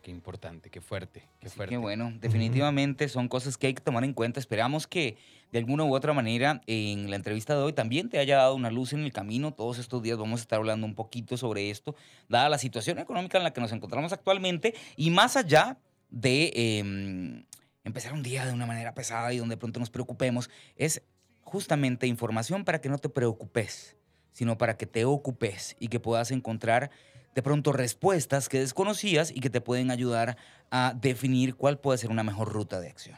Qué 0.05 0.11
importante, 0.11 0.69
qué 0.69 0.81
fuerte, 0.81 1.27
qué 1.39 1.47
Así 1.47 1.55
fuerte. 1.55 1.73
que 1.73 1.77
bueno, 1.77 2.13
definitivamente 2.21 3.09
son 3.09 3.27
cosas 3.27 3.57
que 3.57 3.65
hay 3.65 3.73
que 3.73 3.81
tomar 3.81 4.03
en 4.03 4.13
cuenta. 4.13 4.39
Esperamos 4.39 4.85
que 4.85 5.17
de 5.51 5.57
alguna 5.57 5.83
u 5.83 5.95
otra 5.95 6.13
manera 6.13 6.61
en 6.67 7.09
la 7.09 7.15
entrevista 7.15 7.55
de 7.55 7.63
hoy 7.63 7.73
también 7.73 8.07
te 8.09 8.19
haya 8.19 8.37
dado 8.37 8.53
una 8.53 8.69
luz 8.69 8.93
en 8.93 8.99
el 8.99 9.11
camino. 9.11 9.55
Todos 9.55 9.79
estos 9.79 10.03
días 10.03 10.19
vamos 10.19 10.41
a 10.41 10.43
estar 10.43 10.59
hablando 10.59 10.85
un 10.85 10.93
poquito 10.93 11.37
sobre 11.37 11.71
esto, 11.71 11.95
dada 12.29 12.49
la 12.49 12.59
situación 12.59 12.99
económica 12.99 13.39
en 13.39 13.43
la 13.43 13.51
que 13.51 13.61
nos 13.61 13.71
encontramos 13.71 14.13
actualmente 14.13 14.75
y 14.95 15.09
más 15.09 15.37
allá 15.37 15.79
de 16.11 16.51
em, 16.53 17.43
empezar 17.83 18.13
un 18.13 18.21
día 18.21 18.45
de 18.45 18.53
una 18.53 18.67
manera 18.67 18.93
pesada 18.93 19.33
y 19.33 19.39
donde 19.39 19.55
de 19.55 19.59
pronto 19.59 19.79
nos 19.79 19.89
preocupemos, 19.89 20.51
es 20.75 21.01
justamente 21.41 22.05
información 22.05 22.63
para 22.63 22.79
que 22.79 22.89
no 22.89 22.99
te 22.99 23.09
preocupes, 23.09 23.97
sino 24.33 24.55
para 24.55 24.77
que 24.77 24.85
te 24.85 25.03
ocupes 25.03 25.75
y 25.79 25.87
que 25.87 25.99
puedas 25.99 26.29
encontrar 26.29 26.91
de 27.35 27.43
pronto 27.43 27.73
respuestas 27.73 28.49
que 28.49 28.59
desconocías 28.59 29.29
y 29.29 29.41
que 29.41 29.49
te 29.49 29.61
pueden 29.61 29.91
ayudar 29.91 30.37
a 30.71 30.95
definir 30.99 31.55
cuál 31.55 31.77
puede 31.77 31.99
ser 31.99 32.09
una 32.09 32.23
mejor 32.23 32.51
ruta 32.51 32.79
de 32.79 32.87
acción. 32.87 33.17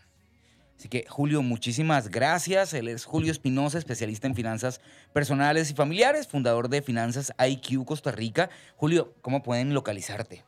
Así 0.77 0.89
que 0.89 1.05
Julio, 1.07 1.41
muchísimas 1.41 2.09
gracias. 2.09 2.73
Él 2.73 2.87
es 2.87 3.05
Julio 3.05 3.31
Espinosa, 3.31 3.77
especialista 3.77 4.27
en 4.27 4.35
finanzas 4.35 4.81
personales 5.13 5.71
y 5.71 5.73
familiares, 5.73 6.27
fundador 6.27 6.69
de 6.69 6.81
Finanzas 6.81 7.33
IQ 7.39 7.85
Costa 7.85 8.11
Rica. 8.11 8.49
Julio, 8.75 9.13
¿cómo 9.21 9.41
pueden 9.41 9.73
localizarte? 9.73 10.43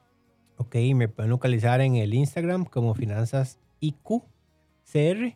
Ok, 0.58 0.76
me 0.94 1.08
pueden 1.08 1.32
localizar 1.32 1.82
en 1.82 1.96
el 1.96 2.14
Instagram 2.14 2.66
como 2.66 2.94
Finanzas 2.94 3.58
IQCR 3.80 5.36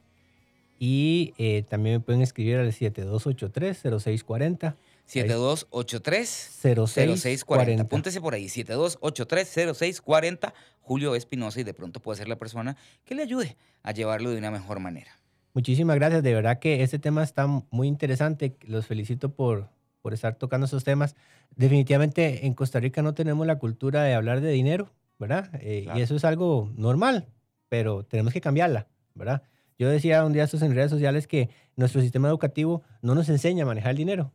y 0.78 1.34
eh, 1.38 1.63
también 1.69 1.96
me 1.96 2.02
pueden 2.02 2.22
escribir 2.22 2.58
al 2.58 2.72
7283-0640. 2.72 4.76
7283-0640. 5.08 7.80
Apúntese 7.82 8.22
por 8.22 8.34
ahí, 8.34 8.46
7283-0640. 8.46 10.54
Julio 10.82 11.16
Espinosa 11.16 11.62
y 11.62 11.63
de 11.63 11.74
pronto 11.74 12.02
puede 12.02 12.18
ser 12.18 12.28
la 12.28 12.36
persona 12.38 12.76
que 13.06 13.16
le 13.16 13.24
ayude 13.24 13.56
a 13.84 13.92
llevarlo 13.94 14.32
de 14.32 14.38
una 14.38 14.52
mejor 14.52 14.80
manera. 14.80 15.12
Muchísimas 15.54 15.96
gracias, 15.96 16.24
de 16.24 16.34
verdad 16.34 16.60
que 16.60 16.84
este 16.84 17.00
tema 17.00 17.24
está 17.24 17.48
muy 17.48 17.88
interesante. 17.88 18.58
Los 18.62 18.86
felicito 18.88 19.34
por, 19.34 19.70
por 20.02 20.13
estar 20.13 20.36
tocando 20.36 20.66
esos 20.66 20.84
temas. 20.84 21.16
Definitivamente 21.56 22.46
en 22.46 22.54
Costa 22.54 22.80
Rica 22.80 23.02
no 23.02 23.13
tenemos 23.13 23.48
la 23.48 23.60
cultura 23.60 24.04
de 24.04 24.13
hablar 24.13 24.42
de 24.42 24.52
dinero, 24.52 24.92
¿verdad? 25.20 25.50
Eh, 25.62 25.84
Claro. 25.84 26.00
Y 26.00 26.02
eso 26.02 26.16
es 26.16 26.26
algo 26.26 26.72
normal, 26.76 27.28
pero 27.70 28.04
tenemos 28.04 28.34
que 28.34 28.42
cambiarla, 28.42 28.88
¿verdad? 29.13 29.44
Yo 29.78 29.89
decía 29.89 30.26
un 30.26 30.34
día 30.34 30.44
estos 30.44 30.62
en 30.63 30.76
redes 30.76 30.92
sociales 30.92 31.28
que 31.28 31.50
nuestro 31.76 32.02
sistema 32.02 32.28
educativo 32.28 32.84
no 33.02 33.16
nos 33.16 33.30
enseña 33.30 33.63
a 33.63 33.68
manejar 33.68 33.92
el 33.92 33.98
dinero 33.98 34.34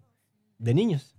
de 0.58 0.74
niños, 0.74 1.14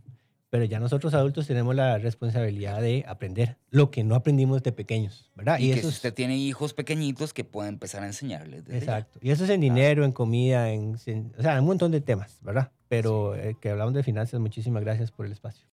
pero 0.50 0.64
ya 0.66 0.80
nosotros 0.80 1.14
adultos 1.14 1.46
tenemos 1.48 1.76
la 1.76 1.98
responsabilidad 1.98 2.82
de 2.82 3.06
aprender 3.08 3.58
lo 3.70 3.92
que 3.92 4.04
no 4.04 4.16
aprendimos 4.16 4.64
de 4.64 4.72
pequeños, 4.72 5.30
¿verdad? 5.36 5.60
Y, 5.60 5.68
que 5.72 5.80
eso 5.80 5.90
si 5.90 5.96
usted 5.96 6.14
tiene 6.14 6.38
hijos 6.38 6.74
pequeñitos, 6.74 7.34
que 7.34 7.44
pueda 7.44 7.70
empezar 7.70 8.02
a 8.04 8.08
enseñarles. 8.08 8.66
desde 8.66 8.86
ya. 8.86 8.94
Exacto. 8.98 9.20
Y 9.22 9.30
eso 9.32 9.44
es 9.44 9.50
en 9.52 9.62
dinero, 9.62 10.06
en 10.06 10.12
comida, 10.12 10.72
en, 10.72 10.98
en- 11.06 11.34
o 11.38 11.42
sea, 11.42 11.60
un 11.60 11.66
montón 11.68 11.92
de 11.92 12.02
temas, 12.02 12.40
¿verdad? 12.42 12.72
Pero 12.88 13.36
eh, 13.36 13.56
que 13.62 13.70
hablamos 13.70 13.94
de 13.94 14.02
finanzas, 14.04 14.40
muchísimas 14.40 14.84
gracias 14.84 15.12
por 15.12 15.26
el 15.28 15.32
espacio. 15.32 15.68